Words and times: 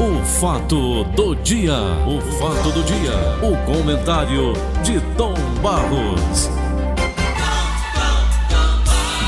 O 0.00 0.24
fato 0.24 1.02
do 1.16 1.34
dia, 1.34 1.74
o 2.06 2.20
fato 2.38 2.70
do 2.70 2.84
dia, 2.84 3.12
o 3.42 3.56
comentário 3.66 4.52
de 4.84 5.00
Tom 5.16 5.34
Barros. 5.60 6.48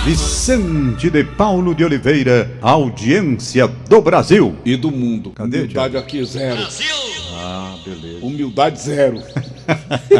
Vicente 0.04 1.10
de 1.10 1.24
Paulo 1.24 1.74
de 1.74 1.84
Oliveira, 1.84 2.56
audiência 2.62 3.66
do 3.66 4.00
Brasil. 4.00 4.54
E 4.64 4.76
do 4.76 4.92
mundo. 4.92 5.32
Cadê, 5.32 5.62
Humildade 5.62 5.96
aqui 5.96 6.24
zero. 6.24 6.64
Ah, 7.34 7.76
beleza. 7.84 8.24
Humildade 8.24 8.80
zero. 8.80 9.20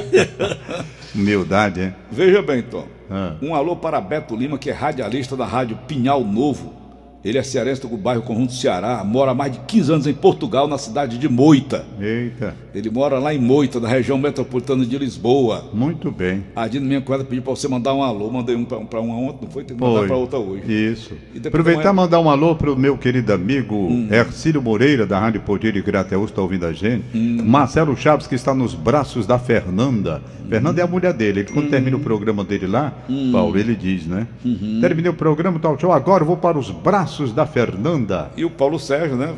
Humildade, 1.15 1.81
é? 1.81 1.95
Veja 2.11 2.43
bem, 2.43 2.61
Tom. 2.61 2.89
Ah. 3.09 3.37
Um 3.41 3.55
alô 3.55 3.77
para 3.77 4.01
Beto 4.01 4.35
Lima, 4.35 4.59
que 4.59 4.69
é 4.69 4.73
radialista 4.73 5.37
da 5.37 5.47
rádio 5.47 5.79
Pinhal 5.87 6.25
Novo. 6.25 6.80
Ele 7.23 7.37
é 7.37 7.43
cearense 7.43 7.83
do 7.83 7.89
bairro 7.99 8.23
Conjunto 8.23 8.55
Ceará, 8.55 9.05
mora 9.05 9.33
há 9.33 9.35
mais 9.35 9.53
de 9.53 9.59
15 9.61 9.93
anos 9.93 10.07
em 10.07 10.15
Portugal, 10.15 10.67
na 10.67 10.79
cidade 10.79 11.19
de 11.19 11.29
Moita. 11.29 11.85
Eita, 12.01 12.55
Ele 12.75 12.89
mora 12.89 13.19
lá 13.19 13.35
em 13.35 13.39
Moita, 13.39 13.79
na 13.79 13.89
região 13.89 14.17
metropolitana 14.17 14.87
de 14.87 14.97
Lisboa. 14.97 15.67
muito 15.75 16.11
bem. 16.11 16.43
A 16.57 16.67
Dina, 16.67 16.87
minha 16.87 17.01
cunhada, 17.03 17.23
pediu 17.25 17.43
para 17.43 17.51
você 17.55 17.69
mandar 17.69 17.93
um 17.93 18.03
alô. 18.03 18.31
Mandei 18.31 18.57
um 18.57 18.65
para 18.65 19.01
uma 19.03 19.17
ontem, 19.17 19.45
não 19.45 19.51
foi? 19.51 19.65
Tem 19.65 19.77
que 19.77 19.83
mandar 19.83 20.07
para 20.07 20.17
outra 20.17 20.39
hoje. 20.39 20.63
Isso. 20.73 21.13
Aproveitar 21.47 21.85
e 21.85 21.87
é- 21.89 21.93
mandar 21.93 22.21
um 22.21 22.31
alô 22.31 22.55
pro 22.55 22.75
meu 22.75 22.97
querido 22.97 23.35
amigo 23.35 23.75
Hum. 23.77 24.09
Ercílio 24.11 24.63
Moreira, 24.63 25.05
da 25.07 25.19
Rádio 25.21 25.43
Poder 25.43 25.77
e 25.77 25.83
Grateus, 25.83 26.31
está 26.31 26.41
ouvindo 26.41 26.65
a 26.65 26.73
gente. 26.73 27.05
Hum. 27.15 27.43
Marcelo 27.45 27.95
Chaves, 27.99 28.27
que 28.27 28.35
está 28.35 28.55
nos 28.55 28.75
braços 28.75 29.27
da 29.27 29.39
Fernanda. 29.39 30.23
Fernanda 30.49 30.81
é 30.81 30.85
a 30.85 30.87
mulher 30.87 31.13
dele. 31.13 31.41
Ele, 31.41 31.53
quando 31.53 31.67
Hum. 31.67 31.71
termina 31.71 31.97
o 31.99 32.01
programa 32.01 32.43
dele 32.45 32.67
lá, 32.67 32.93
Paulo, 33.31 33.59
ele 33.59 33.77
diz, 33.77 34.07
né? 34.07 34.27
Uhum. 34.45 34.79
Terminei 34.81 35.11
o 35.11 35.15
programa, 35.15 35.59
tal, 35.61 35.77
tchau. 35.77 35.93
Agora 35.93 36.23
eu 36.23 36.27
vou 36.27 36.37
para 36.37 36.59
os 36.59 36.71
braços 36.71 37.10
da 37.35 37.47
Fernanda. 37.47 38.31
E 38.37 38.45
o 38.45 38.51
Paulo 38.51 38.79
Sérgio, 38.79 39.17
né? 39.17 39.35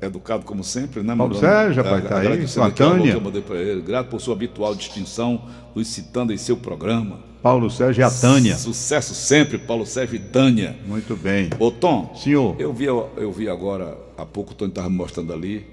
Educado 0.00 0.44
como 0.44 0.62
sempre, 0.62 1.00
né? 1.02 1.14
Paulo 1.16 1.34
Mandando- 1.34 1.40
Sérgio, 1.40 1.82
rapaz, 1.82 2.04
tá 2.08 2.18
aí, 2.18 2.46
com 2.46 2.62
a 2.62 2.70
Tânia. 2.70 3.10
que 3.12 3.16
eu 3.16 3.20
mandei 3.20 3.42
para 3.42 3.56
ele. 3.56 3.80
Grato 3.80 4.08
por 4.08 4.20
sua 4.20 4.34
habitual 4.34 4.74
distinção, 4.74 5.42
nos 5.74 5.88
citando 5.88 6.32
em 6.32 6.36
seu 6.36 6.56
programa. 6.56 7.20
Paulo 7.42 7.70
Sérgio 7.70 8.02
e 8.02 8.04
a 8.04 8.10
Tânia. 8.10 8.56
Sucesso 8.56 9.14
sempre, 9.14 9.56
Paulo 9.56 9.86
Sérgio 9.86 10.16
e 10.16 10.18
Tânia. 10.18 10.76
Muito 10.86 11.16
bem. 11.16 11.48
Ô 11.58 11.70
Tom, 11.70 12.12
Senhor. 12.16 12.56
eu 12.58 12.72
vi, 12.72 12.84
eu 12.84 13.32
vi 13.32 13.48
agora, 13.48 13.96
há 14.18 14.26
pouco 14.26 14.52
o 14.52 14.54
Tony 14.54 14.70
estava 14.70 14.90
me 14.90 14.96
mostrando 14.96 15.32
ali, 15.32 15.64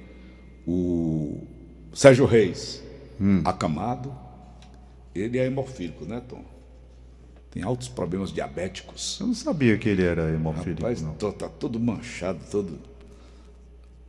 o 0.67 1.37
Sérgio 1.93 2.25
Reis, 2.25 2.81
Hum. 3.19 3.41
acamado. 3.45 4.11
Ele 5.15 5.37
é 5.37 5.45
hemofílico, 5.45 6.05
né, 6.05 6.21
Tom? 6.27 6.43
Tem 7.53 7.61
altos 7.61 7.87
problemas 7.87 8.31
diabéticos. 8.33 9.19
Eu 9.21 9.27
não 9.27 9.35
sabia 9.35 9.77
que 9.77 9.87
ele 9.87 10.01
era 10.03 10.27
hemofílico, 10.31 10.81
Rapaz, 10.81 11.01
não. 11.03 11.13
tô- 11.13 11.31
tá 11.31 11.47
todo 11.47 11.79
manchado, 11.79 12.39
todo. 12.49 12.79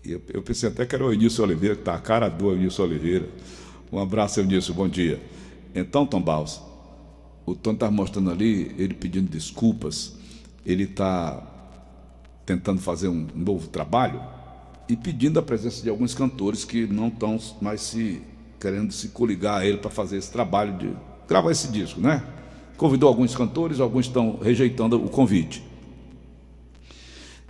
E 0.03 0.13
eu, 0.13 0.23
eu 0.33 0.43
pensei 0.43 0.71
até 0.71 0.87
que 0.87 0.95
era 0.95 1.05
o 1.05 1.13
Eunício 1.13 1.45
Oliveira, 1.45 1.77
que 1.77 1.83
tá 1.83 1.95
a 1.95 1.99
cara 2.01 2.29
do 2.31 2.51
Eunício 2.51 2.83
Oliveira. 2.83 3.29
Um 3.93 3.99
abraço, 3.99 4.41
Eunício, 4.41 4.73
bom 4.73 4.89
dia. 4.89 5.21
Então, 5.75 6.07
Tom 6.07 6.23
Baus, 6.23 6.59
o 7.45 7.55
Tom 7.55 7.73
está 7.73 7.91
mostrando 7.91 8.31
ali, 8.31 8.75
ele 8.79 8.95
pedindo 8.95 9.29
desculpas, 9.29 10.15
ele 10.65 10.85
está 10.85 11.43
tentando 12.47 12.81
fazer 12.81 13.09
um 13.09 13.27
novo 13.35 13.69
trabalho 13.69 14.23
e 14.89 14.97
pedindo 14.97 15.39
a 15.39 15.43
presença 15.43 15.83
de 15.83 15.91
alguns 15.91 16.15
cantores 16.15 16.65
que 16.65 16.87
não 16.87 17.09
estão 17.09 17.39
mais 17.61 17.83
se 17.83 18.23
querendo 18.59 18.91
se 18.93 19.09
coligar 19.09 19.61
a 19.61 19.67
ele 19.67 19.77
para 19.79 19.91
fazer 19.91 20.17
esse 20.17 20.31
trabalho 20.33 20.79
de 20.79 20.91
gravar 21.29 21.51
esse 21.51 21.69
disco, 21.69 22.01
né? 22.01 22.23
Convidou 22.77 23.09
alguns 23.09 23.35
cantores, 23.35 23.81
alguns 23.81 24.07
estão 24.07 24.39
rejeitando 24.43 25.03
o 25.03 25.09
convite. 25.09 25.63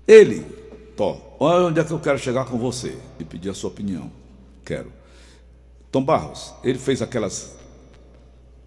Ele, 0.07 0.45
Tom, 0.97 1.37
onde 1.41 1.81
é 1.81 1.85
que 1.85 1.93
eu 1.93 1.99
quero 1.99 2.19
chegar 2.19 2.45
com 2.45 2.59
você 2.59 2.97
e 3.19 3.25
pedir 3.25 3.51
a 3.51 3.55
sua 3.55 3.71
opinião. 3.71 4.11
Quero. 4.65 4.93
Tom 5.91 6.03
Barros, 6.03 6.53
ele 6.63 6.79
fez 6.79 7.01
aquelas. 7.01 7.57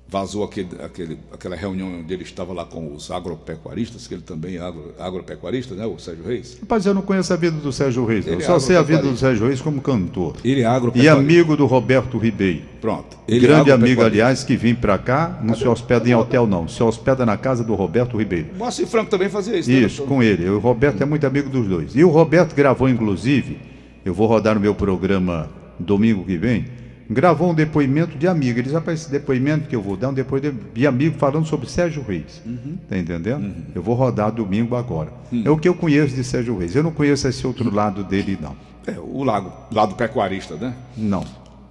Vazou 0.10 0.42
aquele, 0.44 0.70
aquele, 0.82 1.18
aquela 1.34 1.56
reunião 1.58 2.00
onde 2.00 2.14
ele 2.14 2.24
estava 2.24 2.54
lá 2.54 2.64
com 2.64 2.94
os 2.94 3.12
agropecuaristas, 3.12 4.08
que 4.08 4.14
ele 4.14 4.22
também 4.22 4.56
é 4.56 4.60
agro, 4.62 4.94
agropecuarista, 4.98 5.76
né? 5.76 5.86
O 5.86 6.00
Sérgio 6.00 6.24
Reis. 6.26 6.58
Rapaz, 6.62 6.86
eu 6.86 6.94
não 6.94 7.02
conheço 7.02 7.34
a 7.34 7.36
vida 7.36 7.58
do 7.58 7.72
Sérgio 7.74 8.06
Reis. 8.06 8.26
Eu 8.26 8.38
é 8.38 8.40
só 8.40 8.58
sei 8.58 8.78
a 8.78 8.82
vida 8.82 9.02
do. 9.02 9.18
Sérgio 9.18 9.48
Reis 9.48 9.60
como 9.60 9.82
cantor. 9.82 10.36
Ele 10.46 10.62
é 10.62 10.64
E 10.64 10.66
agropecuarista. 10.66 11.20
amigo 11.20 11.58
do 11.58 11.66
Roberto 11.66 12.18
Ribeiro. 12.18 12.62
Pronto. 12.80 13.18
Ele 13.28 13.38
é 13.46 13.50
Grande 13.50 13.70
amigo, 13.70 13.74
agropecuarista. 13.74 14.06
aliás, 14.06 14.44
que 14.46 14.56
vem 14.56 14.74
pra 14.74 14.98
cá, 14.98 15.40
não 15.44 15.56
se 15.56 15.68
hospeda 15.68 16.08
em 16.10 16.16
hotel, 16.16 16.48
não. 16.48 16.70
Se 16.70 16.82
hospeda 16.82 17.26
na 17.26 17.36
casa 17.36 17.62
do 17.66 17.76
Roberto 17.76 18.16
Ribeiro. 18.18 18.48
O 18.56 18.60
Moacir 18.60 18.88
Franco 18.88 19.10
também 19.12 19.28
fazia 19.28 19.58
isso. 19.60 19.70
né, 19.70 19.76
Isso, 19.80 19.98
doutor? 19.98 20.14
com 20.16 20.24
ele. 20.24 20.48
O 20.50 20.60
Roberto 20.60 21.02
é 21.02 21.06
muito 21.06 21.28
amigo 21.28 21.50
dos 21.50 21.68
dois. 21.68 21.94
E 21.94 22.02
o 22.04 22.10
Roberto 22.10 22.56
gravou, 22.56 22.88
inclusive, 22.88 23.60
eu 24.06 24.14
vou 24.14 24.26
rodar 24.28 24.56
no 24.56 24.62
meu 24.62 24.74
programa 24.74 25.50
domingo 25.78 26.24
que 26.24 26.38
vem, 26.38 26.66
gravou 27.10 27.52
um 27.52 27.54
depoimento 27.54 28.18
de 28.18 28.28
amigo. 28.28 28.54
Ele 28.60 28.64
disse, 28.64 28.76
rapaz, 28.76 29.02
esse 29.02 29.12
depoimento 29.12 29.68
que 29.68 29.76
eu 29.76 29.82
vou 29.82 29.96
dar 29.98 30.08
é 30.08 30.10
um 30.12 30.14
depoimento 30.14 30.58
de 30.74 30.86
amigo 30.88 31.18
falando 31.18 31.46
sobre 31.46 31.70
Sérgio 31.70 32.04
Reis. 32.04 32.42
Uhum. 32.46 32.78
Tá 32.90 32.98
entendendo? 32.98 33.54
Eu 33.74 33.82
vou 33.82 33.96
rodar 33.96 34.32
domingo 34.32 34.76
agora. 34.76 35.12
É 35.46 35.50
o 35.50 35.58
que 35.58 35.68
eu 35.68 35.74
conheço 35.76 36.16
de 36.16 36.24
Sérgio 36.24 36.58
Reis. 36.58 36.76
Eu 36.76 36.84
não 36.84 36.92
conheço 36.92 37.28
esse 37.28 37.46
outro 37.46 37.74
lado 37.74 38.04
dele, 38.04 38.38
não. 38.42 38.56
É, 38.86 38.98
o 39.00 39.24
lago, 39.24 39.52
lado 39.72 39.96
pecuarista, 39.96 40.56
né? 40.56 40.74
Não. 40.96 41.24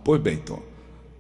Pois 0.04 0.20
bem, 0.20 0.36
Tom. 0.36 0.60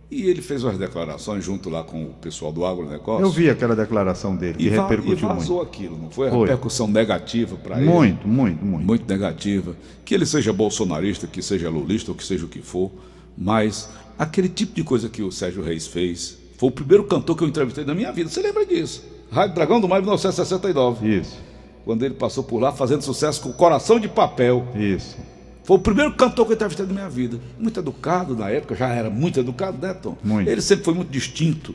E 0.08 0.28
ele 0.30 0.40
fez 0.40 0.62
umas 0.62 0.78
declarações 0.78 1.44
junto 1.44 1.68
lá 1.68 1.82
com 1.82 2.04
o 2.04 2.10
pessoal 2.10 2.52
do 2.52 2.64
agronegócio. 2.64 3.24
Eu 3.26 3.30
vi 3.30 3.50
aquela 3.50 3.74
declaração 3.74 4.36
dele, 4.36 4.54
que 4.54 4.66
E, 4.66 4.68
va- 4.68 4.76
e 4.76 4.80
repercutiu 4.80 5.26
vazou 5.28 5.56
muito. 5.56 5.68
aquilo, 5.68 5.98
não 5.98 6.10
foi? 6.10 6.28
A 6.28 6.30
Foi. 6.30 6.40
repercussão 6.42 6.86
negativa 6.86 7.56
para 7.56 7.78
ele. 7.78 7.86
Muito, 7.90 8.28
muito, 8.28 8.64
muito. 8.64 8.86
Muito 8.86 9.08
negativa. 9.12 9.74
Que 10.04 10.14
ele 10.14 10.24
seja 10.24 10.52
bolsonarista, 10.52 11.26
que 11.26 11.42
seja 11.42 11.68
lulista, 11.68 12.12
ou 12.12 12.16
que 12.16 12.24
seja 12.24 12.44
o 12.44 12.48
que 12.48 12.62
for. 12.62 12.92
Mas 13.36 13.90
aquele 14.18 14.48
tipo 14.48 14.74
de 14.74 14.82
coisa 14.84 15.08
que 15.08 15.22
o 15.22 15.30
Sérgio 15.32 15.62
Reis 15.62 15.86
fez. 15.86 16.38
Foi 16.58 16.68
o 16.68 16.72
primeiro 16.72 17.04
cantor 17.04 17.36
que 17.36 17.44
eu 17.44 17.48
entrevistei 17.48 17.84
na 17.84 17.94
minha 17.94 18.10
vida. 18.12 18.30
Você 18.30 18.40
lembra 18.40 18.64
disso? 18.64 19.02
Rádio 19.30 19.54
Dragão 19.54 19.80
do 19.80 19.88
Mar, 19.88 20.00
1969. 20.00 21.18
Isso, 21.20 21.36
Quando 21.84 22.04
ele 22.04 22.14
passou 22.14 22.42
por 22.44 22.58
lá 22.58 22.72
fazendo 22.72 23.02
sucesso 23.02 23.40
com 23.42 23.52
Coração 23.52 23.98
de 24.00 24.08
Papel. 24.08 24.66
isso. 24.74 25.16
Foi 25.64 25.76
o 25.76 25.80
primeiro 25.80 26.14
cantor 26.14 26.46
que 26.46 26.52
eu 26.52 26.54
entrevistei 26.54 26.86
na 26.86 26.92
minha 26.92 27.08
vida. 27.08 27.40
Muito 27.58 27.80
educado 27.80 28.36
na 28.36 28.48
época, 28.48 28.76
já 28.76 28.88
era 28.88 29.10
muito 29.10 29.40
educado, 29.40 29.84
né, 29.84 29.92
Tom? 29.94 30.16
Muito. 30.22 30.48
Ele 30.48 30.62
sempre 30.62 30.84
foi 30.84 30.94
muito 30.94 31.10
distinto. 31.10 31.74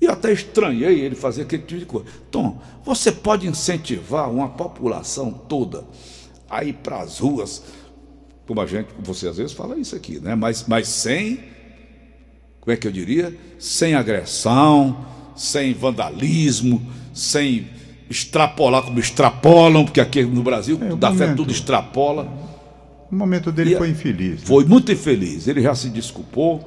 E 0.00 0.04
eu 0.04 0.12
até 0.12 0.32
estranhei 0.32 1.00
ele 1.00 1.14
fazer 1.14 1.42
aquele 1.42 1.62
tipo 1.62 1.78
de 1.80 1.86
coisa. 1.86 2.06
Tom, 2.28 2.60
você 2.84 3.12
pode 3.12 3.46
incentivar 3.46 4.28
uma 4.28 4.48
população 4.48 5.30
toda 5.30 5.84
a 6.50 6.64
ir 6.64 6.72
para 6.74 7.00
as 7.00 7.20
ruas, 7.20 7.62
como 8.46 8.60
a 8.60 8.66
gente, 8.66 8.88
você 9.02 9.28
às 9.28 9.36
vezes 9.36 9.52
fala 9.52 9.76
isso 9.78 9.94
aqui, 9.96 10.20
né? 10.20 10.34
Mas, 10.34 10.64
mas 10.68 10.88
sem, 10.88 11.40
como 12.60 12.72
é 12.72 12.76
que 12.76 12.86
eu 12.86 12.92
diria? 12.92 13.36
Sem 13.58 13.94
agressão, 13.94 15.04
sem 15.34 15.72
vandalismo, 15.74 16.80
sem 17.12 17.68
extrapolar 18.08 18.82
como 18.82 18.98
extrapolam, 19.00 19.84
porque 19.84 20.00
aqui 20.00 20.22
no 20.22 20.42
Brasil, 20.42 20.78
É, 20.80 20.94
da 20.94 21.12
fé 21.12 21.34
tudo 21.34 21.50
extrapola. 21.50 22.28
O 23.10 23.14
momento 23.14 23.50
dele 23.52 23.74
E- 23.74 23.76
foi 23.76 23.90
infeliz. 23.90 24.40
né? 24.40 24.46
Foi 24.46 24.64
muito 24.64 24.90
infeliz. 24.92 25.46
Ele 25.48 25.60
já 25.60 25.74
se 25.74 25.88
desculpou, 25.88 26.66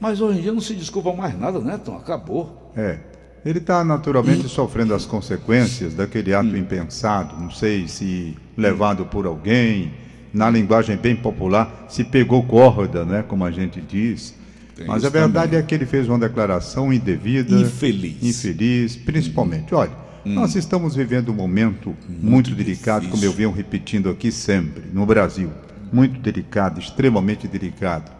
mas 0.00 0.20
hoje 0.20 0.38
em 0.38 0.42
dia 0.42 0.52
não 0.52 0.60
se 0.60 0.74
desculpa 0.74 1.12
mais 1.12 1.38
nada, 1.38 1.58
né, 1.60 1.78
Tom? 1.82 1.96
Acabou. 1.96 2.72
É. 2.76 2.98
Ele 3.44 3.58
está 3.58 3.84
naturalmente 3.84 4.48
sofrendo 4.48 4.94
as 4.94 5.04
consequências 5.04 5.92
daquele 5.94 6.32
ato 6.34 6.48
Hum. 6.48 6.56
impensado. 6.56 7.38
Não 7.38 7.50
sei 7.50 7.86
se 7.88 8.34
levado 8.56 9.04
por 9.06 9.26
alguém, 9.26 9.92
na 10.34 10.50
linguagem 10.50 10.96
bem 10.96 11.14
popular, 11.16 11.86
se 11.88 12.02
pegou 12.04 12.42
corda, 12.42 13.04
né? 13.04 13.24
Como 13.26 13.44
a 13.44 13.50
gente 13.50 13.80
diz. 13.80 14.34
Tem 14.74 14.86
Mas 14.86 15.04
a 15.04 15.08
verdade 15.08 15.52
também. 15.52 15.60
é 15.60 15.62
que 15.62 15.74
ele 15.74 15.86
fez 15.86 16.08
uma 16.08 16.18
declaração 16.18 16.92
indevida. 16.92 17.54
Infeliz. 17.54 18.16
Hum. 18.20 18.26
Infeliz, 18.26 18.96
principalmente. 18.96 19.72
Olha, 19.72 19.92
nós 20.24 20.56
estamos 20.56 20.96
vivendo 20.96 21.30
um 21.30 21.34
momento 21.34 21.94
muito, 22.08 22.50
delicado, 22.50 23.08
como 23.08 23.24
eu 23.24 23.32
venho 23.32 23.52
repetindo 23.52 24.10
aqui 24.10 24.32
sempre, 24.32 24.82
no 24.92 25.06
Brasil. 25.06 25.50
Muito 25.92 26.18
delicado, 26.18 26.80
extremamente 26.80 27.46
delicado. 27.46 28.10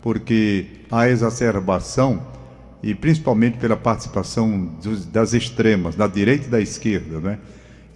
Porque 0.00 0.66
a 0.92 1.08
exacerbação 1.08 2.22
e 2.82 2.94
principalmente 2.94 3.56
pela 3.56 3.76
participação 3.76 4.70
dos- 4.82 5.06
das 5.06 5.32
extremas, 5.32 5.96
da 5.96 6.06
direita 6.06 6.46
e 6.46 6.50
da 6.50 6.60
esquerda, 6.60 7.18
né? 7.18 7.38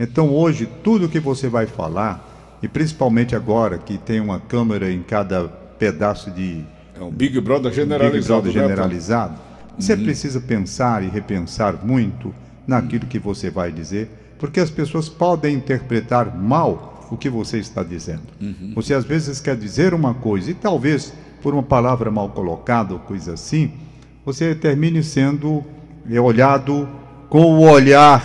Então 0.01 0.31
hoje 0.31 0.67
tudo 0.83 1.09
que 1.09 1.21
você 1.21 1.47
vai 1.49 1.67
falar, 1.67 2.28
e 2.63 2.69
principalmente 2.69 3.37
agora 3.37 3.79
que 3.79 3.99
tem 3.99 4.21
uma 4.21 4.41
câmera 4.41 4.91
em 4.91 5.03
cada 5.03 5.49
pedaço 5.49 6.31
de 6.31 6.65
É 6.99 7.03
um 7.03 7.11
Big 7.11 7.41
Brother 7.41 7.71
Big 7.71 7.77
generalizado. 7.77 8.43
Brother 8.43 8.63
né, 8.63 8.69
generalizado, 8.69 9.39
você 9.79 9.97
precisa 9.97 10.41
pensar 10.41 11.05
e 11.05 11.09
repensar 11.09 11.85
muito 11.85 12.35
naquilo 12.67 13.07
que 13.07 13.19
você 13.19 13.49
vai 13.49 13.71
dizer, 13.71 14.11
porque 14.39 14.61
as 14.61 14.71
pessoas 14.71 15.09
podem 15.09 15.55
interpretar 15.55 16.37
mal 16.37 17.07
o 17.11 17.17
que 17.17 17.31
você 17.31 17.59
está 17.59 17.83
dizendo. 17.83 18.23
Você 18.75 18.93
às 18.93 19.05
vezes 19.05 19.41
quer 19.41 19.57
dizer 19.57 19.95
uma 19.95 20.15
coisa 20.15 20.51
e 20.51 20.55
talvez 20.55 21.13
por 21.43 21.55
uma 21.55 21.63
palavra 21.63 22.11
mal 22.11 22.29
colocada 22.31 22.93
ou 22.93 23.01
coisa 23.01 23.35
assim, 23.35 23.73
você 24.25 24.55
termine 24.55 25.03
sendo 25.03 25.65
olhado 26.23 26.89
com 27.29 27.57
o 27.57 27.61
olhar, 27.61 28.23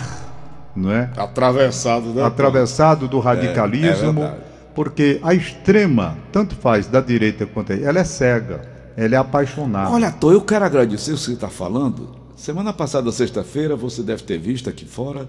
não 0.76 0.90
é? 0.90 1.10
Atravessado, 1.16 2.06
né? 2.06 2.22
Tom? 2.22 2.24
atravessado 2.24 3.08
do 3.08 3.18
radicalismo, 3.18 4.12
verdade. 4.12 4.36
Porque 4.74 5.20
a 5.22 5.32
extrema, 5.32 6.18
tanto 6.32 6.56
faz 6.56 6.86
da 6.86 7.00
direita 7.00 7.46
quanto 7.46 7.72
a 7.72 7.76
ela 7.76 8.00
é 8.00 8.04
cega, 8.04 8.60
ela 8.96 9.14
é 9.14 9.18
apaixonada. 9.18 9.90
Olha, 9.90 10.10
Tô, 10.10 10.32
eu 10.32 10.40
quero 10.40 10.64
agradecer 10.64 11.12
o 11.12 11.14
que 11.14 11.20
você 11.20 11.32
está 11.32 11.48
falando. 11.48 12.10
Semana 12.36 12.72
passada, 12.72 13.10
sexta-feira, 13.12 13.76
você 13.76 14.02
deve 14.02 14.24
ter 14.24 14.38
visto 14.38 14.68
aqui 14.68 14.84
fora, 14.84 15.28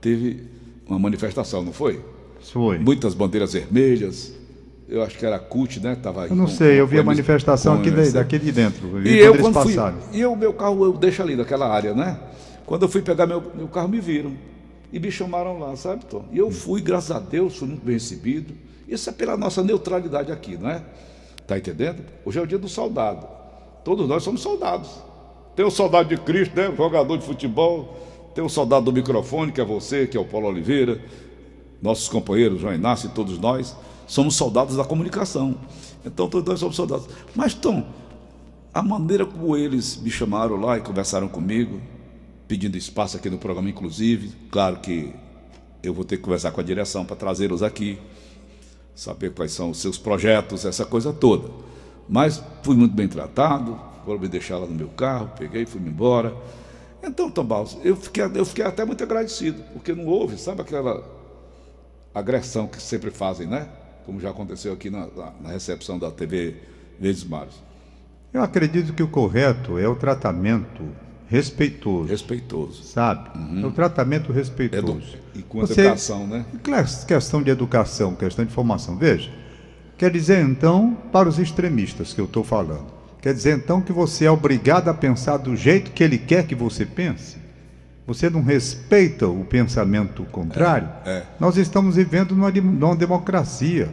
teve 0.00 0.46
uma 0.86 0.98
manifestação, 0.98 1.62
não 1.62 1.72
foi? 1.72 2.04
Foi. 2.52 2.78
Muitas 2.78 3.14
bandeiras 3.14 3.54
vermelhas. 3.54 4.34
Eu 4.88 5.02
acho 5.02 5.16
que 5.16 5.24
era 5.24 5.36
a 5.36 5.38
CUT, 5.38 5.80
né? 5.80 5.96
Tava 5.96 6.26
eu 6.26 6.36
não 6.36 6.44
com, 6.44 6.50
sei, 6.50 6.78
eu 6.78 6.86
vi 6.86 6.98
a 6.98 7.02
manifestação 7.02 7.74
aqui 7.76 7.90
de, 7.90 8.10
daqui 8.10 8.38
de 8.38 8.52
dentro. 8.52 8.98
Eu 8.98 9.06
e 9.06 9.18
eu, 9.18 9.38
quando 9.38 9.62
fui, 9.62 9.74
e 10.12 10.24
o 10.26 10.36
meu 10.36 10.52
carro 10.52 10.84
eu 10.84 10.92
deixo 10.92 11.22
ali 11.22 11.34
naquela 11.34 11.66
área, 11.66 11.94
né? 11.94 12.18
Quando 12.66 12.82
eu 12.82 12.88
fui 12.88 13.00
pegar 13.00 13.26
meu, 13.26 13.42
meu 13.56 13.68
carro, 13.68 13.88
me 13.88 14.00
viram. 14.00 14.32
E 14.92 15.00
me 15.00 15.10
chamaram 15.10 15.58
lá, 15.58 15.74
sabe, 15.74 16.04
Tom? 16.04 16.24
E 16.30 16.38
eu 16.38 16.50
fui, 16.50 16.82
graças 16.82 17.10
a 17.10 17.18
Deus, 17.18 17.56
fui 17.56 17.68
muito 17.68 17.84
bem 17.84 17.94
recebido. 17.94 18.54
Isso 18.86 19.08
é 19.08 19.12
pela 19.12 19.36
nossa 19.36 19.62
neutralidade 19.62 20.30
aqui, 20.30 20.56
não 20.56 20.68
é? 20.68 20.84
Tá 21.46 21.56
entendendo? 21.56 22.04
Hoje 22.24 22.38
é 22.38 22.42
o 22.42 22.46
dia 22.46 22.58
do 22.58 22.68
soldado. 22.68 23.26
Todos 23.82 24.06
nós 24.06 24.22
somos 24.22 24.42
soldados. 24.42 24.90
Tem 25.56 25.64
o 25.64 25.70
soldado 25.70 26.08
de 26.10 26.18
Cristo, 26.18 26.54
né? 26.54 26.72
Jogador 26.76 27.16
de 27.16 27.24
futebol. 27.24 27.96
Tem 28.34 28.44
o 28.44 28.48
soldado 28.48 28.84
do 28.84 28.92
microfone, 28.92 29.50
que 29.50 29.60
é 29.60 29.64
você, 29.64 30.06
que 30.06 30.16
é 30.16 30.20
o 30.20 30.24
Paulo 30.26 30.48
Oliveira. 30.48 31.00
Nossos 31.80 32.08
companheiros, 32.08 32.60
João 32.60 32.74
Inácio 32.74 33.08
e 33.08 33.12
todos 33.12 33.38
nós. 33.38 33.74
Somos 34.06 34.36
soldados 34.36 34.76
da 34.76 34.84
comunicação. 34.84 35.56
Então 36.04 36.28
todos 36.28 36.46
nós 36.46 36.60
somos 36.60 36.76
soldados. 36.76 37.08
Mas, 37.34 37.54
Tom, 37.54 37.84
a 38.74 38.82
maneira 38.82 39.24
como 39.24 39.56
eles 39.56 39.96
me 39.96 40.10
chamaram 40.10 40.56
lá 40.56 40.76
e 40.76 40.80
conversaram 40.80 41.28
comigo, 41.28 41.80
pedindo 42.52 42.76
espaço 42.76 43.16
aqui 43.16 43.30
no 43.30 43.38
programa, 43.38 43.70
inclusive, 43.70 44.30
claro 44.50 44.76
que 44.80 45.10
eu 45.82 45.94
vou 45.94 46.04
ter 46.04 46.18
que 46.18 46.22
conversar 46.22 46.52
com 46.52 46.60
a 46.60 46.62
direção 46.62 47.02
para 47.02 47.16
trazê-los 47.16 47.62
aqui 47.62 47.98
saber 48.94 49.32
quais 49.32 49.52
são 49.52 49.70
os 49.70 49.80
seus 49.80 49.96
projetos, 49.96 50.66
essa 50.66 50.84
coisa 50.84 51.14
toda. 51.14 51.48
Mas 52.06 52.44
fui 52.62 52.76
muito 52.76 52.94
bem 52.94 53.08
tratado, 53.08 53.80
foram 54.04 54.20
me 54.20 54.28
deixar 54.28 54.58
lá 54.58 54.66
no 54.66 54.74
meu 54.74 54.88
carro, 54.88 55.30
peguei, 55.38 55.64
fui 55.64 55.80
embora. 55.80 56.36
Então, 57.02 57.30
Tom 57.30 57.48
eu 57.82 57.96
fiquei, 57.96 58.22
eu 58.34 58.44
fiquei 58.44 58.66
até 58.66 58.84
muito 58.84 59.02
agradecido, 59.02 59.62
porque 59.72 59.94
não 59.94 60.04
houve, 60.04 60.36
sabe 60.36 60.60
aquela 60.60 61.02
agressão 62.14 62.66
que 62.66 62.82
sempre 62.82 63.10
fazem, 63.10 63.46
né? 63.46 63.66
Como 64.04 64.20
já 64.20 64.28
aconteceu 64.28 64.74
aqui 64.74 64.90
na, 64.90 65.08
na 65.40 65.48
recepção 65.48 65.98
da 65.98 66.10
TV 66.10 66.56
Verdes 67.00 67.24
Mares. 67.24 67.54
Eu 68.30 68.42
acredito 68.42 68.92
que 68.92 69.02
o 69.02 69.08
correto 69.08 69.78
é 69.78 69.88
o 69.88 69.96
tratamento 69.96 70.84
respeitoso. 71.32 72.10
Respeitoso. 72.10 72.82
Sabe? 72.82 73.30
Uhum. 73.38 73.62
É 73.64 73.66
o 73.66 73.70
tratamento 73.70 74.30
respeitoso. 74.32 74.92
Edu... 74.92 75.02
E 75.34 75.42
com 75.42 75.60
Você... 75.60 75.80
educação, 75.80 76.26
né? 76.26 76.44
Questão 77.06 77.42
de 77.42 77.50
educação, 77.50 78.14
questão 78.14 78.44
de 78.44 78.52
formação. 78.52 78.98
Veja, 78.98 79.30
quer 79.96 80.10
dizer 80.10 80.44
então, 80.44 80.94
para 81.10 81.26
os 81.26 81.38
extremistas 81.38 82.12
que 82.12 82.20
eu 82.20 82.26
estou 82.26 82.44
falando, 82.44 82.84
quer 83.22 83.32
dizer 83.32 83.56
então 83.56 83.80
que 83.80 83.92
você 83.92 84.26
é 84.26 84.30
obrigado 84.30 84.88
a 84.88 84.94
pensar 84.94 85.38
do 85.38 85.56
jeito 85.56 85.92
que 85.92 86.04
ele 86.04 86.18
quer 86.18 86.46
que 86.46 86.54
você 86.54 86.84
pense? 86.84 87.38
Você 88.06 88.28
não 88.28 88.42
respeita 88.42 89.26
o 89.26 89.42
pensamento 89.42 90.24
contrário? 90.24 90.88
É, 91.06 91.10
é. 91.10 91.26
Nós 91.40 91.56
estamos 91.56 91.96
vivendo 91.96 92.36
numa, 92.36 92.50
numa 92.50 92.96
democracia. 92.96 93.88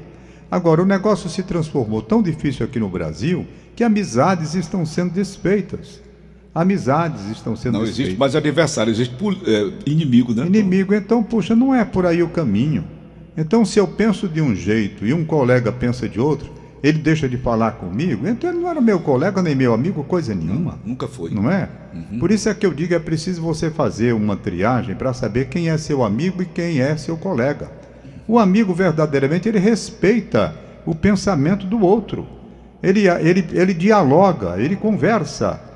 Agora, 0.51 0.81
o 0.81 0.85
negócio 0.85 1.29
se 1.29 1.43
transformou 1.43 2.01
tão 2.01 2.21
difícil 2.21 2.65
aqui 2.65 2.79
no 2.79 2.89
Brasil 2.89 3.47
que 3.77 3.83
amizades 3.83 4.55
estão 4.55 4.85
sendo 4.85 5.13
desfeitas. 5.13 6.01
Amizades 6.61 7.29
estão 7.31 7.55
sendo 7.55 7.77
Não 7.77 7.83
existe 7.83 8.17
mais 8.17 8.35
adversário, 8.35 8.91
existe 8.91 9.15
é, 9.45 9.71
inimigo, 9.85 10.33
né? 10.33 10.45
Inimigo. 10.45 10.93
Então, 10.93 11.23
puxa, 11.23 11.55
não 11.55 11.73
é 11.73 11.85
por 11.85 12.05
aí 12.05 12.21
o 12.21 12.29
caminho. 12.29 12.83
Então, 13.37 13.63
se 13.63 13.79
eu 13.79 13.87
penso 13.87 14.27
de 14.27 14.41
um 14.41 14.53
jeito 14.53 15.05
e 15.05 15.13
um 15.13 15.23
colega 15.23 15.71
pensa 15.71 16.09
de 16.09 16.19
outro, 16.19 16.51
ele 16.83 16.99
deixa 16.99 17.27
de 17.27 17.37
falar 17.37 17.73
comigo, 17.73 18.27
então 18.27 18.49
ele 18.49 18.59
não 18.59 18.69
era 18.69 18.81
meu 18.81 18.99
colega 18.99 19.41
nem 19.41 19.55
meu 19.55 19.73
amigo, 19.73 20.03
coisa 20.03 20.33
nenhuma. 20.33 20.79
Não, 20.83 20.89
nunca 20.91 21.07
foi. 21.07 21.29
Não 21.29 21.49
é? 21.49 21.69
Uhum. 21.93 22.19
Por 22.19 22.31
isso 22.31 22.49
é 22.49 22.53
que 22.53 22.65
eu 22.65 22.73
digo, 22.73 22.93
é 22.93 22.99
preciso 22.99 23.41
você 23.41 23.69
fazer 23.69 24.13
uma 24.13 24.35
triagem 24.35 24.95
para 24.95 25.13
saber 25.13 25.47
quem 25.47 25.69
é 25.69 25.77
seu 25.77 26.03
amigo 26.03 26.41
e 26.41 26.45
quem 26.45 26.81
é 26.81 26.95
seu 26.97 27.17
colega. 27.17 27.71
O 28.27 28.37
amigo, 28.37 28.73
verdadeiramente, 28.73 29.49
ele 29.49 29.59
respeita 29.59 30.55
o 30.85 30.93
pensamento 30.93 31.65
do 31.65 31.81
outro. 31.81 32.27
Ele, 32.81 33.07
ele, 33.07 33.45
ele 33.51 33.73
dialoga, 33.73 34.55
ele 34.57 34.75
conversa. 34.75 35.68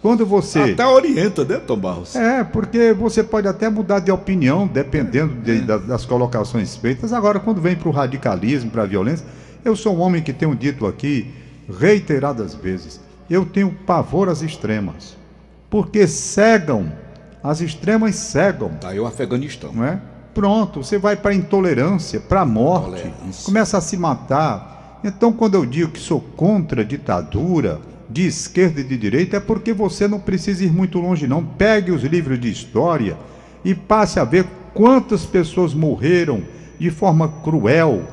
Quando 0.00 0.24
você. 0.24 0.60
Até 0.60 0.86
orienta, 0.86 1.44
né, 1.44 1.56
Tom 1.58 1.76
Barros? 1.76 2.14
É, 2.14 2.44
porque 2.44 2.92
você 2.92 3.22
pode 3.22 3.48
até 3.48 3.68
mudar 3.68 4.00
de 4.00 4.10
opinião, 4.10 4.66
dependendo 4.66 5.34
de, 5.42 5.58
é. 5.58 5.60
das, 5.60 5.86
das 5.86 6.04
colocações 6.04 6.76
feitas. 6.76 7.12
Agora, 7.12 7.40
quando 7.40 7.60
vem 7.60 7.74
para 7.74 7.88
o 7.88 7.92
radicalismo, 7.92 8.70
para 8.70 8.82
a 8.82 8.86
violência, 8.86 9.26
eu 9.64 9.74
sou 9.74 9.96
um 9.96 10.00
homem 10.00 10.22
que 10.22 10.32
tenho 10.32 10.54
dito 10.54 10.86
aqui 10.86 11.32
reiteradas 11.78 12.54
vezes: 12.54 13.00
eu 13.28 13.44
tenho 13.44 13.70
pavor 13.86 14.28
às 14.28 14.42
extremas. 14.42 15.16
Porque 15.68 16.06
cegam, 16.06 16.90
as 17.42 17.60
extremas 17.60 18.14
cegam. 18.14 18.70
Tá 18.80 18.88
aí 18.88 19.00
o 19.00 19.06
Afeganistão. 19.06 19.72
Não 19.72 19.84
é? 19.84 20.00
Pronto, 20.32 20.82
você 20.84 20.98
vai 20.98 21.16
para 21.16 21.32
a 21.32 21.34
intolerância, 21.34 22.20
para 22.20 22.42
a 22.42 22.46
morte, 22.46 23.12
começa 23.44 23.76
a 23.76 23.80
se 23.80 23.96
matar. 23.96 25.00
Então, 25.02 25.32
quando 25.32 25.56
eu 25.56 25.66
digo 25.66 25.90
que 25.90 25.98
sou 25.98 26.20
contra 26.20 26.82
a 26.82 26.84
ditadura, 26.84 27.80
de 28.08 28.26
esquerda 28.26 28.80
e 28.80 28.84
de 28.84 28.96
direita 28.96 29.36
é 29.36 29.40
porque 29.40 29.72
você 29.72 30.08
não 30.08 30.18
precisa 30.18 30.64
ir 30.64 30.72
muito 30.72 30.98
longe, 30.98 31.26
não. 31.26 31.44
Pegue 31.44 31.90
os 31.92 32.02
livros 32.02 32.40
de 32.40 32.50
história 32.50 33.16
e 33.64 33.74
passe 33.74 34.18
a 34.18 34.24
ver 34.24 34.46
quantas 34.72 35.26
pessoas 35.26 35.74
morreram 35.74 36.42
de 36.78 36.90
forma 36.90 37.28
cruel, 37.42 38.04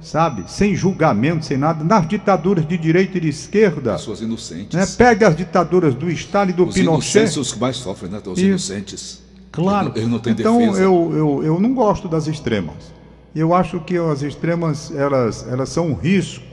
sabe? 0.00 0.44
Sem 0.50 0.74
julgamento, 0.74 1.44
sem 1.44 1.58
nada, 1.58 1.84
nas 1.84 2.08
ditaduras 2.08 2.66
de 2.66 2.78
direita 2.78 3.18
e 3.18 3.20
de 3.20 3.28
esquerda. 3.28 3.92
Pessoas 3.92 4.20
inocentes. 4.20 4.78
Né? 4.78 4.86
Pega 4.96 5.28
as 5.28 5.36
ditaduras 5.36 5.94
do 5.94 6.10
Stalin 6.10 6.52
e 6.52 6.54
do 6.54 6.66
os 6.66 6.74
Pinochet. 6.74 7.38
Os 7.38 7.52
que 7.52 7.60
mais 7.60 7.76
sofrem, 7.76 8.10
né? 8.10 8.22
Os 8.24 8.38
Isso. 8.38 8.46
inocentes. 8.46 9.22
Claro. 9.50 9.92
Eles 9.94 10.08
não, 10.08 10.18
têm 10.18 10.32
então, 10.32 10.58
defesa. 10.58 10.82
eu, 10.82 11.12
eu, 11.14 11.44
eu 11.44 11.60
não 11.60 11.74
gosto 11.74 12.08
das 12.08 12.26
extremas. 12.26 12.92
Eu 13.34 13.52
acho 13.52 13.80
que 13.80 13.96
as 13.96 14.22
extremas, 14.22 14.92
elas, 14.94 15.46
elas 15.48 15.68
são 15.68 15.88
um 15.88 15.94
risco 15.94 16.44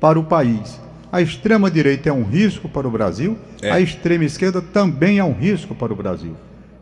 para 0.00 0.18
o 0.18 0.24
país. 0.24 0.80
A 1.14 1.22
extrema-direita 1.22 2.08
é 2.08 2.12
um 2.12 2.24
risco 2.24 2.68
para 2.68 2.88
o 2.88 2.90
Brasil, 2.90 3.38
é. 3.62 3.70
a 3.70 3.78
extrema-esquerda 3.78 4.60
também 4.60 5.20
é 5.20 5.24
um 5.24 5.32
risco 5.32 5.72
para 5.72 5.92
o 5.92 5.96
Brasil. 5.96 6.34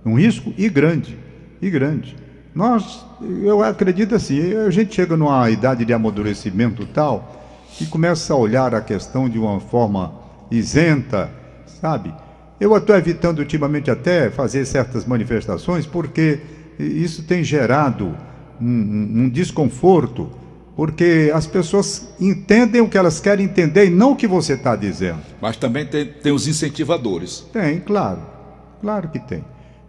Um 0.06 0.14
risco 0.14 0.54
e 0.56 0.70
grande, 0.70 1.18
e 1.60 1.68
grande. 1.68 2.16
Nós, 2.54 3.04
eu 3.20 3.62
acredito 3.62 4.14
assim, 4.14 4.54
a 4.54 4.70
gente 4.70 4.94
chega 4.94 5.18
numa 5.18 5.50
idade 5.50 5.84
de 5.84 5.92
amadurecimento 5.92 6.86
tal, 6.86 7.44
e 7.78 7.84
começa 7.84 8.32
a 8.32 8.36
olhar 8.38 8.74
a 8.74 8.80
questão 8.80 9.28
de 9.28 9.38
uma 9.38 9.60
forma 9.60 10.14
isenta, 10.50 11.30
sabe? 11.66 12.10
Eu 12.58 12.74
estou 12.74 12.96
evitando 12.96 13.40
ultimamente 13.40 13.90
até 13.90 14.30
fazer 14.30 14.64
certas 14.64 15.04
manifestações, 15.04 15.84
porque 15.84 16.40
isso 16.78 17.22
tem 17.24 17.44
gerado 17.44 18.16
um, 18.58 18.66
um, 18.66 19.22
um 19.24 19.28
desconforto 19.28 20.30
porque 20.74 21.30
as 21.34 21.46
pessoas 21.46 22.14
entendem 22.20 22.80
o 22.80 22.88
que 22.88 22.96
elas 22.96 23.20
querem 23.20 23.44
entender 23.44 23.86
e 23.86 23.90
não 23.90 24.12
o 24.12 24.16
que 24.16 24.26
você 24.26 24.54
está 24.54 24.74
dizendo. 24.74 25.20
Mas 25.40 25.56
também 25.56 25.86
tem, 25.86 26.06
tem 26.06 26.32
os 26.32 26.48
incentivadores. 26.48 27.44
Tem, 27.52 27.80
claro. 27.80 28.20
Claro 28.80 29.08
que 29.08 29.18
tem. 29.18 29.44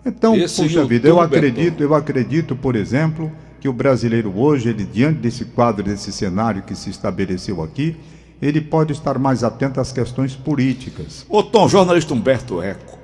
Então, 0.06 0.36
Esse 0.36 0.62
puxa 0.62 0.84
vida, 0.84 1.08
eu 1.08 1.20
acredito, 1.20 1.82
eu 1.82 1.96
acredito, 1.96 2.56
por 2.56 2.76
exemplo, 2.76 3.32
que 3.62 3.70
o 3.70 3.74
brasileiro 3.74 4.38
hoje, 4.38 4.70
ele, 4.70 4.84
diante 4.84 5.20
desse 5.20 5.46
quadro, 5.46 5.84
desse 5.84 6.12
cenário 6.12 6.64
que 6.64 6.76
se 6.76 6.90
estabeleceu 6.90 7.64
aqui, 7.64 7.96
ele 8.42 8.60
pode 8.60 8.92
estar 8.92 9.18
mais 9.18 9.42
atento 9.42 9.80
às 9.80 9.94
questões 9.94 10.36
políticas. 10.36 11.26
O 11.30 11.42
Tom, 11.42 11.70
jornalista 11.70 12.14
Humberto 12.14 12.62
Eco, 12.62 13.00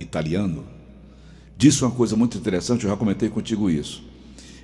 italiano, 0.00 0.64
disse 1.56 1.84
uma 1.84 1.92
coisa 1.92 2.16
muito 2.16 2.36
interessante, 2.36 2.82
eu 2.84 2.90
já 2.90 2.96
comentei 2.96 3.28
contigo 3.28 3.70
isso. 3.70 4.02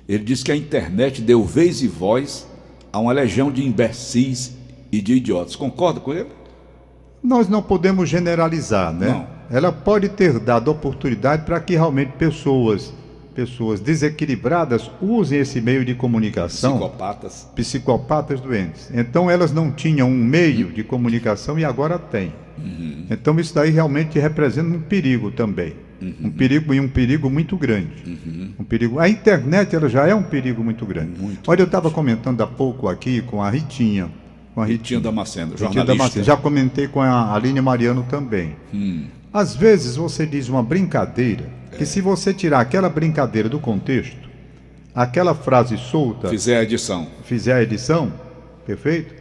Ele 0.07 0.23
disse 0.23 0.43
que 0.43 0.51
a 0.51 0.55
internet 0.55 1.21
deu 1.21 1.43
vez 1.43 1.81
e 1.81 1.87
voz 1.87 2.47
a 2.91 2.99
uma 2.99 3.11
legião 3.11 3.51
de 3.51 3.65
imbecis 3.65 4.55
e 4.91 5.01
de 5.01 5.13
idiotas. 5.13 5.55
Concorda 5.55 5.99
com 5.99 6.13
ele? 6.13 6.29
Nós 7.23 7.47
não 7.47 7.61
podemos 7.61 8.09
generalizar, 8.09 8.91
né? 8.93 9.07
Não. 9.07 9.27
Ela 9.55 9.71
pode 9.71 10.09
ter 10.09 10.39
dado 10.39 10.71
oportunidade 10.71 11.45
para 11.45 11.59
que 11.59 11.73
realmente 11.73 12.13
pessoas, 12.13 12.93
pessoas 13.41 13.79
desequilibradas 13.79 14.91
usem 15.01 15.39
esse 15.39 15.59
meio 15.59 15.83
de 15.83 15.95
comunicação. 15.95 16.73
Psicopatas. 16.73 17.47
Psicopatas 17.55 18.39
doentes. 18.39 18.91
Então 18.93 19.31
elas 19.31 19.51
não 19.51 19.71
tinham 19.71 20.07
um 20.07 20.23
meio 20.23 20.71
de 20.71 20.83
comunicação 20.83 21.57
e 21.57 21.65
agora 21.65 21.97
têm. 21.97 22.31
Uhum. 22.59 23.07
Então 23.09 23.39
isso 23.39 23.55
daí 23.55 23.71
realmente 23.71 24.19
representa 24.19 24.69
um 24.69 24.81
perigo 24.81 25.31
também. 25.31 25.73
Uhum. 25.99 26.13
Um 26.25 26.29
perigo 26.29 26.73
e 26.73 26.79
um 26.79 26.87
perigo 26.87 27.29
muito 27.31 27.57
grande. 27.57 28.03
Uhum. 28.05 28.53
Um 28.59 28.63
perigo. 28.63 28.99
A 28.99 29.09
internet 29.09 29.75
ela 29.75 29.89
já 29.89 30.07
é 30.07 30.13
um 30.13 30.23
perigo 30.23 30.63
muito 30.63 30.85
grande. 30.85 31.19
Muito 31.19 31.49
Olha, 31.49 31.61
eu 31.61 31.65
estava 31.65 31.89
comentando 31.89 32.41
há 32.41 32.47
pouco 32.47 32.87
aqui 32.87 33.21
com 33.23 33.41
a 33.41 33.49
Ritinha. 33.49 34.07
Com 34.53 34.61
a 34.61 34.65
Ritinha, 34.65 34.99
Ritinha 34.99 34.99
Damasceno, 34.99 35.57
jornalista. 35.57 35.79
Ritinha 35.79 35.85
Damasceno. 35.85 36.25
Já 36.25 36.37
comentei 36.37 36.87
com 36.87 37.01
a 37.01 37.33
Aline 37.33 37.61
Mariano 37.61 38.05
também. 38.07 38.55
Hum. 38.71 39.05
Às 39.33 39.55
vezes 39.55 39.95
você 39.95 40.27
diz 40.27 40.47
uma 40.47 40.61
brincadeira 40.61 41.60
que 41.77 41.85
se 41.85 42.01
você 42.01 42.33
tirar 42.33 42.59
aquela 42.59 42.89
brincadeira 42.89 43.47
do 43.49 43.59
contexto, 43.59 44.29
aquela 44.93 45.33
frase 45.33 45.77
solta, 45.77 46.29
Fizer 46.29 46.57
a 46.57 46.63
edição. 46.63 47.07
fizer 47.23 47.53
a 47.53 47.63
edição, 47.63 48.11
perfeito? 48.65 49.13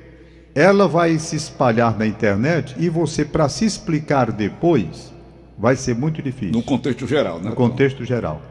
Ela 0.55 0.89
vai 0.89 1.19
se 1.19 1.37
espalhar 1.37 1.97
na 1.97 2.07
internet 2.07 2.75
e 2.79 2.89
você, 2.89 3.25
para 3.25 3.49
se 3.49 3.65
explicar 3.65 4.33
depois, 4.33 5.13
vai 5.57 5.77
ser 5.77 5.95
muito 5.95 6.21
difícil. 6.21 6.53
No 6.53 6.63
contexto 6.63 7.07
geral, 7.07 7.39
né? 7.41 7.51
no 7.51 7.57
contexto 7.57 8.05
geral. 8.05 8.43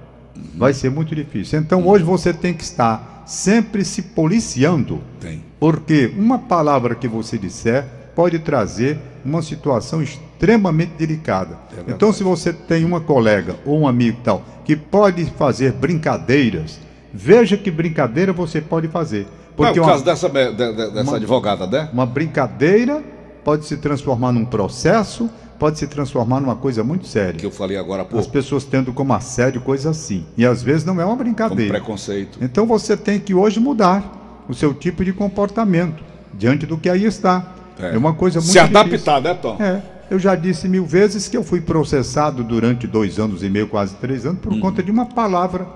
Vai 0.56 0.74
ser 0.74 0.90
muito 0.90 1.14
difícil. 1.14 1.60
Então 1.60 1.86
hoje 1.86 2.04
você 2.04 2.32
tem 2.32 2.54
que 2.54 2.64
estar 2.64 3.24
sempre 3.26 3.84
se 3.84 4.02
policiando, 4.02 5.02
Tem. 5.20 5.44
porque 5.60 6.12
uma 6.18 6.40
palavra 6.40 6.96
que 6.96 7.08
você 7.08 7.38
disser 7.38 7.86
pode 8.16 8.40
trazer 8.40 8.98
uma 9.26 9.42
situação 9.42 10.02
extremamente 10.40 10.94
delicada. 10.98 11.58
verdade. 11.70 11.92
então 11.94 12.14
se 12.14 12.24
você 12.24 12.54
tem 12.54 12.86
uma 12.86 13.02
colega 13.02 13.58
ou 13.66 13.78
um 13.82 13.88
amigo 13.88 14.20
tal 14.24 14.42
que 14.64 14.74
pode 14.76 15.26
fazer 15.26 15.74
brincadeiras, 15.74 16.80
veja 17.14 17.58
que 17.58 17.70
brincadeira 17.70 18.32
você 18.32 18.62
pode 18.62 18.88
fazer. 18.88 19.28
Porque 19.58 19.78
é 19.78 19.82
o 19.82 19.84
uma, 19.86 19.92
caso 19.92 20.06
dessa, 20.06 20.30
de- 20.30 20.52
de- 20.54 20.74
dessa 20.74 21.02
uma- 21.02 21.18
advogada, 21.18 21.68
né? 21.68 21.90
uma 21.92 22.06
brincadeira 22.06 23.04
pode 23.44 23.66
se 23.66 23.76
transformar 23.78 24.32
num 24.32 24.46
processo, 24.46 25.30
pode 25.58 25.78
se 25.78 25.88
transformar 25.88 26.40
numa 26.40 26.56
coisa 26.56 26.84
muito 26.86 27.06
séria. 27.08 27.34
Que 27.34 27.46
eu 27.46 27.52
falei 27.52 27.76
agora 27.78 28.04
há 28.04 28.06
As 28.06 28.10
pouco. 28.12 28.30
pessoas 28.30 28.64
tendo 28.64 28.94
como 28.94 29.12
assédio 29.14 29.60
coisa 29.60 29.90
assim. 29.90 30.26
E 30.38 30.46
às 30.46 30.64
vezes 30.64 30.86
não 30.86 30.94
é 31.02 31.04
uma 31.04 31.08
Como 31.18 31.24
brincadeira. 31.26 31.74
preconceito. 31.74 32.40
Então 32.42 32.66
você 32.66 32.96
tem 32.96 33.20
que 33.20 33.34
hoje 33.34 33.60
mudar 33.60 34.46
o 34.48 34.54
seu 34.54 34.74
tipo 34.74 35.04
de 35.04 35.12
comportamento 35.12 36.02
diante 36.34 36.66
do 36.66 36.78
que 36.78 36.90
aí 36.90 37.04
está. 37.04 37.56
É, 37.78 37.98
uma 37.98 38.14
coisa 38.14 38.40
muito 38.40 38.52
Se 38.52 38.60
difícil. 38.60 38.80
adaptar, 38.80 39.22
né, 39.22 39.34
Tom? 39.34 39.58
É, 39.60 39.82
eu 40.10 40.18
já 40.18 40.36
disse 40.36 40.68
mil 40.68 40.86
vezes 40.86 41.28
que 41.28 41.38
eu 41.38 41.44
fui 41.44 41.62
processado 41.62 42.44
durante 42.44 42.88
dois 42.88 43.20
anos 43.20 43.44
e 43.44 43.50
meio, 43.50 43.68
quase 43.68 43.96
três 43.96 44.26
anos, 44.26 44.40
por 44.42 44.58
conta 44.60 44.82
de 44.82 44.90
uma 44.90 45.06
palavra. 45.06 45.68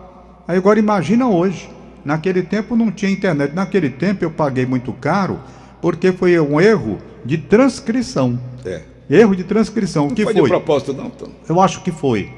Aí 0.48 0.58
agora 0.58 0.80
imagina 0.80 1.28
hoje. 1.28 1.70
Naquele 2.04 2.42
tempo 2.42 2.76
não 2.76 2.92
tinha 2.92 3.12
internet. 3.12 3.54
Naquele 3.54 3.90
tempo 3.90 4.26
eu 4.26 4.32
paguei 4.32 4.66
muito 4.66 4.92
caro 4.94 5.40
porque 5.82 6.12
foi 6.12 6.40
um 6.40 6.60
erro 6.60 6.98
de 7.24 7.38
transcrição. 7.38 8.40
É. 8.66 8.82
Erro 9.10 9.36
de 9.36 9.44
transcrição. 9.44 10.06
O 10.06 10.08
Não 10.08 10.16
que 10.16 10.24
foi, 10.24 10.34
foi? 10.34 10.44
de 10.44 10.50
propósito, 10.50 10.94
não, 10.94 11.10
Tom. 11.10 11.30
Eu 11.48 11.62
acho 11.62 11.82
que 11.82 11.92
foi. 11.92 12.30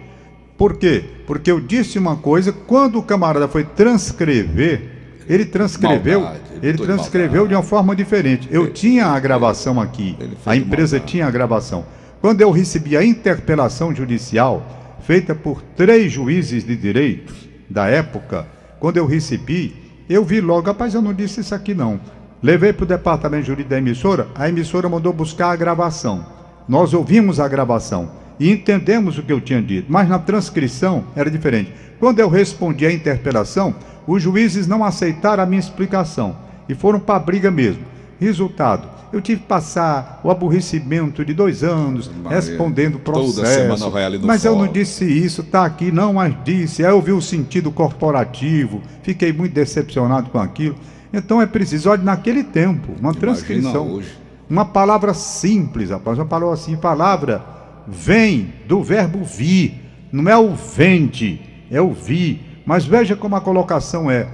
Por 0.58 0.78
quê? 0.78 1.04
Porque 1.28 1.52
eu 1.52 1.60
disse 1.60 2.00
uma 2.00 2.16
coisa, 2.16 2.52
quando 2.52 2.98
o 2.98 3.04
camarada 3.04 3.48
foi 3.48 3.64
transcrever, 3.64 4.95
ele 5.28 5.46
transcreveu, 5.46 6.22
Maldade, 6.22 6.44
ele 6.62 6.68
ele 6.68 6.78
transcreveu 6.78 7.42
maldade. 7.42 7.50
de 7.50 7.56
uma 7.56 7.64
forma 7.64 7.96
diferente. 7.96 8.48
Eu 8.52 8.72
tinha 8.72 9.08
a 9.08 9.20
gravação 9.20 9.80
aqui, 9.80 10.16
Ele 10.20 10.38
a 10.46 10.56
empresa 10.56 11.00
tinha 11.00 11.26
a 11.28 11.32
gravação. 11.32 11.86
Quando 12.22 12.42
eu 12.42 12.52
recebi 12.52 12.96
a 12.98 13.04
interpelação 13.04 13.94
judicial, 13.94 14.98
feita 15.02 15.36
por 15.36 15.62
três 15.62 16.12
juízes 16.12 16.66
de 16.66 16.76
direito 16.76 17.34
da 17.70 17.88
época, 17.88 18.48
quando 18.80 18.98
eu 18.98 19.06
recebi, 19.06 19.76
eu 20.10 20.24
vi 20.24 20.42
logo, 20.42 20.68
rapaz, 20.68 20.94
eu 20.94 21.02
não 21.02 21.14
disse 21.14 21.42
isso 21.42 21.54
aqui 21.54 21.74
não. 21.74 22.00
Levei 22.42 22.74
para 22.74 22.84
o 22.84 22.88
departamento 22.88 23.46
jurídico 23.48 23.70
da 23.70 23.78
emissora, 23.78 24.28
a 24.36 24.48
emissora 24.50 24.88
mandou 24.90 25.12
buscar 25.14 25.52
a 25.52 25.56
gravação. 25.56 26.26
Nós 26.68 26.94
ouvimos 26.94 27.40
a 27.40 27.48
gravação 27.48 28.12
e 28.40 28.52
entendemos 28.52 29.18
o 29.18 29.24
que 29.24 29.32
eu 29.32 29.42
tinha 29.42 29.62
dito, 29.62 29.88
mas 29.90 30.08
na 30.08 30.20
transcrição 30.20 31.06
era 31.16 31.30
diferente. 31.30 31.74
Quando 32.00 32.20
eu 32.20 32.30
respondi 32.30 32.86
à 32.86 32.92
interpelação, 32.92 33.76
os 34.08 34.22
juízes 34.22 34.68
não 34.68 34.84
aceitaram 34.84 35.44
a 35.44 35.46
minha 35.46 35.60
explicação 35.60 36.36
e 36.68 36.76
foram 36.76 37.00
para 37.00 37.16
a 37.16 37.20
briga 37.20 37.50
mesmo. 37.50 37.84
Resultado, 38.20 38.88
eu 39.12 39.22
tive 39.22 39.42
que 39.42 39.48
passar 39.48 40.20
o 40.24 40.30
aborrecimento 40.30 41.24
de 41.24 41.34
dois 41.34 41.64
anos 41.64 42.12
Maria, 42.24 42.38
respondendo 42.38 43.00
toda 43.00 43.20
processo. 43.20 43.90
mas 44.22 44.44
eu 44.44 44.52
não 44.52 44.60
fórum. 44.62 44.74
disse 44.74 45.06
isso, 45.06 45.44
tá 45.44 45.66
aqui, 45.66 45.92
não, 45.92 46.14
mas 46.14 46.36
disse. 46.44 46.84
Aí 46.84 46.92
eu 46.92 47.02
vi 47.02 47.12
o 47.12 47.22
sentido 47.22 47.72
corporativo, 47.72 48.82
fiquei 49.04 49.32
muito 49.32 49.54
decepcionado 49.54 50.30
com 50.30 50.40
aquilo. 50.40 50.76
Então 51.14 51.42
é 51.42 51.46
preciso, 51.46 51.90
olha, 51.90 52.04
naquele 52.04 52.44
tempo, 52.44 52.92
uma 53.00 53.14
transcrição. 53.14 53.88
hoje. 53.88 54.18
Uma 54.50 54.66
palavra 54.66 55.14
simples, 55.14 55.90
rapaz, 55.90 56.20
uma 56.20 56.26
palavra 56.26 56.54
assim, 56.54 56.76
palavra 56.76 57.55
vem 57.88 58.54
do 58.68 58.82
verbo 58.84 59.24
vir, 59.24 59.74
não 60.12 60.30
é 60.30 60.38
o 60.38 60.54
vende, 60.56 61.40
é 61.70 61.82
o 61.82 61.94
vir. 61.94 62.42
Mas 62.66 62.86
veja 62.86 63.16
como 63.16 63.36
a 63.36 63.42
colocação 63.42 64.10
é. 64.10 64.28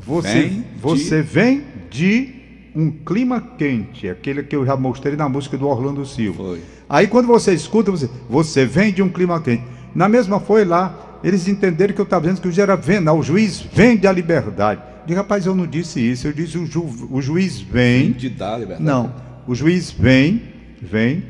Você 0.00 0.28
Vem 0.42 0.48
de- 0.50 0.64
você 0.80 1.22
vem 1.22 1.62
de 1.90 2.34
um 2.74 2.90
clima 2.90 3.40
quente, 3.58 4.08
aquele 4.08 4.42
que 4.42 4.56
eu 4.56 4.64
já 4.64 4.76
mostrei 4.76 5.14
na 5.14 5.28
música 5.28 5.56
do 5.58 5.68
Orlando 5.68 6.04
Silva. 6.06 6.42
Foi. 6.42 6.60
Aí 6.88 7.06
quando 7.06 7.26
você 7.26 7.52
escuta, 7.52 7.90
você, 7.90 8.08
você 8.28 8.64
vem 8.66 8.92
de 8.92 9.02
um 9.02 9.08
clima 9.08 9.40
quente. 9.40 9.62
Na 9.94 10.08
mesma 10.08 10.40
foi 10.40 10.64
lá, 10.64 11.20
eles 11.22 11.46
entenderam 11.46 11.94
que 11.94 12.00
eu 12.00 12.04
estava 12.04 12.22
dizendo 12.22 12.40
que 12.40 12.48
o 12.48 12.50
juiz 12.50 12.58
era 12.58 12.74
venal, 12.76 13.18
o 13.18 13.22
juiz 13.22 13.60
vende 13.60 14.06
a 14.06 14.12
liberdade. 14.12 14.80
Digo, 15.06 15.18
rapaz, 15.18 15.44
eu 15.46 15.54
não 15.54 15.66
disse 15.66 16.00
isso, 16.00 16.26
eu 16.26 16.32
disse 16.32 16.56
o, 16.58 16.66
ju- 16.66 17.08
o 17.10 17.20
juiz 17.20 17.60
vem. 17.60 18.12
De 18.12 18.28
dar 18.30 18.56
liberdade. 18.58 18.84
Não, 18.84 19.12
o 19.46 19.54
juiz 19.54 19.90
vem, 19.90 20.42
vem, 20.80 21.22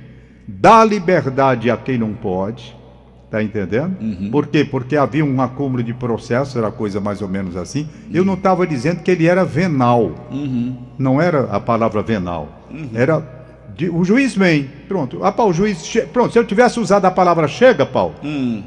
dá 0.61 0.85
liberdade 0.85 1.71
a 1.71 1.77
quem 1.77 1.99
não 1.99 2.13
pode, 2.13 2.77
tá 3.31 3.43
entendendo? 3.43 3.97
Por 4.31 4.47
quê? 4.47 4.65
Porque 4.65 4.97
havia 4.97 5.25
um 5.25 5.41
acúmulo 5.41 5.83
de 5.83 5.95
processos, 5.95 6.57
era 6.57 6.71
coisa 6.71 7.01
mais 7.01 7.23
ou 7.23 7.29
menos 7.29 7.57
assim. 7.57 7.89
Eu 8.13 8.25
não 8.25 8.35
estava 8.35 8.67
dizendo 8.67 9.03
que 9.03 9.11
ele 9.11 9.27
era 9.27 9.45
venal, 9.45 10.13
não 10.99 11.21
era 11.21 11.45
a 11.45 11.59
palavra 11.61 12.03
venal, 12.03 12.49
era 12.95 13.23
de- 13.77 13.89
o 13.89 14.05
juiz 14.05 14.35
vem, 14.37 14.69
pronto. 14.87 15.25
Ah, 15.25 15.33
pá, 15.33 15.45
o 15.45 15.53
juiz, 15.53 15.83
che- 15.87 16.03
pronto. 16.03 16.33
Se 16.33 16.39
eu 16.39 16.45
tivesse 16.45 16.79
usado 16.79 17.07
a 17.07 17.11
palavra 17.11 17.49
chega, 17.49 17.87
Paulo, 17.87 18.15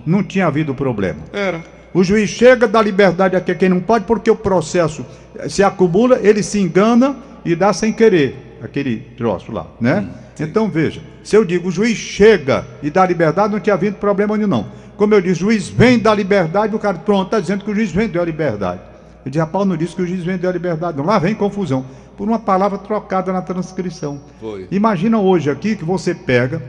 não 0.05 0.23
tinha 0.23 0.47
havido 0.47 0.73
problema. 0.73 1.19
Era. 1.31 1.61
O 1.93 2.03
juiz 2.03 2.29
chega, 2.29 2.67
dá 2.67 2.81
liberdade 2.81 3.35
a 3.37 3.41
quem 3.41 3.69
não 3.69 3.79
pode, 3.79 4.05
porque 4.05 4.29
o 4.29 4.35
processo 4.35 5.05
se 5.47 5.63
acumula, 5.63 6.19
ele 6.21 6.41
se 6.43 6.59
engana 6.59 7.15
e 7.45 7.55
dá 7.55 7.71
sem 7.71 7.93
querer 7.93 8.44
aquele 8.61 8.97
troço 9.17 9.51
lá, 9.51 9.67
né? 9.79 10.07
então 10.39 10.69
veja, 10.69 11.01
se 11.23 11.35
eu 11.35 11.45
digo 11.45 11.69
o 11.69 11.71
juiz 11.71 11.97
chega 11.97 12.65
e 12.83 12.89
dá 12.89 13.05
liberdade, 13.05 13.53
não 13.53 13.59
tinha 13.59 13.73
havido 13.73 13.97
problema 13.97 14.37
nenhum, 14.37 14.49
não. 14.49 14.65
Como 14.97 15.13
eu 15.13 15.21
disse, 15.21 15.43
o 15.43 15.51
juiz 15.51 15.67
vem 15.67 15.99
dar 15.99 16.15
liberdade, 16.15 16.75
o 16.75 16.79
cara, 16.79 16.97
pronto, 16.97 17.25
está 17.25 17.39
dizendo 17.39 17.63
que 17.63 17.71
o 17.71 17.75
juiz 17.75 17.91
vendeu 17.91 18.21
a 18.21 18.25
liberdade. 18.25 18.81
Eu 19.25 19.31
disse, 19.31 19.39
rapaz, 19.39 19.65
não 19.65 19.75
disse 19.75 19.95
que 19.95 20.01
o 20.01 20.07
juiz 20.07 20.23
vendeu 20.23 20.49
a 20.49 20.53
liberdade, 20.53 20.97
não. 20.97 21.05
Lá 21.05 21.19
vem 21.19 21.33
confusão, 21.33 21.85
por 22.15 22.27
uma 22.27 22.39
palavra 22.39 22.77
trocada 22.77 23.33
na 23.33 23.41
transcrição. 23.41 24.21
Foi. 24.39 24.67
Imagina 24.71 25.19
hoje 25.19 25.49
aqui 25.49 25.75
que 25.75 25.83
você 25.83 26.13
pega. 26.13 26.61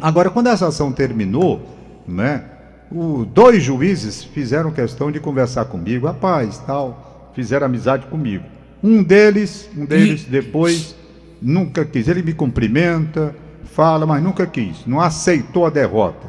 Agora, 0.00 0.30
quando 0.30 0.46
essa 0.46 0.68
ação 0.68 0.92
terminou, 0.92 1.60
né? 2.06 2.44
O, 2.90 3.24
dois 3.24 3.62
juízes 3.62 4.24
fizeram 4.24 4.72
questão 4.72 5.12
de 5.12 5.20
conversar 5.20 5.66
comigo, 5.66 6.06
rapaz, 6.06 6.58
tal, 6.66 7.30
fizeram 7.34 7.66
amizade 7.66 8.06
comigo. 8.06 8.44
Um 8.82 9.02
deles, 9.02 9.68
um 9.76 9.84
deles 9.84 10.24
depois 10.24 10.96
nunca 11.40 11.84
quis. 11.84 12.08
Ele 12.08 12.22
me 12.22 12.32
cumprimenta, 12.32 13.34
fala, 13.64 14.06
mas 14.06 14.22
nunca 14.22 14.46
quis. 14.46 14.86
Não 14.86 15.00
aceitou 15.00 15.66
a 15.66 15.70
derrota. 15.70 16.28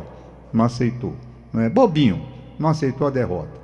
Não 0.53 0.65
aceitou. 0.65 1.15
Não 1.53 1.61
é 1.61 1.69
bobinho. 1.69 2.21
Não 2.59 2.69
aceitou 2.69 3.07
a 3.07 3.09
derrota. 3.09 3.59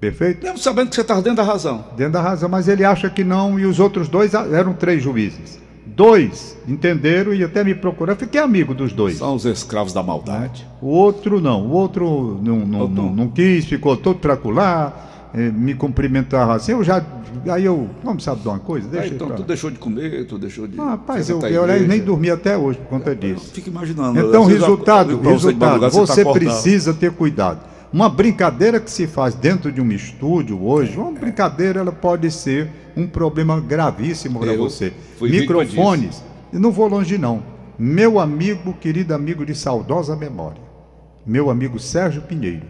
Perfeito? 0.00 0.42
Mesmo 0.42 0.58
sabendo 0.58 0.90
que 0.90 0.94
você 0.94 1.00
estava 1.00 1.22
dentro 1.22 1.38
da 1.38 1.42
razão. 1.42 1.84
Dentro 1.96 2.12
da 2.12 2.20
razão, 2.20 2.48
mas 2.48 2.68
ele 2.68 2.84
acha 2.84 3.08
que 3.08 3.24
não, 3.24 3.58
e 3.58 3.64
os 3.64 3.80
outros 3.80 4.08
dois 4.08 4.34
eram 4.34 4.74
três 4.74 5.02
juízes. 5.02 5.58
Dois 5.86 6.58
entenderam 6.66 7.32
e 7.32 7.44
até 7.44 7.62
me 7.62 7.74
procuraram. 7.74 8.18
Fiquei 8.18 8.40
amigo 8.40 8.74
dos 8.74 8.92
dois. 8.92 9.18
São 9.18 9.34
os 9.34 9.44
escravos 9.44 9.92
da 9.92 10.02
maldade. 10.02 10.66
O 10.82 10.88
outro 10.88 11.40
não, 11.40 11.66
o 11.66 11.70
outro 11.70 12.40
não, 12.42 12.58
não, 12.58 12.66
não, 12.66 12.88
não. 12.88 13.14
não 13.14 13.28
quis, 13.28 13.64
ficou 13.64 13.96
todo 13.96 14.18
tracular, 14.18 15.13
me 15.34 15.74
cumprimentava 15.74 16.54
assim. 16.54 16.72
Eu 16.72 16.84
já. 16.84 17.04
Aí 17.50 17.64
eu. 17.64 17.90
Vamos 18.02 18.22
saber 18.22 18.42
de 18.42 18.48
uma 18.48 18.58
coisa? 18.58 18.88
Deixa 18.88 19.08
eu 19.08 19.14
então, 19.14 19.26
pra 19.26 19.36
tu 19.36 19.42
deixou 19.42 19.70
de 19.70 19.78
comer, 19.78 20.24
tu 20.26 20.38
deixou 20.38 20.66
de. 20.66 20.80
Ah, 20.80 20.90
rapaz, 20.90 21.28
eu, 21.28 21.40
eu 21.40 21.66
nem 21.66 22.00
dormi 22.00 22.30
até 22.30 22.56
hoje 22.56 22.78
por 22.78 22.88
conta 22.88 23.14
disso. 23.14 23.50
Fica 23.52 23.68
imaginando. 23.68 24.18
Então, 24.20 24.44
resultado, 24.44 25.16
você 25.16 25.22
de 25.22 25.28
resultado, 25.28 25.70
madrugada, 25.72 25.90
você 25.90 26.24
tá 26.24 26.32
precisa 26.32 26.94
ter 26.94 27.10
cuidado. 27.10 27.60
Uma 27.92 28.08
brincadeira 28.08 28.80
que 28.80 28.90
se 28.90 29.06
faz 29.06 29.34
dentro 29.34 29.70
de 29.70 29.80
um 29.80 29.90
estúdio 29.92 30.64
hoje, 30.64 30.96
uma 30.96 31.12
brincadeira, 31.12 31.78
ela 31.80 31.92
pode 31.92 32.30
ser 32.30 32.68
um 32.96 33.06
problema 33.06 33.60
gravíssimo 33.60 34.40
para 34.40 34.56
você. 34.56 34.92
Microfones, 35.20 36.22
não 36.52 36.72
vou 36.72 36.88
longe 36.88 37.18
não. 37.18 37.42
Meu 37.78 38.18
amigo, 38.18 38.72
querido 38.74 39.14
amigo 39.14 39.44
de 39.44 39.54
saudosa 39.54 40.16
memória, 40.16 40.62
meu 41.26 41.50
amigo 41.50 41.78
Sérgio 41.78 42.22
Pinheiro, 42.22 42.66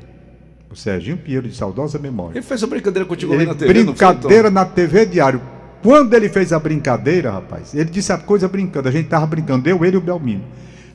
o 0.75 0.76
Serginho 0.76 1.16
Pinheiro 1.16 1.49
de 1.49 1.57
saudosa 1.57 1.99
memória. 1.99 2.37
Ele 2.37 2.45
fez 2.45 2.62
a 2.62 2.66
brincadeira 2.66 3.09
contigo 3.09 3.33
Ele, 3.33 3.43
ali 3.43 3.50
na 3.50 3.54
TV, 3.54 3.85
não 3.85 3.95
foi, 3.95 4.07
brincadeira 4.14 4.50
na 4.50 4.64
TV 4.64 5.07
Diário. 5.07 5.40
Quando 5.83 6.14
ele 6.14 6.28
fez 6.28 6.52
a 6.52 6.59
brincadeira, 6.59 7.31
rapaz, 7.31 7.75
ele 7.75 7.90
disse 7.90 8.12
a 8.12 8.19
coisa 8.19 8.49
brincando. 8.49 8.88
A 8.88 8.93
gente 8.93 9.09
tava 9.09 9.26
brincando, 9.26 9.69
eu, 9.69 9.85
ele 9.85 9.97
e 9.97 9.99
o 9.99 10.00
Belmino. 10.00 10.45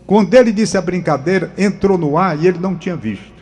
Quando 0.05 0.33
ele 0.33 0.51
disse 0.51 0.77
a 0.77 0.81
brincadeira, 0.81 1.51
entrou 1.57 1.97
no 1.97 2.17
ar 2.17 2.37
e 2.37 2.47
ele 2.47 2.59
não 2.59 2.75
tinha 2.75 2.95
visto. 2.95 3.39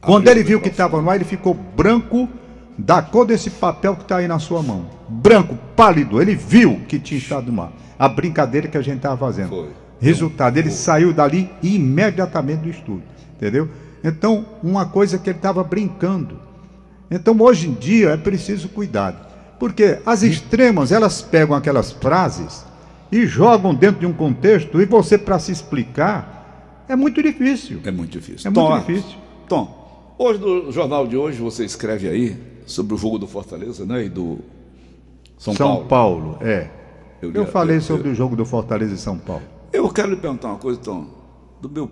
Quando 0.00 0.28
ele 0.28 0.42
viu 0.42 0.60
que 0.60 0.68
estava 0.68 1.00
no 1.00 1.10
ar, 1.10 1.16
ele 1.16 1.24
ficou 1.24 1.54
branco 1.54 2.28
da 2.76 3.02
cor 3.02 3.26
desse 3.26 3.50
papel 3.50 3.96
que 3.96 4.02
está 4.02 4.18
aí 4.18 4.28
na 4.28 4.38
sua 4.38 4.62
mão. 4.62 4.86
Branco, 5.08 5.58
pálido. 5.74 6.20
Ele 6.20 6.34
viu 6.34 6.80
que 6.86 6.98
tinha 6.98 7.18
estado 7.18 7.50
no 7.50 7.62
ar. 7.62 7.72
A 7.98 8.08
brincadeira 8.08 8.68
que 8.68 8.76
a 8.76 8.82
gente 8.82 8.96
estava 8.96 9.16
fazendo. 9.16 9.48
Foi. 9.48 9.70
Resultado, 9.98 10.58
ele 10.58 10.70
saiu 10.70 11.12
dali 11.12 11.50
imediatamente 11.62 12.60
do 12.60 12.68
estúdio. 12.68 13.04
Entendeu? 13.36 13.68
Então, 14.04 14.44
uma 14.62 14.84
coisa 14.86 15.16
que 15.18 15.30
ele 15.30 15.38
estava 15.38 15.64
brincando. 15.64 16.38
Então, 17.10 17.34
hoje 17.40 17.68
em 17.68 17.72
dia, 17.72 18.10
é 18.10 18.16
preciso 18.18 18.68
cuidado. 18.68 19.24
Porque 19.58 19.98
as 20.04 20.22
extremas, 20.22 20.92
elas 20.92 21.22
pegam 21.22 21.56
aquelas 21.56 21.90
frases 21.90 22.64
e 23.10 23.26
jogam 23.26 23.74
dentro 23.74 24.00
de 24.00 24.06
um 24.06 24.12
contexto, 24.12 24.80
e 24.80 24.84
você, 24.84 25.16
para 25.16 25.38
se 25.38 25.50
explicar, 25.52 26.84
é 26.88 26.94
muito 26.94 27.22
difícil. 27.22 27.80
É 27.84 27.90
muito 27.90 28.10
difícil. 28.12 28.50
É 28.50 28.52
Tom, 28.54 28.70
muito 28.70 28.86
difícil. 28.86 29.16
Tom, 29.48 30.14
hoje 30.18 30.38
no 30.40 30.70
jornal 30.72 31.06
de 31.06 31.16
hoje 31.16 31.40
você 31.40 31.64
escreve 31.64 32.08
aí 32.08 32.36
sobre 32.66 32.94
o 32.94 32.98
jogo 32.98 33.18
do 33.18 33.26
Fortaleza, 33.26 33.86
né? 33.86 34.04
E 34.04 34.08
do 34.08 34.38
São, 35.38 35.54
São 35.54 35.86
Paulo. 35.86 36.34
Paulo, 36.34 36.38
é. 36.42 36.68
Eu 37.22 37.32
Eu, 37.32 37.46
falei 37.46 37.76
eu- 37.76 37.80
sobre 37.82 38.08
o 38.08 38.14
jogo 38.14 38.36
do 38.36 38.44
Fortaleza 38.44 38.94
e 38.94 38.98
São 38.98 39.16
Paulo. 39.16 39.42
Eu 39.72 39.88
quero 39.88 40.10
lhe 40.10 40.16
perguntar 40.16 40.48
uma 40.48 40.58
coisa, 40.58 40.78
Tom. 40.80 41.06
Do 41.60 41.70
meu 41.70 41.90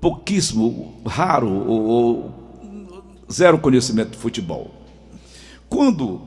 pouquíssimo, 0.00 1.00
raro 1.06 1.48
ou, 1.48 1.82
ou 1.82 2.34
zero 3.30 3.58
conhecimento 3.58 4.10
de 4.12 4.18
futebol. 4.18 4.70
Quando 5.68 6.20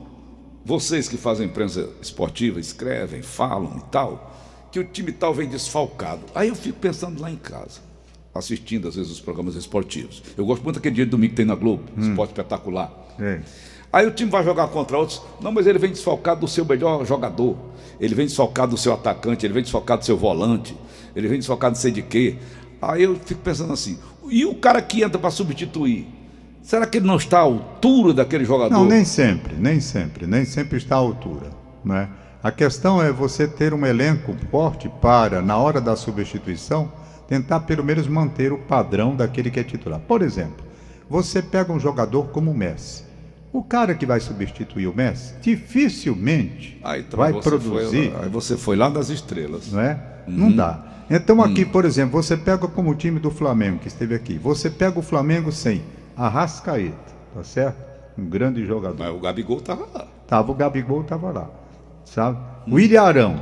vocês 0.64 1.08
que 1.08 1.16
fazem 1.16 1.46
imprensa 1.46 1.90
esportiva 2.00 2.58
escrevem, 2.58 3.20
falam 3.20 3.76
e 3.78 3.90
tal, 3.90 4.34
que 4.72 4.78
o 4.78 4.84
time 4.84 5.12
tal 5.12 5.34
vem 5.34 5.48
desfalcado. 5.48 6.22
Aí 6.34 6.48
eu 6.48 6.54
fico 6.54 6.78
pensando 6.78 7.20
lá 7.20 7.30
em 7.30 7.36
casa, 7.36 7.80
assistindo 8.34 8.88
às 8.88 8.96
vezes 8.96 9.12
os 9.12 9.20
programas 9.20 9.54
esportivos. 9.54 10.22
Eu 10.36 10.46
gosto 10.46 10.62
muito 10.62 10.76
daquele 10.76 10.94
dia 10.94 11.04
de 11.04 11.10
domingo 11.10 11.30
que 11.30 11.36
tem 11.36 11.44
na 11.44 11.54
Globo, 11.54 11.84
Esporte 11.96 12.30
Espetacular. 12.30 12.92
É. 13.20 13.40
Aí 13.92 14.06
o 14.06 14.10
time 14.10 14.28
vai 14.28 14.42
jogar 14.42 14.66
contra 14.68 14.98
outros. 14.98 15.22
Não, 15.40 15.52
mas 15.52 15.68
ele 15.68 15.78
vem 15.78 15.90
desfalcado 15.90 16.40
do 16.40 16.48
seu 16.48 16.64
melhor 16.64 17.06
jogador. 17.06 17.56
Ele 18.00 18.12
vem 18.12 18.26
desfalcado 18.26 18.72
do 18.72 18.76
seu 18.76 18.92
atacante, 18.92 19.46
ele 19.46 19.54
vem 19.54 19.62
desfalcado 19.62 20.00
do 20.00 20.04
seu 20.04 20.16
volante, 20.16 20.76
ele 21.14 21.28
vem 21.28 21.38
desfalcado 21.38 21.74
de 21.74 21.80
sei 21.80 21.92
de 21.92 22.02
quê. 22.02 22.36
Aí 22.92 23.04
eu 23.04 23.16
fico 23.16 23.40
pensando 23.40 23.72
assim, 23.72 23.98
e 24.28 24.44
o 24.44 24.54
cara 24.54 24.80
que 24.82 25.02
entra 25.02 25.18
para 25.18 25.30
substituir? 25.30 26.06
Será 26.62 26.86
que 26.86 26.98
ele 26.98 27.06
não 27.06 27.16
está 27.16 27.38
à 27.38 27.42
altura 27.42 28.14
daquele 28.14 28.44
jogador? 28.44 28.72
Não, 28.72 28.86
nem 28.86 29.04
sempre, 29.04 29.54
nem 29.54 29.80
sempre, 29.80 30.26
nem 30.26 30.44
sempre 30.44 30.78
está 30.78 30.94
à 30.94 30.98
altura. 30.98 31.50
Né? 31.84 32.08
A 32.42 32.50
questão 32.50 33.02
é 33.02 33.12
você 33.12 33.46
ter 33.46 33.74
um 33.74 33.84
elenco 33.84 34.34
forte 34.50 34.88
para, 35.00 35.42
na 35.42 35.56
hora 35.56 35.80
da 35.80 35.94
substituição, 35.94 36.90
tentar 37.28 37.60
pelo 37.60 37.84
menos 37.84 38.06
manter 38.06 38.52
o 38.52 38.58
padrão 38.58 39.14
daquele 39.14 39.50
que 39.50 39.60
é 39.60 39.64
titular. 39.64 40.00
Por 40.00 40.22
exemplo, 40.22 40.64
você 41.08 41.42
pega 41.42 41.72
um 41.72 41.78
jogador 41.78 42.28
como 42.28 42.50
o 42.50 42.56
Messi. 42.56 43.04
O 43.52 43.62
cara 43.62 43.94
que 43.94 44.04
vai 44.04 44.18
substituir 44.18 44.86
o 44.88 44.96
Messi 44.96 45.34
dificilmente 45.40 46.80
Aí, 46.82 47.00
então, 47.02 47.18
vai 47.18 47.32
produzir, 47.32 48.10
Foi, 48.10 48.24
aí 48.24 48.28
você 48.28 48.56
foi 48.56 48.74
lá 48.74 48.88
das 48.88 49.10
estrelas. 49.10 49.70
não 49.70 49.80
é? 49.80 49.98
Não 50.26 50.50
dá. 50.50 50.93
Então 51.08 51.42
aqui, 51.42 51.64
por 51.64 51.84
exemplo, 51.84 52.22
você 52.22 52.36
pega 52.36 52.66
como 52.66 52.90
o 52.90 52.94
time 52.94 53.20
do 53.20 53.30
Flamengo 53.30 53.78
que 53.78 53.88
esteve 53.88 54.14
aqui. 54.14 54.38
Você 54.38 54.70
pega 54.70 54.98
o 54.98 55.02
Flamengo 55.02 55.52
sem 55.52 55.82
Arrascaeta, 56.16 57.12
tá 57.34 57.44
certo? 57.44 57.76
Um 58.16 58.24
grande 58.24 58.64
jogador. 58.64 58.98
Mas 58.98 59.14
o 59.14 59.20
Gabigol 59.20 59.58
estava 59.58 59.86
lá. 59.92 60.06
Tava 60.26 60.52
o 60.52 60.54
Gabigol, 60.54 61.04
tava 61.04 61.30
lá, 61.30 61.50
sabe? 62.04 62.38
O 62.66 62.80
Ilharão, 62.80 63.38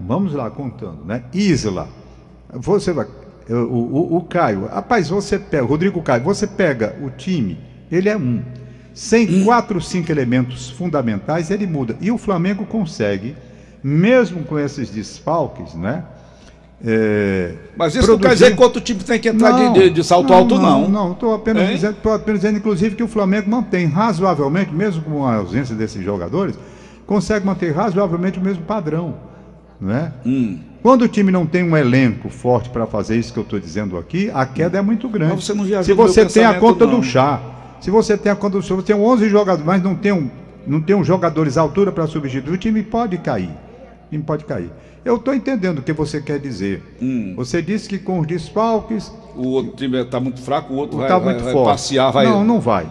vamos 0.00 0.32
lá 0.32 0.50
contando, 0.50 1.04
né? 1.04 1.24
Isla, 1.34 1.86
você 2.50 2.92
vai, 2.92 3.06
o, 3.48 3.54
o, 3.54 4.16
o 4.16 4.22
Caio, 4.22 4.66
rapaz, 4.66 5.10
você 5.10 5.38
pega, 5.38 5.64
Rodrigo 5.64 6.02
Caio, 6.02 6.24
você 6.24 6.46
pega 6.46 6.96
o 7.02 7.10
time, 7.10 7.58
ele 7.90 8.08
é 8.08 8.16
um. 8.16 8.42
Sem 8.94 9.44
quatro, 9.44 9.80
cinco 9.80 10.12
elementos 10.12 10.70
fundamentais, 10.70 11.50
ele 11.50 11.66
muda. 11.66 11.96
E 12.00 12.12
o 12.12 12.16
Flamengo 12.16 12.64
consegue, 12.64 13.36
mesmo 13.82 14.44
com 14.44 14.56
esses 14.56 14.88
desfalques, 14.88 15.74
né? 15.74 16.04
É, 16.84 17.54
Mas 17.76 17.94
isso 17.94 18.10
não 18.10 18.18
quer 18.18 18.34
dizer 18.34 18.54
que 18.56 18.62
outro 18.62 18.80
time 18.80 19.00
tem 19.02 19.18
que 19.18 19.28
entrar 19.28 19.52
de, 19.52 19.72
de- 19.80 19.90
de 19.90 20.04
salto 20.04 20.32
alto, 20.32 20.58
não. 20.58 20.88
Não, 20.88 21.12
estou 21.12 21.34
apenas, 21.34 21.68
Hein? 21.68 21.74
dizendo, 21.76 21.96
apenas 22.12 22.40
dizendo, 22.40 22.58
inclusive, 22.58 22.94
que 22.96 23.02
o 23.02 23.08
Flamengo 23.08 23.48
mantém 23.50 23.86
razoavelmente, 23.86 24.72
mesmo 24.74 25.02
com 25.02 25.24
a 25.26 25.36
ausência 25.36 25.74
desses 25.74 26.04
jogadores, 26.04 26.58
consegue 27.06 27.46
manter 27.46 27.72
razoavelmente 27.72 28.38
o 28.38 28.42
mesmo 28.42 28.64
padrão. 28.64 29.14
Não 29.80 29.94
é? 29.94 30.12
Hum. 30.26 30.58
Quando 30.82 31.02
o 31.02 31.08
time 31.08 31.30
não 31.32 31.46
tem 31.46 31.62
um 31.62 31.76
elenco 31.76 32.28
forte 32.28 32.68
para 32.68 32.86
fazer 32.86 33.16
isso 33.16 33.32
que 33.32 33.38
eu 33.38 33.42
estou 33.44 33.58
dizendo 33.58 33.96
aqui, 33.96 34.30
a 34.34 34.44
queda 34.44 34.78
é 34.78 34.82
muito 34.82 35.08
grande. 35.08 35.42
Você 35.42 35.54
não 35.54 35.64
Se 35.82 35.92
você 35.94 36.26
tem 36.26 36.44
a 36.44 36.54
conta 36.54 36.84
não. 36.86 37.00
do 37.00 37.02
chá, 37.02 37.40
se 37.80 37.90
você 37.90 38.16
tem 38.18 38.30
a 38.30 38.36
conta 38.36 38.58
do 38.58 38.62
chá, 38.62 38.74
você 38.74 38.82
tem 38.92 38.96
11 38.96 39.28
jogadores, 39.30 39.64
mas 39.64 39.82
não 39.82 39.94
tem, 39.94 40.12
um, 40.12 40.30
não 40.66 40.80
tem 40.82 40.94
um 40.94 41.02
jogadores 41.02 41.56
à 41.56 41.62
altura 41.62 41.90
para 41.90 42.06
substituir, 42.06 42.52
o 42.52 42.58
time 42.58 42.82
pode 42.82 43.16
cair. 43.18 43.48
O 44.06 44.10
time 44.10 44.22
pode 44.22 44.44
cair. 44.44 44.70
Eu 45.04 45.16
estou 45.16 45.34
entendendo 45.34 45.78
o 45.78 45.82
que 45.82 45.92
você 45.92 46.20
quer 46.20 46.38
dizer. 46.38 46.82
Hum. 47.00 47.34
Você 47.36 47.60
disse 47.60 47.88
que 47.88 47.98
com 47.98 48.20
os 48.20 48.26
desfalques, 48.26 49.12
O 49.36 49.48
outro 49.48 49.76
time 49.76 50.00
está 50.00 50.18
muito 50.20 50.40
fraco, 50.40 50.72
o 50.72 50.76
outro 50.76 50.96
vai, 50.96 51.06
está 51.06 51.18
vai- 51.18 51.32
muito 51.34 51.44
vai 51.44 51.52
forte. 51.52 51.66
passear, 51.72 52.10
vai. 52.12 52.24
Não, 52.26 52.44
não 52.44 52.60
vai. 52.60 52.86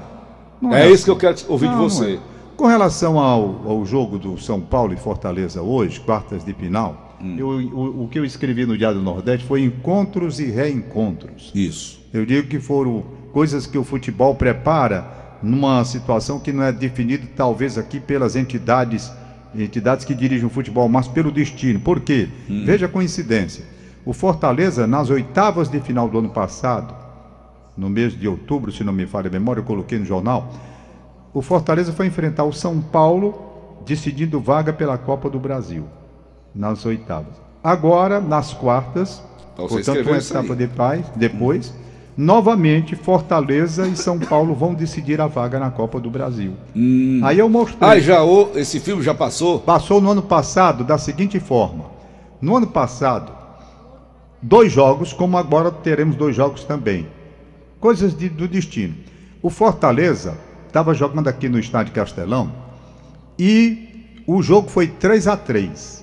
Não 0.61 0.73
é 0.75 0.89
isso 0.89 1.05
que 1.05 1.11
eu 1.11 1.15
quero 1.17 1.37
ouvir 1.49 1.65
Não, 1.67 1.73
de 1.87 1.93
você. 1.93 2.13
é. 2.15 2.19
Com 2.55 2.67
relação 2.67 3.17
ao, 3.17 3.61
ao 3.67 3.85
jogo 3.85 4.19
do 4.19 4.37
São 4.37 4.61
Paulo 4.61 4.93
e 4.93 4.97
Fortaleza 4.97 5.61
hoje, 5.61 5.99
quartas 6.01 6.43
de 6.45 6.53
final, 6.53 7.17
Hum. 7.21 7.35
eu- 7.37 7.47
o, 7.47 8.03
o 8.03 8.07
que 8.09 8.19
eu 8.19 8.25
escrevi 8.25 8.65
no 8.65 8.77
Diário 8.77 8.97
do 8.99 9.03
Nordeste 9.03 9.47
foi 9.47 9.63
encontros 9.63 10.39
e 10.39 10.45
reencontros. 10.51 11.51
Isso. 11.55 11.99
Eu 12.13 12.25
digo 12.25 12.47
que 12.47 12.59
foram 12.59 13.03
coisas 13.31 13.65
que 13.65 13.77
o 13.77 13.83
futebol 13.83 14.35
prepara 14.35 15.07
numa 15.41 15.83
situação 15.83 16.39
que 16.39 16.51
não 16.53 16.63
é 16.63 16.71
definida 16.71 17.23
talvez 17.35 17.77
aqui 17.77 17.99
pelas 17.99 18.35
entidades 18.35 19.11
entidades 19.55 20.05
que 20.05 20.13
dirigem 20.13 20.45
o 20.45 20.49
futebol, 20.49 20.87
mas 20.89 21.07
pelo 21.07 21.31
destino. 21.31 21.79
Por 21.79 21.99
quê? 21.99 22.27
Veja 22.65 22.85
a 22.85 22.89
coincidência. 22.89 23.63
O 24.05 24.13
Fortaleza, 24.13 24.85
nas 24.85 25.09
oitavas 25.09 25.69
de 25.69 25.79
final 25.79 26.09
do 26.09 26.19
ano 26.19 26.29
passado, 26.29 26.93
no 27.77 27.89
mês 27.89 28.17
de 28.17 28.27
outubro, 28.27 28.71
se 28.71 28.83
não 28.83 28.93
me 28.93 29.05
falha 29.05 29.27
a 29.27 29.31
memória, 29.31 29.61
eu 29.61 29.65
coloquei 29.65 29.97
no 29.97 30.05
jornal, 30.05 30.53
o 31.33 31.41
Fortaleza 31.41 31.91
foi 31.91 32.07
enfrentar 32.07 32.43
o 32.43 32.53
São 32.53 32.79
Paulo, 32.79 33.79
decidindo 33.85 34.39
vaga 34.39 34.71
pela 34.71 34.97
Copa 34.97 35.29
do 35.29 35.39
Brasil, 35.39 35.85
nas 36.53 36.85
oitavas. 36.85 37.41
Agora, 37.63 38.19
nas 38.19 38.53
quartas, 38.53 39.23
Então 39.53 39.67
portanto, 39.67 40.07
uma 40.07 40.17
etapa 40.17 40.55
de 40.55 40.67
paz, 40.67 41.05
depois, 41.15 41.73
novamente, 42.15 42.95
Fortaleza 42.95 43.87
e 43.87 43.95
São 43.95 44.19
Paulo 44.19 44.53
vão 44.53 44.73
decidir 44.73 45.19
a 45.19 45.27
vaga 45.27 45.59
na 45.59 45.71
Copa 45.71 45.99
do 45.99 46.09
Brasil. 46.09 46.53
Aí 47.23 47.39
eu 47.39 47.49
mostrei. 47.49 47.89
Ah, 47.89 47.99
já 47.99 48.23
o- 48.23 48.51
esse 48.55 48.79
filme 48.79 49.01
já 49.01 49.13
passou? 49.13 49.59
Passou 49.59 49.99
no 50.01 50.11
ano 50.11 50.21
passado 50.21 50.83
da 50.83 50.97
seguinte 50.97 51.39
forma: 51.39 51.85
no 52.41 52.55
ano 52.57 52.67
passado, 52.67 53.31
dois 54.41 54.71
jogos, 54.71 55.13
como 55.13 55.37
agora 55.37 55.71
teremos 55.71 56.15
dois 56.15 56.35
jogos 56.35 56.63
também. 56.63 57.07
Coisas 57.79 58.15
de- 58.17 58.29
do 58.29 58.47
destino. 58.47 58.93
O 59.41 59.49
Fortaleza 59.49 60.37
estava 60.67 60.93
jogando 60.93 61.27
aqui 61.27 61.49
no 61.49 61.59
estádio 61.59 61.93
Castelão 61.93 62.51
e 63.37 63.89
o 64.25 64.41
jogo 64.41 64.69
foi 64.69 64.87
3 64.87 65.27
a 65.27 65.35
3 65.35 66.02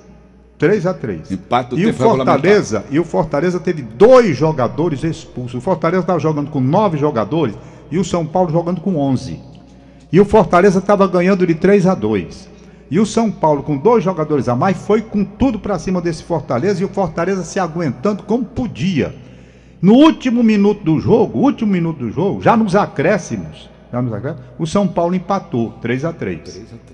3 0.61 0.87
a 0.87 0.93
3 0.93 1.33
Empate 1.33 1.71
do 1.71 1.79
E 1.79 1.87
o. 1.87 1.95
Fortaleza, 1.95 2.85
e 2.91 3.01
o 3.01 3.05
Fortaleza 3.05 3.59
teve 3.59 3.81
dois 3.81 4.37
jogadores 4.37 5.03
expulsos. 5.03 5.55
O 5.55 5.61
Fortaleza 5.61 6.03
estava 6.03 6.21
jogando 6.21 6.51
com 6.51 6.61
nove 6.61 6.99
jogadores 6.99 7.57
e 7.91 7.99
o 7.99 8.05
São 8.05 8.27
Paulo 8.27 8.51
jogando 8.51 8.83
com 8.83 8.97
11. 8.97 9.41
E 10.13 10.21
o 10.21 10.25
Fortaleza 10.25 10.79
estava 10.79 11.09
ganhando 11.09 11.47
de 11.47 11.55
3 11.55 11.87
a 11.87 11.95
2. 11.95 12.51
E 12.91 13.01
o 13.01 13.07
São 13.07 13.31
Paulo, 13.31 13.63
com 13.63 13.77
dois 13.77 14.05
jogadores 14.05 14.49
a 14.49 14.55
mais, 14.55 14.77
foi 14.77 15.01
com 15.01 15.25
tudo 15.25 15.59
para 15.59 15.79
cima 15.79 16.01
desse 16.01 16.25
Fortaleza 16.25 16.83
e 16.83 16.85
o 16.85 16.89
Fortaleza 16.89 17.43
se 17.43 17.59
aguentando 17.59 18.25
como 18.25 18.45
podia. 18.45 19.15
No 19.81 19.95
último 19.95 20.43
minuto 20.43 20.85
do 20.85 21.01
jogo, 21.01 21.39
último 21.39 21.73
minuto 21.73 22.01
do 22.01 22.11
jogo, 22.11 22.43
já 22.43 22.55
nos 22.55 22.77
acréscimos, 22.77 23.71
já 23.91 24.03
nos 24.03 24.13
acréscimos 24.13 24.47
o 24.59 24.67
São 24.67 24.87
Paulo 24.87 25.15
empatou 25.15 25.71
3 25.81 26.05
a 26.05 26.13
3. 26.13 26.41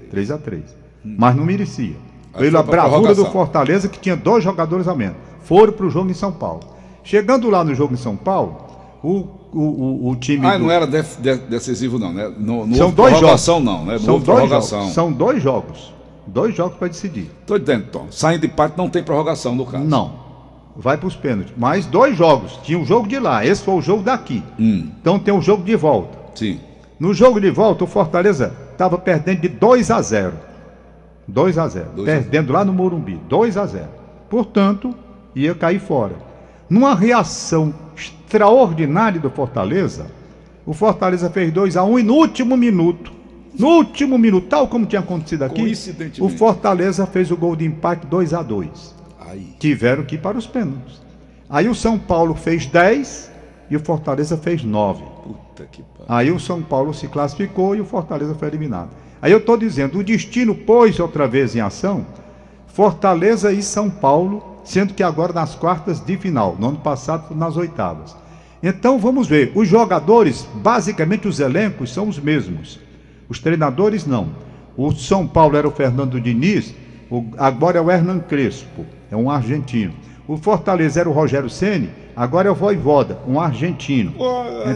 3 0.08 0.30
a 0.30 0.38
3. 0.38 0.76
Mas 1.02 1.34
não 1.34 1.44
merecia. 1.44 2.05
Pela 2.38 2.62
bravura 2.62 3.14
do. 3.14 3.24
Fortaleza, 3.26 3.88
que 3.88 3.98
tinha 3.98 4.16
dois 4.16 4.42
jogadores 4.44 4.86
a 4.88 4.94
menos. 4.94 5.16
Foram 5.42 5.72
para 5.72 5.86
o 5.86 5.90
jogo 5.90 6.10
em 6.10 6.14
São 6.14 6.32
Paulo. 6.32 6.60
Chegando 7.04 7.48
lá 7.50 7.62
no 7.64 7.74
jogo 7.74 7.94
em 7.94 7.96
São 7.96 8.16
Paulo, 8.16 8.56
o, 9.02 9.24
o, 9.52 9.60
o, 9.60 10.08
o 10.10 10.16
time. 10.16 10.44
Ah, 10.46 10.56
do- 10.58 10.64
não 10.64 10.70
era 10.70 10.86
def- 10.86 11.18
de- 11.20 11.36
decisivo, 11.36 11.98
não, 11.98 12.12
né? 12.12 12.32
No, 12.36 12.66
no 12.66 12.74
São 12.76 12.90
dois 12.90 13.10
jogos. 13.10 13.18
prorrogação, 13.20 13.60
não, 13.60 13.84
né? 13.84 13.92
Não 13.92 13.98
São 14.00 14.18
dois 14.18 14.48
jogos. 14.48 14.92
São 14.92 15.12
dois 15.12 15.42
jogos. 15.42 15.94
Dois 16.26 16.54
jogos 16.56 16.76
para 16.76 16.88
decidir. 16.88 17.30
Tô 17.46 17.56
dentro, 17.58 17.90
Tom. 17.92 18.06
Saindo 18.10 18.40
de 18.40 18.46
empate 18.48 18.76
não 18.76 18.88
tem 18.90 19.02
prorrogação 19.02 19.54
no 19.54 19.64
caso. 19.64 19.84
Não. 19.84 20.26
Vai 20.76 20.96
para 20.98 21.06
os 21.06 21.14
pênaltis. 21.14 21.54
Mais 21.56 21.86
dois 21.86 22.16
jogos. 22.18 22.58
Tinha 22.64 22.78
o 22.78 22.84
jogo 22.84 23.06
de 23.06 23.18
lá. 23.20 23.46
Esse 23.46 23.62
foi 23.62 23.74
o 23.74 23.80
jogo 23.80 24.02
daqui. 24.02 24.42
Hum, 24.58 24.88
Então 25.00 25.18
tem 25.20 25.32
o 25.32 25.40
jogo 25.40 25.62
de 25.62 25.76
volta. 25.76 26.18
sim. 26.34 26.58
No 26.98 27.12
jogo 27.12 27.38
de 27.40 27.50
volta, 27.50 27.84
o 27.84 27.86
Fortaleza 27.86 28.52
estava 28.72 28.96
perdendo 28.96 29.42
de 29.42 29.48
2 29.48 29.90
a 29.90 30.00
0. 30.00 30.32
2 31.28 31.58
a 31.58 31.68
0. 31.68 31.86
2 31.96 32.08
a 32.08 32.12
0. 32.12 32.22
Perdendo 32.22 32.52
lá 32.52 32.64
no 32.64 32.72
Morumbi. 32.72 33.20
2 33.28 33.56
a 33.56 33.66
0. 33.66 33.88
Portanto, 34.28 34.94
ia 35.34 35.54
cair 35.54 35.80
fora. 35.80 36.14
Numa 36.68 36.94
reação 36.94 37.74
extraordinária 37.96 39.20
do 39.20 39.30
Fortaleza, 39.30 40.06
o 40.64 40.72
Fortaleza 40.72 41.30
fez 41.30 41.52
2 41.52 41.76
a 41.76 41.84
1 41.84 41.98
e 42.00 42.02
no 42.02 42.14
último 42.14 42.56
minuto, 42.56 43.12
no 43.58 43.68
último 43.68 44.18
minuto, 44.18 44.48
tal 44.48 44.66
como 44.68 44.84
tinha 44.84 45.00
acontecido 45.00 45.44
aqui, 45.44 45.72
o 46.20 46.28
Fortaleza 46.28 47.06
fez 47.06 47.30
o 47.30 47.36
gol 47.36 47.54
de 47.54 47.64
empate 47.64 48.06
2 48.06 48.34
a 48.34 48.42
2 48.42 48.94
Aí. 49.20 49.54
tiveram 49.58 50.04
que 50.04 50.16
ir 50.16 50.18
para 50.18 50.36
os 50.36 50.46
pênaltis. 50.46 51.00
Aí 51.48 51.68
o 51.68 51.74
São 51.74 51.98
Paulo 51.98 52.34
fez 52.34 52.66
10 52.66 53.30
e 53.70 53.76
o 53.76 53.80
Fortaleza 53.80 54.36
fez 54.36 54.64
9. 54.64 55.02
Puta 55.22 55.64
que 55.70 55.82
pariu. 55.82 56.04
Aí 56.08 56.30
o 56.30 56.40
São 56.40 56.60
Paulo 56.60 56.92
se 56.92 57.06
classificou 57.06 57.76
e 57.76 57.80
o 57.80 57.84
Fortaleza 57.84 58.34
foi 58.34 58.48
eliminado. 58.48 58.90
Aí 59.20 59.32
eu 59.32 59.38
estou 59.38 59.56
dizendo, 59.56 59.98
o 59.98 60.04
destino 60.04 60.54
pôs 60.54 60.98
outra 61.00 61.26
vez 61.26 61.56
em 61.56 61.60
ação 61.60 62.06
Fortaleza 62.76 63.50
e 63.54 63.62
São 63.62 63.88
Paulo, 63.88 64.60
sendo 64.62 64.92
que 64.92 65.02
agora 65.02 65.32
nas 65.32 65.54
quartas 65.54 65.98
de 65.98 66.14
final, 66.18 66.56
no 66.60 66.68
ano 66.68 66.76
passado 66.76 67.34
nas 67.34 67.56
oitavas. 67.56 68.14
Então 68.62 68.98
vamos 68.98 69.26
ver, 69.26 69.50
os 69.54 69.66
jogadores, 69.66 70.46
basicamente 70.56 71.26
os 71.26 71.40
elencos 71.40 71.90
são 71.90 72.06
os 72.06 72.18
mesmos. 72.18 72.78
Os 73.30 73.38
treinadores 73.38 74.04
não. 74.04 74.28
O 74.76 74.92
São 74.92 75.26
Paulo 75.26 75.56
era 75.56 75.66
o 75.66 75.70
Fernando 75.70 76.20
Diniz, 76.20 76.74
o, 77.10 77.24
agora 77.38 77.78
é 77.78 77.80
o 77.80 77.90
Hernan 77.90 78.18
Crespo, 78.18 78.84
é 79.10 79.16
um 79.16 79.30
argentino. 79.30 79.94
O 80.28 80.36
Fortaleza 80.36 80.98
era 80.98 81.08
o 81.08 81.12
Rogério 81.12 81.48
Ceni, 81.48 81.88
agora 82.14 82.48
é 82.48 82.50
o 82.50 82.54
Voivoda, 82.54 83.18
um 83.28 83.40
argentino. 83.40 84.12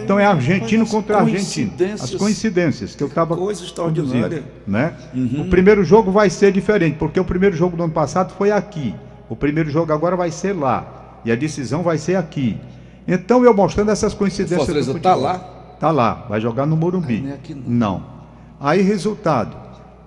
então 0.00 0.16
é 0.16 0.24
argentino 0.24 0.86
contra 0.86 1.18
argentino. 1.18 1.72
As 2.00 2.14
coincidências 2.14 2.94
que 2.94 3.02
eu 3.02 3.08
estava 3.08 3.36
Coisa 3.36 3.64
extraordinária. 3.64 4.44
Né? 4.64 4.94
Uhum. 5.12 5.42
O 5.42 5.50
primeiro 5.50 5.82
jogo 5.82 6.12
vai 6.12 6.30
ser 6.30 6.52
diferente, 6.52 6.96
porque 6.98 7.18
o 7.18 7.24
primeiro 7.24 7.56
jogo 7.56 7.76
do 7.76 7.82
ano 7.82 7.92
passado 7.92 8.32
foi 8.34 8.52
aqui. 8.52 8.94
O 9.28 9.34
primeiro 9.34 9.70
jogo 9.70 9.92
agora 9.92 10.14
vai 10.14 10.30
ser 10.30 10.52
lá. 10.52 11.18
E 11.24 11.32
a 11.32 11.34
decisão 11.34 11.82
vai 11.82 11.98
ser 11.98 12.14
aqui. 12.14 12.56
Então 13.06 13.44
eu 13.44 13.52
mostrando 13.52 13.90
essas 13.90 14.14
coincidências. 14.14 14.60
O 14.60 14.66
Fortaleza 14.66 14.96
está 14.96 15.14
lá? 15.16 15.72
Está 15.74 15.90
lá, 15.90 16.26
vai 16.28 16.40
jogar 16.40 16.64
no 16.64 16.76
Morumbi. 16.76 17.20
não, 17.22 17.32
é 17.32 17.38
não. 17.48 17.62
não. 17.66 18.04
Aí 18.60 18.82
resultado. 18.82 19.56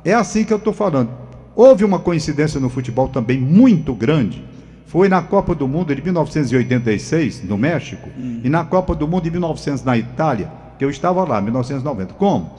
É 0.05 0.13
assim 0.13 0.45
que 0.45 0.53
eu 0.53 0.57
estou 0.57 0.71
falando. 0.71 1.09
Houve 1.53 1.83
uma 1.83 1.99
coincidência 1.99 2.59
no 2.61 2.69
futebol 2.69 3.09
também 3.09 3.39
muito 3.39 3.93
grande 3.93 4.52
foi 4.85 5.09
na 5.09 5.21
Copa 5.21 5.55
do 5.55 5.67
Mundo 5.67 5.95
de 5.95 6.01
1986, 6.01 7.43
no 7.43 7.57
México, 7.57 8.09
hum. 8.17 8.41
e 8.43 8.49
na 8.49 8.63
Copa 8.63 8.93
do 8.95 9.07
Mundo 9.07 9.23
de 9.23 9.31
1900 9.31 9.83
na 9.83 9.97
Itália, 9.97 10.51
que 10.77 10.85
eu 10.85 10.89
estava 10.89 11.23
lá, 11.23 11.41
1990. 11.41 12.13
Como? 12.13 12.51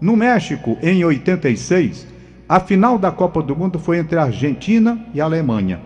No 0.00 0.16
México, 0.16 0.76
em 0.82 1.04
86, 1.04 2.06
a 2.48 2.60
final 2.60 2.98
da 2.98 3.10
Copa 3.10 3.42
do 3.42 3.56
Mundo 3.56 3.78
foi 3.78 3.98
entre 3.98 4.18
a 4.18 4.24
Argentina 4.24 4.98
e 5.14 5.20
a 5.20 5.24
Alemanha. 5.24 5.80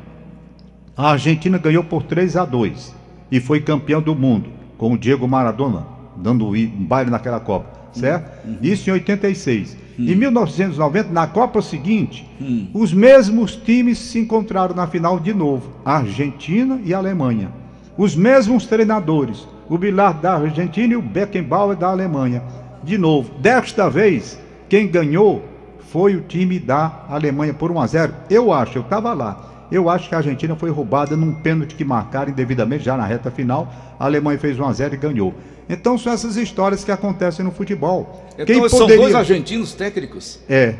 A 0.97 1.11
Argentina 1.13 1.59
ganhou 1.59 1.85
por 1.85 2.03
3 2.03 2.37
a 2.37 2.45
2 2.45 2.95
e 3.31 3.41
foi 3.41 3.61
campeão 3.61 4.03
do 4.03 4.15
mundo, 4.15 4.51
com 4.77 4.93
o 4.93 4.99
Diego 4.99 5.27
Maradona 5.27 5.93
dando 6.17 6.49
um 6.49 6.85
baile 6.85 7.11
naquela 7.11 7.41
Copa 7.41 7.82
certo? 7.93 8.47
Uhum. 8.47 8.59
Isso 8.63 8.89
em 8.89 8.93
86. 8.95 9.77
Uhum. 9.99 10.07
Em 10.07 10.15
1990, 10.15 11.13
na 11.13 11.27
Copa 11.27 11.61
seguinte, 11.61 12.29
uhum. 12.41 12.69
os 12.73 12.93
mesmos 12.93 13.55
times 13.57 13.99
se 13.99 14.19
encontraram 14.19 14.75
na 14.75 14.87
final 14.87 15.21
de 15.21 15.35
novo, 15.35 15.71
Argentina 15.85 16.81
e 16.85 16.95
a 16.95 16.99
Alemanha. 16.99 17.51
Os 17.97 18.17
mesmos 18.17 18.67
treinadores, 18.67 19.47
o 19.69 19.77
Bilar 19.77 20.15
da 20.15 20.35
Argentina 20.35 20.95
e 20.95 20.97
o 20.97 21.03
Beckenbauer 21.03 21.77
da 21.77 21.89
Alemanha. 21.89 22.43
De 22.83 22.97
novo, 22.97 23.33
desta 23.39 23.89
vez, 23.89 24.41
quem 24.69 24.89
ganhou 24.89 25.45
foi 25.91 26.17
o 26.17 26.23
time 26.23 26.59
da 26.59 27.05
Alemanha 27.09 27.53
por 27.53 27.71
1 27.71 27.81
a 27.81 27.87
0. 27.87 28.15
Eu 28.31 28.53
acho, 28.53 28.79
eu 28.79 28.83
estava 28.83 29.13
lá. 29.13 29.52
Eu 29.73 29.89
acho 29.89 30.07
que 30.07 30.15
a 30.15 30.19
Argentina 30.19 30.55
foi 30.55 30.71
roubada 30.71 31.17
num 31.17 31.33
pênalti 31.33 31.75
que 31.75 31.83
marcaram 31.83 32.31
indevidamente 32.31 32.85
já 32.85 32.95
na 32.95 33.07
reta 33.07 33.31
final. 33.31 33.73
A 33.99 34.05
Alemanha 34.05 34.39
fez 34.39 34.61
1 34.61 34.65
a 34.67 34.73
0 34.73 34.95
e 34.95 34.99
ganhou. 34.99 35.35
Então 35.67 35.97
são 35.97 36.13
essas 36.13 36.37
histórias 36.37 36.85
que 36.85 36.93
acontecem 36.93 37.43
no 37.43 37.51
futebol. 37.51 38.23
Então 38.35 38.45
quem 38.45 38.69
são 38.69 38.81
poderia... 38.81 39.03
dois 39.03 39.15
argentinos 39.15 39.73
técnicos? 39.73 40.39
É. 40.47 40.75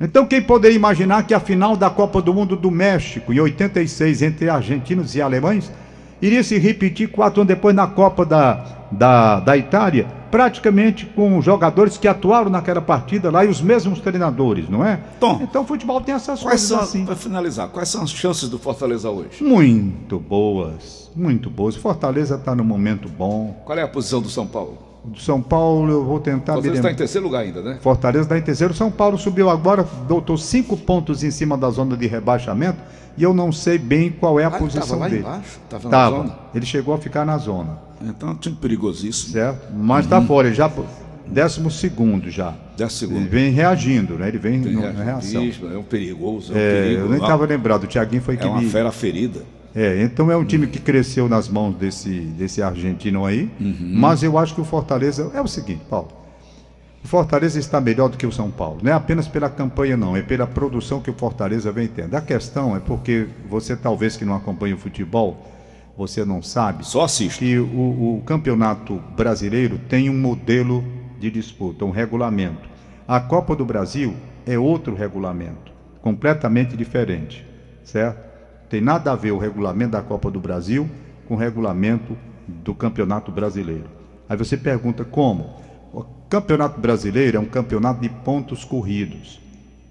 Então 0.00 0.26
quem 0.26 0.42
poderia 0.42 0.74
imaginar 0.74 1.24
que 1.26 1.32
a 1.32 1.38
final 1.38 1.76
da 1.76 1.88
Copa 1.88 2.20
do 2.20 2.34
Mundo 2.34 2.56
do 2.56 2.72
México, 2.72 3.32
em 3.32 3.38
86, 3.38 4.22
entre 4.22 4.50
argentinos 4.50 5.14
e 5.14 5.22
alemães, 5.22 5.70
iria 6.20 6.42
se 6.42 6.58
repetir 6.58 7.08
quatro 7.08 7.42
anos 7.42 7.54
depois 7.54 7.74
na 7.74 7.86
Copa 7.86 8.26
da, 8.26 8.64
da, 8.90 9.38
da 9.38 9.56
Itália, 9.56 10.08
praticamente 10.30 11.06
com 11.06 11.40
jogadores 11.40 11.96
que 11.96 12.08
atuaram 12.08 12.50
naquela 12.50 12.80
partida 12.80 13.30
lá 13.30 13.44
e 13.44 13.48
os 13.48 13.60
mesmos 13.60 14.00
treinadores, 14.00 14.68
não 14.68 14.84
é? 14.84 15.00
Tom, 15.20 15.40
então 15.42 15.62
o 15.62 15.66
futebol 15.66 16.00
tem 16.00 16.14
essas 16.14 16.42
coisas 16.42 16.60
são, 16.60 16.80
assim. 16.80 17.04
Para 17.04 17.16
finalizar, 17.16 17.68
quais 17.68 17.88
são 17.88 18.02
as 18.02 18.10
chances 18.10 18.48
do 18.48 18.58
Fortaleza 18.58 19.10
hoje? 19.10 19.42
Muito 19.42 20.18
boas, 20.18 21.10
muito 21.14 21.50
boas. 21.50 21.76
Fortaleza 21.76 22.36
está 22.36 22.54
no 22.54 22.64
momento 22.64 23.08
bom. 23.08 23.60
Qual 23.64 23.78
é 23.78 23.82
a 23.82 23.88
posição 23.88 24.20
do 24.20 24.28
São 24.28 24.46
Paulo? 24.46 24.87
Do 25.08 25.20
São 25.20 25.40
Paulo, 25.40 25.90
eu 25.90 26.04
vou 26.04 26.20
tentar. 26.20 26.54
Fortaleza 26.54 26.78
está 26.78 26.92
em 26.92 26.94
terceiro 26.94 27.26
lugar 27.26 27.40
ainda, 27.40 27.62
né? 27.62 27.78
Fortaleza 27.80 28.24
está 28.24 28.38
em 28.38 28.42
terceiro. 28.42 28.74
São 28.74 28.90
Paulo 28.90 29.18
subiu 29.18 29.48
agora, 29.48 29.86
doutor, 30.06 30.38
cinco 30.38 30.76
pontos 30.76 31.24
em 31.24 31.30
cima 31.30 31.56
da 31.56 31.70
zona 31.70 31.96
de 31.96 32.06
rebaixamento 32.06 32.78
e 33.16 33.22
eu 33.22 33.34
não 33.34 33.50
sei 33.50 33.78
bem 33.78 34.10
qual 34.10 34.38
é 34.38 34.44
a 34.44 34.48
ah, 34.48 34.52
posição 34.52 34.98
lá 34.98 35.08
dele. 35.08 35.22
Embaixo? 35.22 35.58
Tava, 35.68 35.90
tava 35.90 36.10
na 36.10 36.22
zona? 36.22 36.38
Ele 36.54 36.66
chegou 36.66 36.94
a 36.94 36.98
ficar 36.98 37.24
na 37.24 37.36
zona. 37.36 37.78
Então, 38.00 38.28
é 38.28 38.32
um 38.32 38.36
time 38.36 38.56
perigosíssimo. 38.56 39.32
Certo? 39.32 39.72
Mas 39.74 40.04
está 40.04 40.20
uhum. 40.20 40.26
fora, 40.26 40.46
ele 40.46 40.54
já 40.54 40.70
décimo 41.26 41.68
segundo 41.68 42.30
já. 42.30 42.54
Décimo 42.76 42.98
segundo. 42.98 43.20
Ele 43.20 43.28
vem 43.28 43.50
reagindo, 43.50 44.14
né? 44.14 44.28
Ele 44.28 44.38
vem 44.38 44.60
na 44.60 44.90
reação. 44.90 45.42
É 45.42 45.76
um 45.76 45.82
perigoso, 45.82 46.52
é 46.52 46.54
um 46.54 46.58
é, 46.58 46.82
perigo. 46.82 47.02
Eu 47.02 47.08
nem 47.08 47.20
estava 47.20 47.44
lembrado, 47.44 47.84
o 47.84 47.86
Thiaguinho 47.88 48.22
foi 48.22 48.34
é 48.34 48.36
que 48.36 48.44
É 48.44 48.48
uma 48.48 48.60
me... 48.60 48.68
fera 48.68 48.92
ferida. 48.92 49.42
É, 49.74 50.02
então 50.02 50.30
é 50.30 50.36
um 50.36 50.44
time 50.44 50.66
que 50.66 50.78
cresceu 50.78 51.28
nas 51.28 51.48
mãos 51.48 51.74
desse, 51.74 52.10
desse 52.10 52.62
argentino 52.62 53.24
aí, 53.24 53.50
uhum. 53.60 53.92
mas 53.94 54.22
eu 54.22 54.38
acho 54.38 54.54
que 54.54 54.60
o 54.60 54.64
Fortaleza 54.64 55.30
é 55.34 55.40
o 55.40 55.46
seguinte, 55.46 55.82
Paulo. 55.88 56.08
O 57.04 57.06
Fortaleza 57.06 57.58
está 57.58 57.80
melhor 57.80 58.08
do 58.08 58.16
que 58.16 58.26
o 58.26 58.32
São 58.32 58.50
Paulo. 58.50 58.80
Não 58.82 58.90
é 58.90 58.94
apenas 58.94 59.28
pela 59.28 59.48
campanha, 59.48 59.96
não, 59.96 60.16
é 60.16 60.22
pela 60.22 60.46
produção 60.46 61.00
que 61.00 61.10
o 61.10 61.14
Fortaleza 61.14 61.70
vem 61.70 61.86
tendo. 61.86 62.14
A 62.14 62.20
questão 62.20 62.76
é 62.76 62.80
porque 62.80 63.28
você, 63.48 63.76
talvez 63.76 64.16
que 64.16 64.24
não 64.24 64.34
acompanha 64.34 64.74
o 64.74 64.78
futebol, 64.78 65.46
você 65.96 66.24
não 66.24 66.42
sabe. 66.42 66.86
Só 66.86 67.04
assiste. 67.04 67.38
Que 67.38 67.58
o, 67.58 68.18
o 68.18 68.22
campeonato 68.26 69.02
brasileiro 69.16 69.78
tem 69.88 70.10
um 70.10 70.18
modelo 70.18 70.84
de 71.18 71.30
disputa, 71.30 71.84
um 71.84 71.90
regulamento. 71.90 72.68
A 73.06 73.20
Copa 73.20 73.56
do 73.56 73.64
Brasil 73.64 74.14
é 74.44 74.58
outro 74.58 74.94
regulamento, 74.94 75.72
completamente 76.02 76.76
diferente, 76.76 77.46
certo? 77.82 78.27
Tem 78.68 78.80
nada 78.80 79.12
a 79.12 79.16
ver 79.16 79.32
o 79.32 79.38
regulamento 79.38 79.92
da 79.92 80.02
Copa 80.02 80.30
do 80.30 80.38
Brasil 80.38 80.88
com 81.26 81.34
o 81.34 81.36
regulamento 81.36 82.16
do 82.46 82.74
Campeonato 82.74 83.32
Brasileiro. 83.32 83.86
Aí 84.28 84.36
você 84.36 84.56
pergunta 84.56 85.04
como? 85.04 85.56
O 85.92 86.04
Campeonato 86.28 86.80
Brasileiro 86.80 87.38
é 87.38 87.40
um 87.40 87.46
campeonato 87.46 88.00
de 88.00 88.08
pontos 88.08 88.64
corridos. 88.64 89.40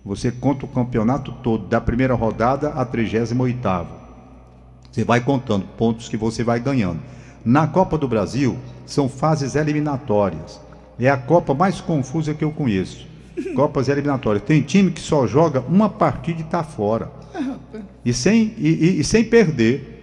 Você 0.05 0.31
conta 0.31 0.65
o 0.65 0.69
campeonato 0.69 1.31
todo, 1.43 1.67
da 1.67 1.81
primeira 1.81 2.13
rodada 2.13 2.69
à 2.69 2.85
38 2.85 3.35
Você 4.89 5.03
vai 5.03 5.19
contando 5.19 5.65
pontos 5.77 6.07
que 6.07 6.15
você 6.15 6.43
vai 6.43 6.59
ganhando. 6.59 7.01
Na 7.43 7.67
Copa 7.67 7.97
do 7.97 8.07
Brasil, 8.07 8.57
são 8.85 9.09
fases 9.09 9.55
eliminatórias. 9.55 10.61
É 10.99 11.09
a 11.09 11.17
Copa 11.17 11.53
mais 11.53 11.81
confusa 11.81 12.33
que 12.33 12.43
eu 12.43 12.51
conheço. 12.51 13.07
Copas 13.55 13.89
eliminatórias. 13.89 14.43
Tem 14.43 14.61
time 14.61 14.91
que 14.91 15.01
só 15.01 15.27
joga 15.27 15.61
uma 15.61 15.89
partida 15.89 16.41
e 16.41 16.43
está 16.43 16.63
fora. 16.63 17.11
E 18.03 18.13
sem, 18.13 18.53
e, 18.57 18.67
e, 18.67 18.99
e 18.99 19.03
sem 19.03 19.23
perder. 19.23 19.95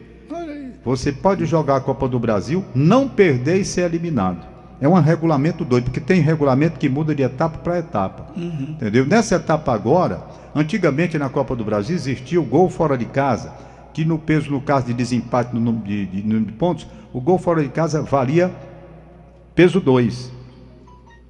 Você 0.84 1.10
pode 1.10 1.46
jogar 1.46 1.76
a 1.76 1.80
Copa 1.80 2.06
do 2.06 2.18
Brasil, 2.18 2.62
não 2.74 3.08
perder 3.08 3.56
e 3.58 3.64
ser 3.64 3.82
eliminado. 3.82 4.46
É 4.80 4.88
um 4.88 4.92
regulamento 4.94 5.64
doido, 5.64 5.84
porque 5.84 6.00
tem 6.00 6.20
regulamento 6.20 6.78
que 6.78 6.90
muda 6.90 7.14
de 7.14 7.22
etapa 7.22 7.56
para 7.58 7.78
etapa. 7.78 8.32
Uhum. 8.36 8.66
Entendeu? 8.70 9.06
Nessa 9.06 9.36
etapa 9.36 9.72
agora, 9.72 10.22
antigamente 10.54 11.16
na 11.16 11.30
Copa 11.30 11.56
do 11.56 11.64
Brasil 11.64 11.96
existia 11.96 12.38
o 12.38 12.44
gol 12.44 12.68
fora 12.68 12.98
de 12.98 13.06
casa, 13.06 13.54
que 13.94 14.04
no 14.04 14.18
peso, 14.18 14.50
no 14.50 14.60
caso 14.60 14.86
de 14.86 14.92
desempate 14.92 15.54
no 15.54 15.60
número 15.60 15.86
de, 15.86 16.04
de, 16.06 16.22
de 16.22 16.52
pontos, 16.52 16.86
o 17.14 17.20
gol 17.20 17.38
fora 17.38 17.62
de 17.62 17.70
casa 17.70 18.02
valia 18.02 18.52
peso 19.54 19.80
2. 19.80 20.32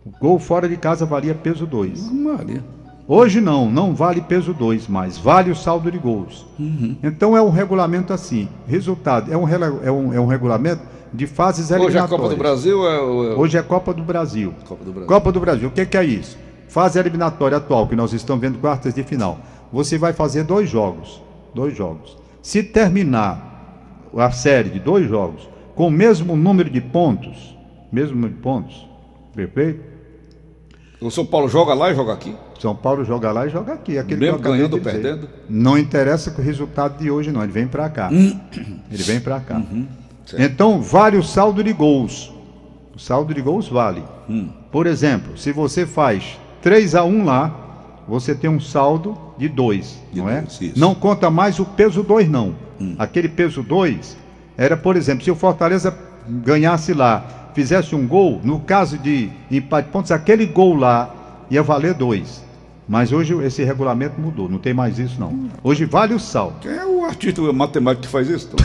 O 0.04 0.11
gol 0.18 0.38
fora 0.40 0.68
de 0.68 0.76
casa 0.76 1.07
valia 1.07 1.35
peso 1.35 1.64
2. 1.64 2.11
Maria. 2.11 2.64
Hoje 3.06 3.38
não, 3.40 3.70
não 3.70 3.94
vale 3.94 4.22
peso 4.22 4.54
2 4.54 4.88
mais, 4.88 5.18
vale 5.18 5.50
o 5.50 5.56
saldo 5.56 5.90
de 5.90 5.98
gols. 5.98 6.46
Uhum. 6.58 6.96
Então 7.02 7.36
é 7.36 7.42
um 7.42 7.50
regulamento 7.50 8.12
assim. 8.12 8.48
Resultado, 8.66 9.32
é 9.32 9.36
um, 9.36 9.46
é 9.46 9.92
um, 9.92 10.14
é 10.14 10.20
um 10.20 10.26
regulamento 10.26 10.82
de 11.12 11.26
fases 11.26 11.70
eliminatórias. 11.70 11.94
Hoje 11.94 11.98
é 11.98 12.16
a 12.16 12.18
Copa 12.18 12.28
do 12.28 12.36
Brasil? 12.36 12.88
É, 12.88 12.96
é... 12.96 13.34
Hoje 13.36 13.58
é 13.58 13.62
Copa 13.62 13.94
do 13.94 14.02
Brasil. 14.02 14.54
Copa 14.66 14.84
do 14.84 14.90
Brasil. 14.90 15.08
Copa 15.08 15.32
do 15.32 15.40
Brasil. 15.40 15.68
O 15.68 15.70
que, 15.70 15.84
que 15.84 15.96
é 15.98 16.04
isso? 16.04 16.38
Fase 16.66 16.98
eliminatória 16.98 17.58
atual, 17.58 17.86
que 17.86 17.94
nós 17.94 18.12
estamos 18.12 18.40
vendo 18.40 18.58
quartas 18.58 18.94
de 18.94 19.02
final. 19.02 19.38
Você 19.70 19.98
vai 19.98 20.12
fazer 20.14 20.44
dois 20.44 20.68
jogos. 20.68 21.22
Dois 21.54 21.76
jogos. 21.76 22.16
Se 22.42 22.62
terminar 22.62 24.08
a 24.16 24.30
série 24.30 24.70
de 24.70 24.80
dois 24.80 25.08
jogos 25.08 25.48
com 25.74 25.88
o 25.88 25.90
mesmo 25.90 26.36
número 26.36 26.70
de 26.70 26.80
pontos, 26.80 27.56
mesmo 27.92 28.14
número 28.14 28.34
de 28.34 28.40
pontos, 28.40 28.88
perfeito? 29.34 29.93
O 31.04 31.10
São 31.10 31.26
Paulo 31.26 31.50
joga 31.50 31.74
lá 31.74 31.92
e 31.92 31.94
joga 31.94 32.14
aqui? 32.14 32.34
São 32.58 32.74
Paulo 32.74 33.04
joga 33.04 33.30
lá 33.30 33.46
e 33.46 33.50
joga 33.50 33.74
aqui. 33.74 33.98
Aquele 33.98 34.20
Mesmo 34.20 34.38
ganhando 34.38 34.72
ou 34.72 34.80
perdendo? 34.80 35.28
Não 35.50 35.76
interessa 35.76 36.30
o 36.30 36.42
resultado 36.42 36.96
de 36.96 37.10
hoje, 37.10 37.30
não. 37.30 37.42
Ele 37.42 37.52
vem 37.52 37.68
para 37.68 37.90
cá. 37.90 38.08
Hum. 38.10 38.40
Ele 38.90 39.02
vem 39.02 39.20
para 39.20 39.38
cá. 39.38 39.56
Uhum. 39.56 39.86
Então, 40.38 40.80
vale 40.80 41.18
o 41.18 41.22
saldo 41.22 41.62
de 41.62 41.74
gols. 41.74 42.32
O 42.96 42.98
saldo 42.98 43.34
de 43.34 43.42
gols 43.42 43.68
vale. 43.68 44.02
Hum. 44.30 44.48
Por 44.72 44.86
exemplo, 44.86 45.36
se 45.36 45.52
você 45.52 45.84
faz 45.84 46.38
3 46.62 46.94
a 46.94 47.04
1 47.04 47.22
lá, 47.22 48.00
você 48.08 48.34
tem 48.34 48.48
um 48.48 48.58
saldo 48.58 49.14
de 49.36 49.46
2, 49.46 50.00
não 50.14 50.30
é? 50.30 50.40
Dois, 50.40 50.74
não 50.74 50.94
conta 50.94 51.28
mais 51.28 51.60
o 51.60 51.66
peso 51.66 52.02
2, 52.02 52.30
não. 52.30 52.54
Hum. 52.80 52.94
Aquele 52.98 53.28
peso 53.28 53.62
2 53.62 54.16
era, 54.56 54.74
por 54.74 54.96
exemplo, 54.96 55.22
se 55.22 55.30
o 55.30 55.36
Fortaleza 55.36 55.94
ganhasse 56.26 56.94
lá, 56.94 57.43
fizesse 57.54 57.94
um 57.94 58.06
gol, 58.06 58.40
no 58.42 58.60
caso 58.60 58.98
de 58.98 59.30
empate 59.50 59.86
de 59.86 59.92
pontos, 59.92 60.10
aquele 60.10 60.44
gol 60.46 60.76
lá 60.76 61.14
ia 61.50 61.62
valer 61.62 61.94
dois. 61.94 62.42
Mas 62.86 63.12
hoje 63.12 63.34
esse 63.42 63.64
regulamento 63.64 64.20
mudou, 64.20 64.48
não 64.48 64.58
tem 64.58 64.74
mais 64.74 64.98
isso 64.98 65.18
não. 65.18 65.48
Hoje 65.62 65.86
vale 65.86 66.12
o 66.12 66.20
saldo. 66.20 66.56
Quem 66.60 66.72
é 66.72 66.84
o 66.84 67.04
artista 67.04 67.40
matemático 67.52 68.02
que 68.02 68.12
faz 68.12 68.28
isso, 68.28 68.48
Tom? 68.48 68.56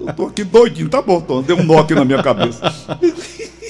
eu 0.00 0.12
tô 0.12 0.26
aqui 0.26 0.42
doidinho, 0.42 0.88
tá 0.88 1.00
bom, 1.00 1.20
Tom. 1.20 1.42
Deu 1.42 1.56
um 1.56 1.62
nó 1.62 1.78
aqui 1.80 1.94
na 1.94 2.04
minha 2.04 2.22
cabeça. 2.22 2.62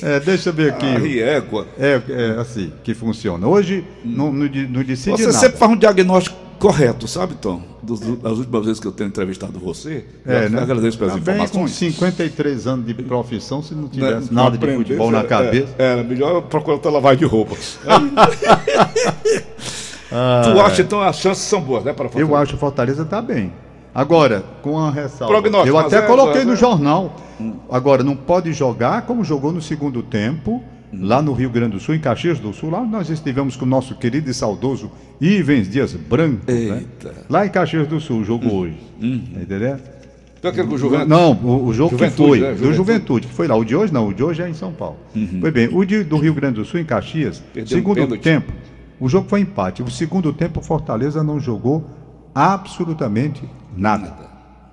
É, 0.02 0.20
deixa 0.20 0.50
eu 0.50 0.52
ver 0.52 0.72
aqui. 0.72 0.86
Riégua. 0.86 1.66
É, 1.78 2.00
é 2.08 2.40
assim 2.40 2.72
que 2.82 2.94
funciona. 2.94 3.46
Hoje 3.46 3.84
não, 4.04 4.32
não, 4.32 4.46
não 4.46 4.82
decide 4.82 5.16
Você 5.16 5.26
nada. 5.26 5.32
sempre 5.32 5.58
faz 5.58 5.72
um 5.72 5.76
diagnóstico 5.76 6.36
correto, 6.58 7.06
sabe, 7.06 7.34
Tom? 7.34 7.62
Dos- 7.87 8.01
das 8.01 8.38
últimas 8.38 8.64
vezes 8.66 8.81
que 8.81 8.87
eu 8.87 8.92
tenho 8.92 9.09
entrevistado 9.09 9.59
você. 9.59 10.05
É, 10.27 10.46
eu 10.46 10.51
né? 10.51 10.61
agradeço 10.62 10.99
pelas 10.99 11.14
Também 11.14 11.37
com 11.38 11.44
informações. 11.44 11.70
53 11.72 12.66
anos 12.66 12.85
de 12.87 12.94
profissão, 12.94 13.62
se 13.62 13.75
não 13.75 13.88
tivesse 13.88 14.33
Né? 14.33 14.42
nada 14.42 14.59
de 14.59 14.66
futebol 14.75 15.11
na 15.11 15.20
é, 15.20 15.25
cabeça. 15.25 15.75
É, 15.79 15.92
era 15.92 16.03
melhor 16.03 16.35
eu 16.35 16.42
procurar 16.42 16.75
outra 16.75 16.90
lavagem 16.90 17.18
de 17.20 17.25
roupa. 17.25 17.55
tu 20.09 20.61
acha, 20.61 20.83
então, 20.83 21.01
as 21.03 21.16
chances 21.18 21.44
são 21.44 21.61
boas, 21.61 21.85
né? 21.85 21.92
Para 21.92 22.07
Ah, 22.07 22.18
Eu 22.18 22.35
acho 22.37 22.55
que 22.55 22.59
Fortaleza 22.61 23.03
está 23.03 23.20
bem. 23.22 23.53
Agora, 23.94 24.44
com 24.62 24.79
a 24.79 24.90
ressalva. 24.90 25.33
Prognóstico, 25.33 25.68
eu 25.75 25.79
até 25.79 25.99
é- 25.99 26.03
coloquei 26.03 26.44
mas 26.44 26.46
no 26.46 26.53
é- 26.53 26.57
jornal. 26.57 27.16
Agora, 27.70 28.03
não 28.03 28.14
pode 28.16 28.53
jogar 28.53 29.03
como 29.03 29.25
jogou 29.25 29.53
no 29.53 29.62
segundo 29.62 30.03
tempo. 30.03 30.62
Lá 30.92 31.20
no 31.20 31.33
Rio 31.33 31.51
Grande 31.51 31.72
do 31.72 31.81
Sul, 31.81 31.94
em 31.94 31.99
Caxias 32.01 32.38
do 32.38 32.53
Sul. 32.53 32.70
Lá 32.70 32.85
nós 32.85 33.11
estivemos 33.11 33.57
com 33.57 33.64
o 33.64 33.68
nosso 33.68 33.94
querido 33.96 34.31
e 34.31 34.35
saudoso 34.35 34.90
Ivens 35.20 35.68
Dias 35.68 35.92
Branco. 35.94 36.51
né? 36.51 36.79
Eita. 36.79 37.11
Hum. 37.11 37.22
Lá 37.29 37.46
em 37.46 37.49
Caxias 37.51 37.87
do 37.88 38.01
Sul, 38.01 38.25
jogo 38.25 38.53
hoje. 38.53 38.77
Tá 39.01 39.07
entendendo? 39.40 39.81
Tu 40.40 40.49
aquele 40.49 40.68
com 40.68 40.75
o 40.75 40.79
Juventus? 40.79 41.09
Não, 41.09 41.33
o, 41.33 41.66
o 41.66 41.72
jogo 41.72 41.92
Juventude, 41.92 42.22
que 42.22 42.29
foi, 42.29 42.40
né? 42.40 42.51
do 42.51 42.57
Juventude. 42.57 42.77
Juventude, 42.77 43.27
que 43.29 43.35
foi 43.35 43.46
lá. 43.49 43.57
O 43.57 43.64
de 43.64 43.75
hoje 43.75 43.92
não, 43.92 44.09
o 44.09 44.14
de 44.14 44.22
hoje 44.22 44.42
é 44.42 44.49
em 44.49 44.55
São 44.55 44.72
Paulo. 44.72 44.96
Foi 45.40 45.51
bem, 45.51 45.68
o 45.72 45.85
de, 45.85 46.05
do 46.05 46.18
Rio 46.18 46.35
Grande 46.35 46.57
do 46.57 46.64
Sul, 46.64 46.79
em 46.79 46.85
Caxias, 46.85 47.42
Perdeu 47.53 47.77
um 47.77 47.81
segundo 47.81 47.96
pênalti. 47.96 48.20
tempo, 48.22 48.53
o 49.01 49.09
jogo 49.09 49.29
foi 49.29 49.40
empate. 49.40 49.83
O 49.83 49.90
segundo 49.90 50.33
tempo, 50.33 50.61
o 50.61 50.62
Fortaleza 50.62 51.22
não 51.22 51.40
jogou 51.40 51.85
absolutamente 52.35 53.42
nada. 53.77 54.14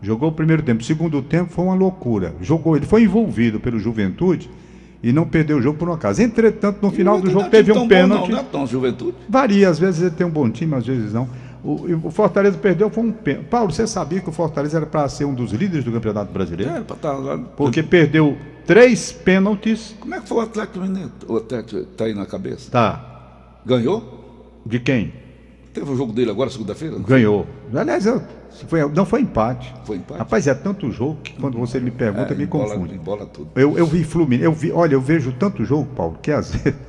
Jogou 0.02 0.30
o 0.30 0.32
primeiro 0.34 0.62
tempo. 0.62 0.82
O 0.82 0.86
segundo 0.86 1.22
tempo 1.22 1.52
foi 1.52 1.64
uma 1.64 1.76
loucura. 1.76 2.36
Jogou, 2.42 2.76
ele 2.76 2.86
foi 2.86 3.04
envolvido 3.04 3.60
pelo 3.60 3.80
Juventude 3.80 4.50
e 5.04 5.12
não 5.12 5.28
perdeu 5.28 5.58
o 5.58 5.62
jogo 5.62 5.78
por 5.78 5.90
um 5.90 5.94
acaso. 5.94 6.22
Entretanto, 6.22 6.80
no 6.82 6.90
final 6.90 7.20
do 7.20 7.30
jogo 7.30 7.50
teve 7.50 7.72
um 7.74 7.88
pênalti. 7.88 8.30
Não, 8.30 8.38
não 8.38 8.40
é 8.40 8.44
tão 8.44 8.66
juventude. 8.66 9.18
Varia, 9.28 9.70
às 9.70 9.78
vezes 9.78 10.02
ele 10.02 10.12
tem 10.12 10.26
um 10.26 10.30
bom 10.30 10.50
time, 10.50 10.74
às 10.76 10.86
vezes 10.86 11.14
não. 11.14 11.28
O, 11.64 12.08
o 12.08 12.12
Fortaleza 12.12 12.58
perdeu, 12.58 12.90
foi 12.90 13.04
um 13.04 13.12
pênalti. 13.12 13.48
Paulo, 13.48 13.72
você 13.72 13.86
sabia 13.86 14.22
que 14.22 14.30
o 14.30 14.32
Fortaleza 14.32 14.78
era 14.78 14.86
para 14.86 15.08
ser 15.10 15.26
um 15.26 15.34
dos 15.34 15.52
líderes 15.52 15.84
do 15.84 15.92
Campeonato 15.92 16.32
Brasileiro? 16.32 16.72
É, 16.74 16.82
pra 16.82 16.96
tá 16.96 17.12
lá. 17.14 17.38
Porque 17.38 17.84
perdeu 17.84 18.38
três 18.66 19.12
pênaltis. 19.12 19.94
Como 20.00 20.16
é 20.16 20.22
que 20.22 20.28
foi 20.28 20.38
o 20.38 20.42
Atlético 20.42 20.80
Mineiro? 20.80 21.12
O 21.28 21.38
Atlético 21.38 21.84
tá 21.98 22.06
aí 22.06 22.14
na 22.14 22.26
cabeça? 22.26 22.72
Tá. 22.72 23.60
Ganhou? 23.66 24.62
De 24.66 24.80
quem? 24.80 25.14
Teve 25.74 25.90
o 25.92 25.98
jogo 25.98 26.14
dele 26.14 26.32
agora, 26.32 26.50
segunda-feira? 26.50 26.98
Ganhou. 27.00 27.46
Aliás, 27.74 28.06
eu- 28.06 28.22
foi- 28.68 28.90
não 28.90 29.06
foi 29.06 29.22
empate. 29.22 29.74
Foi 29.86 29.98
empate? 29.98 30.20
Rapaz, 30.20 30.48
é 30.48 30.54
tanto 30.54 30.92
jogo 30.92 31.18
que 31.24 31.34
quando 31.34 31.58
você 31.58 31.80
me 31.80 31.92
pergunta, 31.92 32.34
É, 32.34 32.36
me 32.38 32.44
embola- 32.44 32.70
confunde. 32.76 32.96
Embola 32.96 33.26
tudo. 33.26 33.50
Eu, 33.56 33.78
eu 33.78 33.86
vi 33.86 34.04
Fluminense, 34.04 34.46
eu 34.46 34.54
vi, 34.54 34.72
olha, 34.72 34.94
eu 34.94 35.02
vejo 35.02 35.32
tanto 35.34 35.64
jogo, 35.66 35.88
Paulo, 35.96 36.18
que 36.22 36.32
às 36.32 36.52
vezes, 36.56 36.80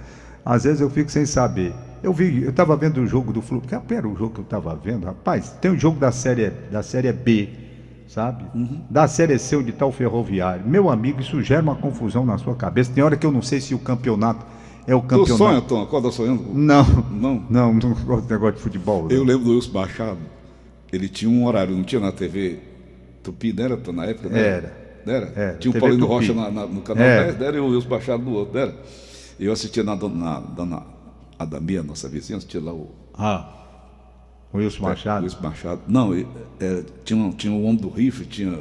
às 0.44 0.64
vezes 0.64 0.81
eu 0.81 0.90
fico 0.90 1.11
sem 1.11 1.24
saber. 1.27 1.72
Eu 2.03 2.12
vi, 2.12 2.42
eu 2.42 2.50
estava 2.50 2.77
vendo 2.77 2.98
o 3.00 3.07
jogo 3.07 3.33
do 3.33 3.40
Fluminense. 3.40 3.74
Qual 3.87 3.98
era 3.98 4.07
o 4.09 4.14
jogo 4.16 4.35
que 4.35 4.40
eu 4.40 4.44
estava 4.44 4.74
vendo? 4.77 5.05
Rapaz, 5.07 5.50
tem 5.61 5.70
o 5.70 5.79
jogo 5.79 5.98
da 5.98 6.12
série, 6.12 6.50
da 6.70 6.83
série 6.83 7.11
B, 7.12 7.48
sabe? 8.07 8.44
Uhum. 8.55 8.83
Da 8.90 9.09
série 9.09 9.38
C, 9.38 9.57
onde 9.57 9.70
está 9.70 9.87
o 9.87 9.92
ferroviário. 9.92 10.66
Meu 10.66 10.90
amigo, 10.90 11.20
isso 11.20 11.40
gera 11.42 11.62
uma 11.62 11.74
confusão 11.74 12.27
na 12.27 12.37
sua 12.37 12.55
cabeça. 12.55 12.92
Tem 12.94 13.03
hora 13.03 13.16
que 13.16 13.24
eu 13.27 13.33
não 13.33 13.40
sei 13.40 13.59
se 13.61 13.74
o 13.74 13.79
campeonato 13.79 14.44
é 14.87 14.94
o 14.94 15.00
Tu 15.00 15.07
campeonato. 15.07 15.37
sonha, 15.38 15.61
Tom? 15.62 15.83
Acorda 15.83 16.11
sonhando? 16.11 16.42
Não, 16.53 16.85
Não. 17.11 17.42
não, 17.48 17.72
não 17.72 17.94
gosto 18.05 18.27
de 18.27 18.33
negócio 18.35 18.57
de 18.57 18.61
futebol. 18.61 19.07
Eu 19.09 19.20
não. 19.20 19.24
lembro 19.27 19.44
do 19.44 19.55
Wilson 19.55 19.72
Machado. 19.72 20.18
Ele 20.94 21.09
tinha 21.09 21.30
um 21.30 21.44
horário, 21.46 21.74
não 21.76 21.83
tinha 21.85 22.00
na 22.00 22.12
TV 22.12 22.59
Tupi, 23.22 23.52
não 23.52 23.64
era 23.64 23.78
na 23.92 24.04
época? 24.07 24.28
Não 24.28 24.37
Era. 24.37 24.85
Não 25.04 25.12
era? 25.14 25.33
Era, 25.37 25.54
Tinha 25.59 25.70
o 25.70 25.72
TV 25.74 25.80
Paulino 25.80 26.00
Tupi. 26.07 26.12
Rocha 26.14 26.35
na- 26.35 26.50
na- 26.50 26.66
no 26.66 26.80
canal 26.83 27.04
Era. 27.04 27.33
10, 27.33 27.40
era, 27.42 27.57
e 27.57 27.61
o 27.61 27.66
Wilson 27.68 27.88
Machado 27.88 28.22
no 28.22 28.33
outro, 28.33 28.59
era? 28.59 28.74
Eu 29.38 29.52
assistia 29.52 29.83
na 29.83 29.94
dona, 29.94 30.14
na, 30.14 30.40
dona 30.40 30.83
Adamia, 31.38 31.83
nossa 31.83 32.09
vizinha, 32.09 32.37
assistia 32.38 32.61
lá 32.62 32.72
o 32.72 32.90
Ah, 33.12 33.50
o 34.52 34.59
Wilson 34.59 34.83
Machado. 34.85 35.24
Wilson 35.24 35.38
Machado. 35.42 35.80
Não, 35.88 36.14
é, 36.14 36.24
tinha, 37.04 37.30
tinha 37.33 37.52
o 37.52 37.64
Homem 37.64 37.76
do 37.76 37.88
Rifle, 37.88 38.24
tinha 38.26 38.57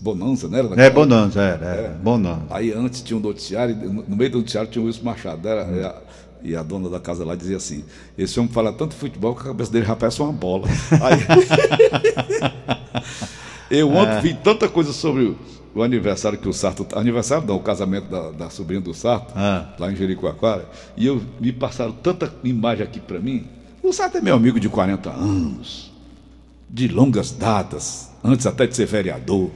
Bonanza, 0.00 0.48
não 0.48 0.56
era? 0.58 0.80
É, 0.82 0.88
Bonanza, 0.88 1.42
era, 1.42 1.66
era. 1.66 1.88
Bonanza. 1.94 2.42
Aí 2.50 2.72
antes 2.72 3.02
tinha 3.02 3.16
um 3.16 3.20
noticiário, 3.20 3.74
no 3.76 4.16
meio 4.16 4.30
do 4.30 4.38
noticiário 4.38 4.70
tinha 4.70 4.82
o 4.82 4.86
Wilson 4.86 5.02
Machado. 5.02 5.46
Era, 5.46 5.70
e, 5.70 5.84
a, 5.84 5.94
e 6.46 6.56
a 6.56 6.62
dona 6.62 6.88
da 6.88 7.00
casa 7.00 7.24
lá 7.24 7.34
dizia 7.34 7.56
assim: 7.56 7.84
esse 8.16 8.38
homem 8.40 8.50
fala 8.52 8.72
tanto 8.72 8.94
futebol 8.94 9.34
que 9.34 9.42
a 9.42 9.44
cabeça 9.46 9.70
dele 9.72 9.84
já 9.86 9.96
parece 9.96 10.20
uma 10.22 10.32
bola. 10.32 10.68
Aí- 11.02 11.26
eu 13.70 13.90
ontem 13.90 14.20
vi 14.20 14.34
tanta 14.34 14.68
coisa 14.68 14.92
sobre 14.92 15.24
o, 15.24 15.36
o 15.74 15.82
aniversário 15.82 16.38
que 16.38 16.48
o 16.48 16.52
Sarto. 16.52 16.86
Aniversário 16.94 17.46
não, 17.46 17.56
o 17.56 17.60
casamento 17.60 18.08
da, 18.08 18.30
da 18.30 18.50
sobrinha 18.50 18.80
do 18.80 18.94
Sarto, 18.94 19.32
Ah. 19.36 19.74
lá 19.78 19.90
em 19.90 19.96
Jericoacoara. 19.96 20.68
E 20.96 21.06
eu 21.06 21.22
me 21.40 21.52
passaram 21.52 21.92
tanta 21.92 22.32
imagem 22.44 22.84
aqui 22.84 23.00
para 23.00 23.18
mim. 23.18 23.46
O 23.82 23.92
Sarto 23.92 24.18
é 24.18 24.20
meu 24.20 24.34
amigo 24.34 24.58
de 24.58 24.68
40 24.68 25.10
anos, 25.10 25.92
de 26.68 26.88
longas 26.88 27.30
datas, 27.32 28.10
antes 28.22 28.46
até 28.46 28.66
de 28.66 28.74
ser 28.74 28.86
vereador. 28.86 29.50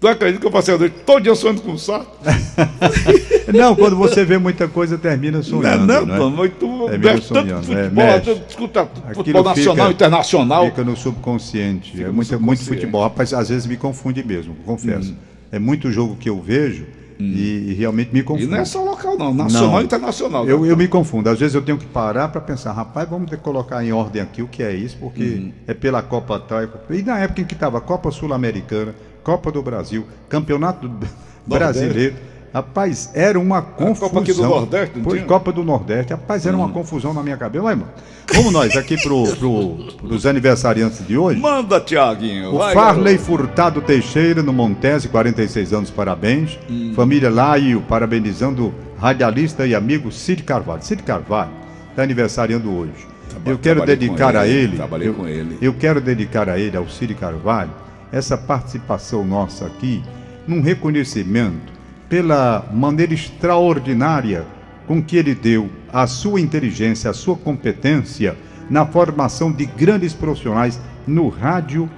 Tu 0.00 0.08
acredita 0.08 0.40
que 0.40 0.46
eu 0.46 0.50
passei 0.50 0.74
a 0.74 0.78
noite 0.78 0.94
todo 1.04 1.22
dia 1.22 1.34
sonhando 1.34 1.60
com 1.60 1.72
o 1.72 1.78
Sarto? 1.78 2.08
Não, 3.52 3.74
quando 3.76 3.96
você 3.96 4.24
vê 4.24 4.38
muita 4.38 4.66
coisa, 4.68 4.96
termina 4.96 5.42
sonhando. 5.42 5.84
não, 5.86 6.06
não 6.06 6.14
é? 6.14 6.18
não, 6.18 6.30
mas 6.30 6.52
tu 6.58 6.88
É 6.88 6.96
mexe 6.96 6.98
meio 6.98 7.20
tanto 7.20 7.26
sonhando, 7.26 7.64
futebol, 7.64 8.04
é, 8.04 8.12
mexe. 8.16 8.34
tu 8.34 8.40
escuta 8.48 8.80
Aquilo 8.82 9.14
futebol 9.14 9.42
nacional, 9.44 9.74
fica- 9.88 9.90
internacional. 9.90 10.64
Fica 10.66 10.84
no 10.84 10.96
subconsciente. 10.96 12.00
é 12.02 12.06
no 12.06 12.12
muito, 12.12 12.30
muito 12.40 12.60
subconsciente. 12.60 12.68
futebol. 12.80 13.02
Rapaz, 13.02 13.34
às 13.34 13.48
vezes 13.48 13.66
me 13.66 13.76
confunde 13.76 14.22
mesmo, 14.24 14.54
confesso. 14.64 15.14
É 15.50 15.58
muito 15.58 15.90
jogo 15.90 16.16
que 16.16 16.30
eu 16.30 16.40
vejo 16.40 16.86
e, 17.18 17.70
e 17.70 17.74
realmente 17.74 18.10
me 18.12 18.20
E 18.20 18.22
confunde. 18.22 18.46
não 18.46 18.58
é 18.58 18.64
só 18.64 18.82
local, 18.84 19.18
não, 19.18 19.34
nacional 19.34 19.72
Não. 19.72 19.80
e 19.80 19.84
internacional. 19.84 20.48
Eu, 20.48 20.60
né? 20.62 20.70
eu 20.70 20.76
me 20.76 20.86
confundo. 20.86 21.28
Às 21.28 21.38
vezes 21.40 21.54
eu 21.56 21.62
tenho 21.62 21.76
que 21.76 21.86
parar 21.86 22.28
para 22.28 22.40
pensar, 22.40 22.72
rapaz, 22.72 23.08
vamos 23.10 23.28
ter 23.28 23.36
que 23.36 23.42
colocar 23.42 23.84
em 23.84 23.92
ordem 23.92 24.22
aqui 24.22 24.40
o 24.42 24.46
que 24.48 24.62
é 24.62 24.72
isso, 24.72 24.96
porque 25.00 25.22
Uhum. 25.24 25.52
é 25.66 25.74
pela 25.74 26.00
Copa 26.02 26.38
tal. 26.38 26.60
E 26.88 27.02
na 27.02 27.18
época 27.18 27.40
em 27.40 27.44
que 27.44 27.54
estava 27.54 27.80
Copa 27.80 28.10
Sul-Americana, 28.12 28.94
Copa 29.22 29.50
do 29.52 29.62
Brasil, 29.62 30.04
Campeonato 30.28 30.88
do- 30.88 31.06
Brasileiro. 31.46 32.14
Rapaz, 32.52 33.10
era 33.14 33.38
uma 33.38 33.62
confusão. 33.62 34.08
Copa 34.08 34.20
aqui 34.22 34.32
do 34.32 34.42
Nordeste, 34.42 34.98
não 34.98 35.04
Foi? 35.04 35.20
Copa 35.20 35.52
do 35.52 35.62
Nordeste. 35.62 36.12
Rapaz, 36.12 36.44
era 36.44 36.56
uma 36.56 36.68
confusão 36.68 37.14
na 37.14 37.22
minha 37.22 37.36
cabeça. 37.36 37.62
Mas, 37.62 37.72
irmão, 37.74 37.88
vamos 38.34 38.52
nós 38.52 38.76
aqui 38.76 39.00
pro, 39.00 39.22
pro, 39.36 39.76
pros 39.98 40.26
aniversariantes 40.26 41.06
de 41.06 41.16
hoje. 41.16 41.38
Manda, 41.38 41.78
Tiaguinho. 41.80 42.52
O 42.52 42.58
vai, 42.58 42.74
Farley 42.74 43.14
garoto. 43.14 43.24
Furtado 43.24 43.80
Teixeira, 43.80 44.42
no 44.42 44.52
Montese, 44.52 45.06
46 45.08 45.72
anos, 45.72 45.90
parabéns. 45.90 46.58
Família 46.96 47.30
Laio, 47.30 47.82
parabenizando 47.82 48.74
radialista 48.98 49.64
e 49.64 49.72
amigo 49.72 50.10
Cid 50.10 50.42
Carvalho. 50.42 50.82
Cid 50.82 51.04
Carvalho 51.04 51.52
está 51.90 52.02
aniversariando 52.02 52.68
hoje. 52.76 53.06
Traba- 53.28 53.48
eu 53.48 53.58
quero 53.58 53.86
dedicar 53.86 54.32
com 54.32 54.38
a 54.40 54.46
ele, 54.48 54.58
ele. 54.64 54.76
trabalhei 54.76 55.08
eu, 55.08 55.14
com 55.14 55.28
ele. 55.28 55.56
Eu 55.62 55.72
quero 55.74 56.00
dedicar 56.00 56.48
a 56.48 56.58
ele, 56.58 56.76
ao 56.76 56.88
Cid 56.88 57.14
Carvalho, 57.14 57.70
essa 58.12 58.36
participação 58.36 59.24
nossa 59.24 59.66
aqui, 59.66 60.02
num 60.46 60.60
reconhecimento 60.60 61.72
pela 62.08 62.66
maneira 62.72 63.14
extraordinária 63.14 64.44
com 64.86 65.00
que 65.00 65.16
ele 65.16 65.34
deu 65.34 65.70
a 65.92 66.06
sua 66.06 66.40
inteligência, 66.40 67.08
a 67.10 67.14
sua 67.14 67.36
competência 67.36 68.36
na 68.68 68.84
formação 68.84 69.52
de 69.52 69.64
grandes 69.64 70.12
profissionais 70.12 70.80
no 71.06 71.28
rádio, 71.28 71.88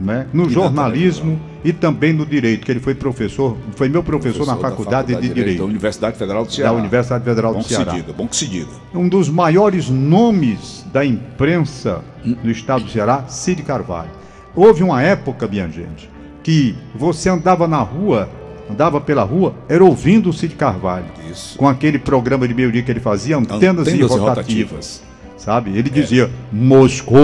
né, 0.00 0.26
no 0.32 0.44
na 0.44 0.50
jornalismo 0.50 1.40
e 1.64 1.72
também 1.72 2.12
no 2.12 2.26
direito, 2.26 2.64
que 2.66 2.72
ele 2.72 2.80
foi 2.80 2.94
professor, 2.94 3.56
foi 3.76 3.88
meu 3.88 4.02
professor, 4.02 4.44
na 4.44 4.54
da 4.54 4.60
Faculdade, 4.60 5.14
de 5.14 5.28
Direito 5.28 5.58
Da 5.58 5.64
Universidade 5.64 6.16
Federal 6.18 6.44
do 6.44 6.52
Ceará. 6.52 6.72
da 6.72 6.78
Universidade 6.78 7.24
Federal 7.24 7.52
Bom 7.52 7.60
do 7.60 7.64
Ceará 7.64 7.92
diga, 7.92 8.12
bom 8.12 8.26
que 8.26 8.34
se 8.34 8.48
diga. 8.48 8.70
um 8.92 9.08
dos 9.08 9.28
maiores 9.28 9.88
nomes 9.88 10.84
da 10.92 11.04
imprensa 11.04 12.02
no 12.24 12.50
estado 12.50 12.84
do 12.84 12.90
Ceará, 12.90 13.26
Cid 13.28 13.62
Carvalho. 13.62 14.21
Houve 14.54 14.82
uma 14.82 15.02
época, 15.02 15.46
minha 15.48 15.68
gente, 15.68 16.10
que 16.42 16.74
você 16.94 17.28
andava 17.28 17.66
na 17.66 17.78
rua, 17.80 18.28
andava 18.70 19.00
pela 19.00 19.22
rua, 19.22 19.54
era 19.68 19.82
ouvindo 19.84 20.30
o 20.30 20.32
Cid 20.32 20.54
Carvalho. 20.56 21.06
Isso. 21.30 21.56
Com 21.58 21.68
aquele 21.68 21.98
programa 21.98 22.46
de 22.46 22.54
meio-dia 22.54 22.82
que 22.82 22.90
ele 22.90 23.00
fazia, 23.00 23.36
antenas, 23.36 23.62
e 23.62 23.66
Antenas 23.66 23.88
e 23.88 24.02
rotativas. 24.02 24.20
rotativas. 24.20 25.02
Sabe? 25.38 25.76
Ele 25.76 25.90
dizia 25.90 26.30
Moscou, 26.52 27.16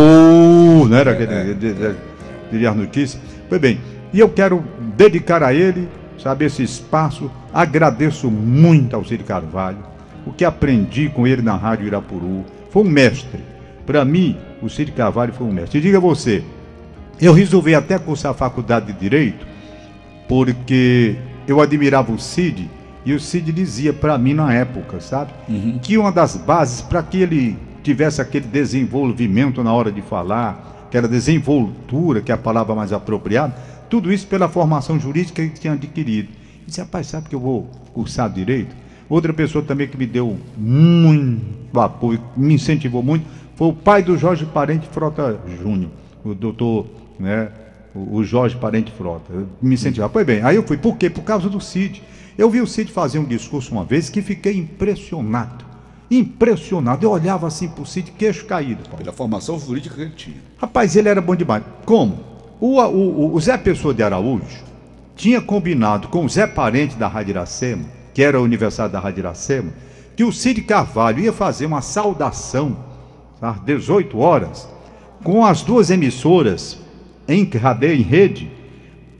não 0.88 0.96
era 0.96 1.12
aquele 1.12 1.32
é, 1.32 1.40
ele- 1.48 1.66
ele- 1.66 1.96
diria 2.50 2.70
as 2.70 2.76
notícias. 2.76 3.22
Pois 3.48 3.60
bem, 3.60 3.78
e 4.12 4.18
eu 4.18 4.28
quero 4.28 4.64
dedicar 4.96 5.42
a 5.42 5.52
ele, 5.52 5.88
sabe, 6.22 6.44
esse 6.44 6.62
espaço. 6.62 7.30
Agradeço 7.52 8.30
muito 8.30 8.94
ao 8.96 9.04
Cid 9.04 9.22
Carvalho, 9.24 9.78
o 10.26 10.32
que 10.32 10.44
aprendi 10.44 11.08
com 11.08 11.26
ele 11.26 11.42
na 11.42 11.56
Rádio 11.56 11.86
Irapuru. 11.86 12.44
Foi 12.70 12.82
um 12.82 12.88
mestre. 12.88 13.40
Para 13.86 14.04
mim, 14.04 14.36
o 14.62 14.68
Cid 14.68 14.92
Carvalho 14.92 15.32
foi 15.32 15.46
um 15.46 15.52
mestre. 15.52 15.78
E 15.78 15.82
diga 15.82 15.98
você, 16.00 16.42
eu 17.20 17.32
resolvi 17.32 17.74
até 17.74 17.98
cursar 17.98 18.30
a 18.30 18.34
faculdade 18.34 18.92
de 18.92 18.98
Direito 18.98 19.46
porque 20.28 21.16
eu 21.46 21.60
admirava 21.60 22.12
o 22.12 22.18
Cid 22.18 22.68
e 23.04 23.12
o 23.14 23.20
Cid 23.20 23.52
dizia 23.52 23.92
para 23.92 24.18
mim 24.18 24.34
na 24.34 24.52
época, 24.52 25.00
sabe, 25.00 25.32
Uhum. 25.48 25.78
que 25.80 25.96
uma 25.96 26.12
das 26.12 26.36
bases 26.36 26.82
para 26.82 27.02
que 27.02 27.18
ele 27.18 27.56
tivesse 27.82 28.20
aquele 28.20 28.46
desenvolvimento 28.46 29.62
na 29.64 29.72
hora 29.72 29.90
de 29.90 30.02
falar, 30.02 30.88
que 30.90 30.96
era 30.96 31.08
desenvoltura, 31.08 32.20
que 32.20 32.30
é 32.30 32.34
a 32.34 32.38
palavra 32.38 32.74
mais 32.74 32.92
apropriada, 32.92 33.54
tudo 33.88 34.12
isso 34.12 34.26
pela 34.26 34.48
formação 34.48 35.00
jurídica 35.00 35.36
que 35.36 35.40
ele 35.48 35.50
tinha 35.58 35.72
adquirido. 35.72 36.28
Eu 36.28 36.66
disse, 36.66 36.80
rapaz, 36.80 37.06
sabe 37.06 37.28
que 37.30 37.34
eu 37.34 37.40
vou 37.40 37.70
cursar 37.94 38.28
direito? 38.30 38.76
Outra 39.08 39.32
pessoa 39.32 39.64
também 39.64 39.88
que 39.88 39.96
me 39.96 40.04
deu 40.06 40.36
muito 40.58 41.80
apoio, 41.80 42.20
me 42.36 42.54
incentivou 42.54 43.02
muito, 43.02 43.24
foi 43.56 43.68
o 43.68 43.72
pai 43.72 44.02
do 44.02 44.18
Jorge 44.18 44.44
Parente 44.44 44.86
Frota 44.88 45.40
Júnior, 45.62 45.90
o 46.22 46.34
doutor, 46.34 46.86
né, 47.18 47.50
o 47.94 48.22
Jorge 48.22 48.56
Parente 48.56 48.92
Frota. 48.92 49.32
Me 49.60 49.74
incentivava. 49.74 50.12
Pois 50.12 50.26
bem, 50.26 50.42
aí 50.42 50.56
eu 50.56 50.62
fui. 50.62 50.76
Por 50.76 50.96
quê? 50.96 51.10
Por 51.10 51.22
causa 51.22 51.48
do 51.48 51.60
Cid. 51.60 52.02
Eu 52.36 52.48
vi 52.48 52.60
o 52.60 52.66
Cid 52.66 52.92
fazer 52.92 53.18
um 53.18 53.24
discurso 53.24 53.72
uma 53.72 53.84
vez 53.84 54.08
que 54.08 54.22
fiquei 54.22 54.56
impressionado. 54.56 55.64
Impressionado. 56.10 57.04
Eu 57.04 57.10
olhava 57.10 57.46
assim 57.46 57.68
pro 57.68 57.84
Cid, 57.84 58.12
queixo 58.12 58.46
caído. 58.46 58.82
Paulo. 58.84 58.98
Pela 58.98 59.12
formação 59.12 59.58
jurídica 59.58 59.94
que 59.94 60.02
ele 60.02 60.10
tinha. 60.10 60.36
Rapaz, 60.56 60.94
ele 60.94 61.08
era 61.08 61.20
bom 61.20 61.34
demais. 61.34 61.62
Como? 61.84 62.20
O, 62.60 62.80
o, 62.80 63.34
o 63.34 63.40
Zé 63.40 63.56
Pessoa 63.56 63.92
de 63.92 64.02
Araújo 64.02 64.64
tinha 65.16 65.40
combinado 65.40 66.08
com 66.08 66.24
o 66.24 66.28
Zé 66.28 66.46
Parente 66.46 66.96
da 66.96 67.08
Rádio 67.08 67.32
Iracema, 67.32 67.84
que 68.14 68.22
era 68.22 68.40
o 68.40 68.44
aniversário 68.44 68.92
da 68.92 69.00
Rádio 69.00 69.22
Iracema, 69.22 69.72
que 70.16 70.24
o 70.24 70.32
Cid 70.32 70.62
Carvalho 70.62 71.20
ia 71.20 71.32
fazer 71.32 71.66
uma 71.66 71.82
saudação 71.82 72.76
às 73.40 73.60
18 73.60 74.18
horas 74.18 74.68
com 75.22 75.44
as 75.44 75.62
duas 75.62 75.90
emissoras 75.90 76.78
em 77.28 77.44
cadeia, 77.44 77.94
em 77.94 78.02
rede, 78.02 78.50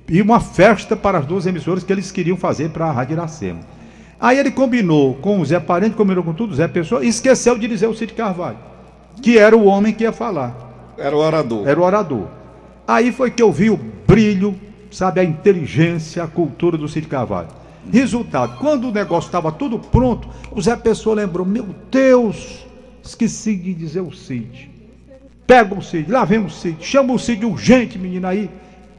e 0.08 0.22
uma 0.22 0.40
festa 0.40 0.96
para 0.96 1.18
as 1.18 1.26
duas 1.26 1.46
emissoras 1.46 1.84
que 1.84 1.92
eles 1.92 2.10
queriam 2.10 2.36
fazer 2.36 2.70
para 2.70 2.86
a 2.86 2.90
Rádio 2.90 3.14
Iracema. 3.14 3.60
Aí 4.18 4.38
ele 4.38 4.50
combinou 4.50 5.14
com 5.16 5.38
o 5.38 5.44
Zé 5.44 5.60
Parente, 5.60 5.94
combinou 5.94 6.24
com 6.24 6.32
tudo, 6.32 6.52
o 6.52 6.56
Zé 6.56 6.66
Pessoa, 6.66 7.04
e 7.04 7.08
esqueceu 7.08 7.56
de 7.58 7.68
dizer 7.68 7.86
o 7.86 7.94
Cid 7.94 8.14
Carvalho, 8.14 8.56
que 9.22 9.38
era 9.38 9.56
o 9.56 9.66
homem 9.66 9.92
que 9.92 10.04
ia 10.04 10.12
falar. 10.12 10.94
Era 10.96 11.14
o 11.14 11.20
orador. 11.20 11.68
Era 11.68 11.78
o 11.78 11.84
orador. 11.84 12.26
Aí 12.86 13.12
foi 13.12 13.30
que 13.30 13.42
eu 13.42 13.52
vi 13.52 13.70
o 13.70 13.78
brilho, 14.06 14.58
sabe, 14.90 15.20
a 15.20 15.24
inteligência, 15.24 16.24
a 16.24 16.26
cultura 16.26 16.78
do 16.78 16.88
Cid 16.88 17.06
Carvalho. 17.06 17.48
Resultado, 17.92 18.58
quando 18.58 18.88
o 18.88 18.92
negócio 18.92 19.28
estava 19.28 19.52
tudo 19.52 19.78
pronto, 19.78 20.28
o 20.50 20.60
Zé 20.60 20.74
Pessoa 20.74 21.14
lembrou: 21.14 21.46
Meu 21.46 21.66
Deus, 21.90 22.66
esqueci 23.02 23.54
de 23.54 23.72
dizer 23.72 24.00
o 24.00 24.12
Cid. 24.12 24.77
Pega 25.48 25.74
o 25.74 25.80
Cid, 25.80 26.12
lá 26.12 26.26
vem 26.26 26.44
o 26.44 26.50
Cid. 26.50 26.76
Chama 26.84 27.14
o 27.14 27.18
Cid 27.18 27.42
urgente, 27.46 27.98
menina, 27.98 28.28
aí, 28.28 28.50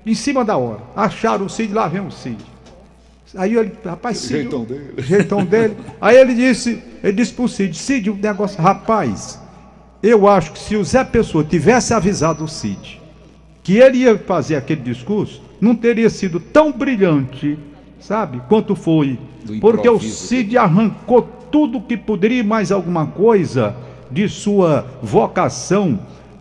em 0.03 0.15
cima 0.15 0.43
da 0.43 0.57
hora. 0.57 0.81
Acharam 0.95 1.45
o 1.45 1.49
Cid, 1.49 1.71
lá 1.71 1.87
vem 1.87 2.01
o 2.01 2.09
Cid. 2.09 2.43
Aí 3.35 3.55
ele, 3.55 3.71
rapaz, 3.85 4.17
Cid. 4.25 4.41
jeitão 4.41 4.63
dele. 4.63 4.93
Jeitão 4.97 5.45
dele. 5.45 5.77
Aí 6.01 6.17
ele 6.17 6.33
disse, 6.33 6.83
ele 7.03 7.13
disse 7.13 7.33
pro 7.33 7.47
Cid, 7.47 7.77
Cid, 7.77 8.09
o 8.09 8.15
negócio, 8.15 8.59
rapaz, 8.59 9.39
eu 10.01 10.27
acho 10.27 10.51
que 10.53 10.57
se 10.59 10.75
o 10.75 10.83
Zé 10.83 11.03
Pessoa 11.03 11.43
tivesse 11.43 11.93
avisado 11.93 12.43
o 12.43 12.47
Cid 12.47 12.99
que 13.61 13.77
ele 13.77 13.99
ia 13.99 14.17
fazer 14.17 14.55
aquele 14.55 14.81
discurso, 14.81 15.43
não 15.61 15.75
teria 15.75 16.09
sido 16.09 16.39
tão 16.39 16.71
brilhante, 16.71 17.59
sabe, 17.99 18.41
quanto 18.49 18.75
foi. 18.75 19.19
Porque 19.61 19.87
o. 19.87 19.99
Cid 19.99 20.57
arrancou 20.57 21.21
tudo 21.51 21.79
que 21.79 21.95
poderia 21.95 22.43
mais 22.43 22.71
alguma 22.71 23.05
coisa 23.05 23.75
de 24.09 24.27
sua 24.27 24.87
vocação 25.03 25.99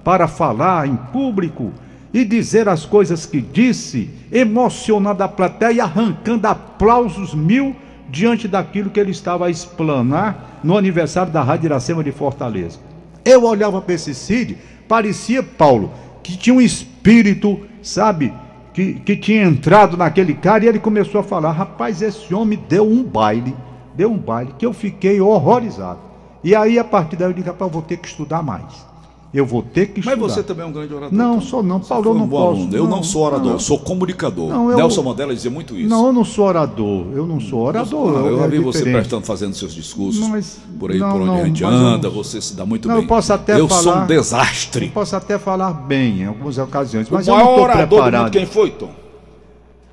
para 0.08 0.26
falar 0.26 0.88
em 0.88 0.96
público 0.96 1.70
e 2.14 2.24
dizer 2.24 2.66
as 2.66 2.86
coisas 2.86 3.26
que 3.26 3.42
disse, 3.42 4.08
emocionando 4.32 5.22
a 5.22 5.28
plateia 5.28 5.72
e 5.72 5.80
arrancando 5.82 6.46
aplausos 6.46 7.34
mil 7.34 7.76
diante 8.08 8.48
daquilo 8.48 8.88
que 8.88 8.98
ele 8.98 9.10
estava 9.10 9.44
a 9.44 9.50
explanar 9.50 10.60
no 10.64 10.78
aniversário 10.78 11.30
da 11.30 11.42
Rádio 11.42 11.66
Iracema 11.66 12.02
de 12.02 12.10
Fortaleza. 12.10 12.78
Eu 13.22 13.44
olhava 13.44 13.82
para 13.82 13.94
esse 13.94 14.14
Cid, 14.14 14.56
parecia 14.88 15.42
Paulo, 15.42 15.92
que 16.22 16.38
tinha 16.38 16.56
um 16.56 16.60
espírito, 16.62 17.60
sabe, 17.82 18.32
que, 18.72 18.94
que 18.94 19.14
tinha 19.14 19.44
entrado 19.44 19.94
naquele 19.94 20.32
cara 20.32 20.64
e 20.64 20.68
ele 20.68 20.78
começou 20.78 21.20
a 21.20 21.24
falar: 21.24 21.52
rapaz, 21.52 22.00
esse 22.00 22.32
homem 22.32 22.58
deu 22.66 22.90
um 22.90 23.04
baile, 23.04 23.54
deu 23.94 24.10
um 24.10 24.16
baile, 24.16 24.54
que 24.58 24.64
eu 24.64 24.72
fiquei 24.72 25.20
horrorizado. 25.20 26.00
E 26.42 26.54
aí, 26.54 26.78
a 26.78 26.84
partir 26.84 27.16
daí, 27.16 27.28
eu 27.28 27.34
disse: 27.34 27.48
rapaz, 27.48 27.68
eu 27.68 27.74
vou 27.74 27.82
ter 27.82 27.98
que 27.98 28.08
estudar 28.08 28.42
mais. 28.42 28.88
Eu 29.32 29.44
vou 29.44 29.60
ter 29.62 29.88
que 29.88 30.00
Mas 30.02 30.14
estudar. 30.14 30.32
você 30.34 30.42
também 30.42 30.64
é 30.64 30.66
um 30.68 30.72
grande 30.72 30.94
orador. 30.94 31.12
Não, 31.16 31.36
então. 31.36 31.40
sou 31.42 31.62
não. 31.62 31.82
Você 31.82 31.88
Paulo, 31.90 32.06
eu 32.08 32.12
um 32.14 32.18
não 32.18 32.26
bom 32.26 32.36
posso. 32.48 32.60
aluno. 32.62 32.76
Eu 32.76 32.88
não, 32.88 33.02
sou 33.02 33.22
orador, 33.26 33.44
não. 33.46 33.52
eu 33.52 33.58
sou 33.58 33.78
comunicador. 33.78 34.48
Não, 34.48 34.70
eu- 34.70 34.76
Nelson 34.78 35.02
Mandela 35.02 35.34
dizia 35.34 35.50
muito 35.50 35.76
isso. 35.76 35.88
Não, 35.90 36.06
eu 36.06 36.12
não 36.14 36.24
sou 36.24 36.46
orador. 36.46 37.06
Eu 37.14 37.26
não 37.26 37.38
sou 37.38 37.60
orador. 37.60 38.10
Não, 38.12 38.26
eu 38.26 38.42
é 38.44 38.48
vi 38.48 38.58
você 38.58 38.82
prestando, 38.84 39.26
fazendo 39.26 39.54
seus 39.54 39.74
discursos 39.74 40.26
Mas- 40.28 40.58
por 40.78 40.90
aí, 40.90 40.98
não, 40.98 41.10
por 41.12 41.20
onde 41.20 41.26
não, 41.30 41.42
a 41.42 41.44
gente 41.44 41.62
mas 41.62 41.72
eu 41.74 41.78
anda, 41.86 42.08
não- 42.08 42.14
você 42.14 42.40
se 42.40 42.56
dá 42.56 42.64
muito 42.64 42.88
Não, 42.88 42.94
bem. 42.94 43.04
eu 43.04 43.08
posso 43.08 43.30
até 43.32 43.60
eu 43.60 43.68
sou 43.68 43.82
falar- 43.82 44.04
um 44.04 44.06
desastre. 44.06 44.86
Eu 44.86 44.92
posso 44.92 45.14
até 45.14 45.38
falar 45.38 45.72
bem 45.74 46.22
em 46.22 46.24
algumas 46.26 46.56
ocasiões, 46.56 47.06
O 47.10 47.12
mas 47.12 47.28
eu 47.28 47.34
não 47.34 47.40
maior 47.44 47.50
estou 47.52 47.64
orador 47.64 47.86
do 47.86 47.94
mundo, 47.96 48.02
preparado. 48.04 48.32
quem 48.32 48.46
foi, 48.46 48.70
Tom? 48.70 48.90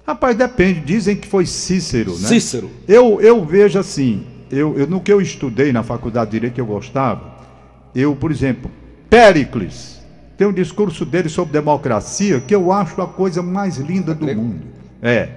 Rapaz, 0.07 0.37
depende. 0.37 0.79
Dizem 0.81 1.15
que 1.15 1.27
foi 1.27 1.45
Cícero, 1.45 2.11
né? 2.11 2.27
Cícero. 2.29 2.69
Eu, 2.87 3.19
eu 3.19 3.43
vejo 3.43 3.77
assim, 3.79 4.23
eu, 4.51 4.77
eu, 4.77 4.87
no 4.87 5.01
que 5.01 5.11
eu 5.11 5.19
estudei 5.19 5.73
na 5.73 5.83
faculdade 5.83 6.31
de 6.31 6.37
Direito 6.37 6.53
que 6.53 6.61
eu 6.61 6.65
gostava, 6.65 7.35
eu, 7.93 8.15
por 8.15 8.31
exemplo, 8.31 8.69
Péricles, 9.15 10.01
tem 10.37 10.45
um 10.45 10.51
discurso 10.51 11.05
dele 11.05 11.29
sobre 11.29 11.53
democracia 11.53 12.41
que 12.41 12.53
eu 12.53 12.69
acho 12.73 13.01
a 13.01 13.07
coisa 13.07 13.41
mais 13.41 13.77
linda 13.77 14.13
do 14.13 14.25
mundo. 14.27 14.59
É, 15.01 15.29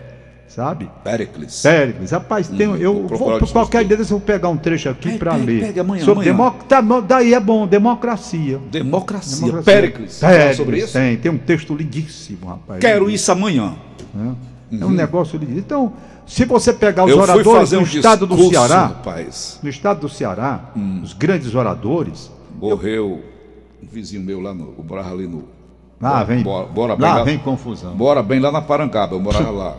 sabe? 0.48 0.90
Péricles. 1.04 1.62
Péricles, 1.62 2.10
rapaz, 2.10 2.48
tem, 2.48 2.66
Hum, 2.66 2.74
eu 2.76 3.06
vou 3.06 3.38
por 3.38 3.48
qualquer 3.52 3.78
dele. 3.78 3.88
dia 3.90 3.96
desse 3.98 4.10
eu 4.10 4.18
vou 4.18 4.26
pegar 4.26 4.48
um 4.48 4.56
trecho 4.56 4.88
aqui 4.88 5.16
para 5.16 5.36
ler. 5.36 5.60
pegue 5.66 5.78
amanhã, 5.78 6.04
sobre 6.04 6.28
amanhã. 6.28 6.54
tá, 6.68 6.80
daí 7.06 7.32
é 7.34 7.38
bom, 7.38 7.68
democracia. 7.68 8.58
Democracia. 8.68 9.46
Democracia. 9.46 9.72
Péricles. 9.72 10.18
Péricles, 10.18 10.56
sobre 10.56 10.78
isso? 10.78 10.92
Tem, 10.94 11.16
tem 11.16 11.30
um 11.30 11.38
texto 11.38 11.72
lindíssimo, 11.72 12.46
rapaz. 12.48 12.80
Quero 12.80 13.08
isso 13.08 13.30
amanhã. 13.30 13.76
É 14.72 14.84
um 14.84 14.90
negócio 14.90 15.38
lindo. 15.38 15.56
Então, 15.56 15.92
se 16.26 16.44
você 16.44 16.72
pegar 16.72 17.04
os 17.04 17.12
Eu 17.12 17.18
oradores 17.18 17.46
fazer 17.46 17.76
do 17.76 17.82
um 17.82 17.84
estado 17.84 18.26
do 18.26 18.34
discurso, 18.34 18.66
Ceará, 18.66 18.86
rapaz. 18.86 19.60
no 19.62 19.68
estado 19.68 20.00
do 20.00 20.08
Ceará, 20.08 20.72
Hum. 20.76 21.00
os 21.04 21.12
grandes 21.12 21.54
oradores, 21.54 22.28
Morreu 22.60 23.22
um 23.82 23.86
vizinho 23.86 24.22
meu 24.22 24.40
lá 24.40 24.52
no. 24.54 24.74
Eu 24.76 24.84
morava 24.84 25.10
ali 25.12 25.26
no. 25.26 25.48
lá 26.00 26.24
vem, 26.24 26.42
Bora, 26.42 26.66
bora 26.66 26.96
bem 26.96 27.06
lá 27.08 27.14
lá, 27.16 27.24
vem 27.24 27.38
confusão. 27.38 27.96
Bora 27.96 28.22
bem 28.22 28.40
lá 28.40 28.50
na 28.52 28.62
Parangaba, 28.62 29.14
eu 29.14 29.20
morava 29.20 29.50
lá. 29.50 29.76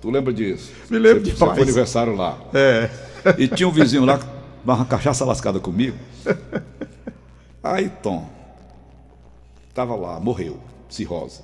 tu 0.00 0.10
lembra 0.10 0.32
disso? 0.32 0.72
Me 0.90 0.98
lembro 0.98 1.24
Você, 1.24 1.30
você 1.30 1.36
demais. 1.36 1.54
foi 1.54 1.62
aniversário 1.62 2.14
lá. 2.16 2.38
É. 2.54 2.90
E 3.38 3.48
tinha 3.48 3.68
um 3.68 3.72
vizinho 3.72 4.04
lá 4.04 4.18
que 4.18 4.24
dava 4.64 4.80
uma 4.80 4.84
cachaça 4.86 5.24
lascada 5.24 5.60
comigo. 5.60 5.96
Aí, 7.62 7.90
Tom, 8.02 8.26
tava 9.74 9.94
lá, 9.94 10.18
morreu, 10.18 10.58
cirrose. 10.88 11.42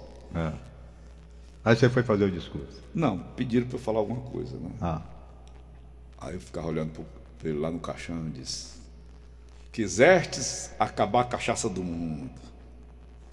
Aí 1.65 1.75
você 1.77 1.89
foi 1.89 2.03
fazer 2.03 2.25
o 2.25 2.31
discurso. 2.31 2.81
Não, 2.95 3.19
pediram 3.37 3.67
para 3.67 3.77
eu 3.77 3.81
falar 3.81 3.99
alguma 3.99 4.21
coisa, 4.21 4.57
né? 4.57 4.71
Ah. 4.81 5.01
Aí 6.19 6.35
eu 6.35 6.41
ficava 6.41 6.69
olhando 6.69 6.93
pra 7.39 7.51
ele 7.51 7.59
lá 7.59 7.71
no 7.71 7.79
caixão 7.79 8.17
e 8.29 8.31
disse: 8.41 8.76
Quisestes 9.77 10.71
acabar 10.79 11.21
a 11.21 11.25
cachaça 11.25 11.69
do 11.69 11.85
mundo. 11.85 12.31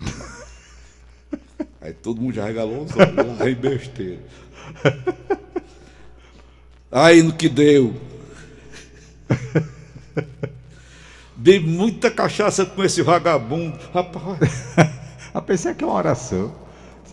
Aí 1.79 1.93
todo 1.93 2.19
mundo 2.19 2.33
já 2.33 2.43
regalou 2.45 2.83
os 2.83 2.93
olhos, 2.97 3.39
lá 3.39 3.49
em 3.49 3.55
besteira. 3.55 4.19
Aí 6.91 7.23
no 7.23 7.31
que 7.31 7.47
deu. 7.47 7.95
Dei 11.37 11.61
muita 11.61 12.11
cachaça 12.11 12.65
com 12.65 12.83
esse 12.83 13.01
vagabundo. 13.01 13.79
Rapaz, 13.93 14.75
Ah, 15.33 15.41
pensei 15.41 15.73
que 15.73 15.85
é 15.85 15.87
uma 15.87 15.95
oração. 15.95 16.53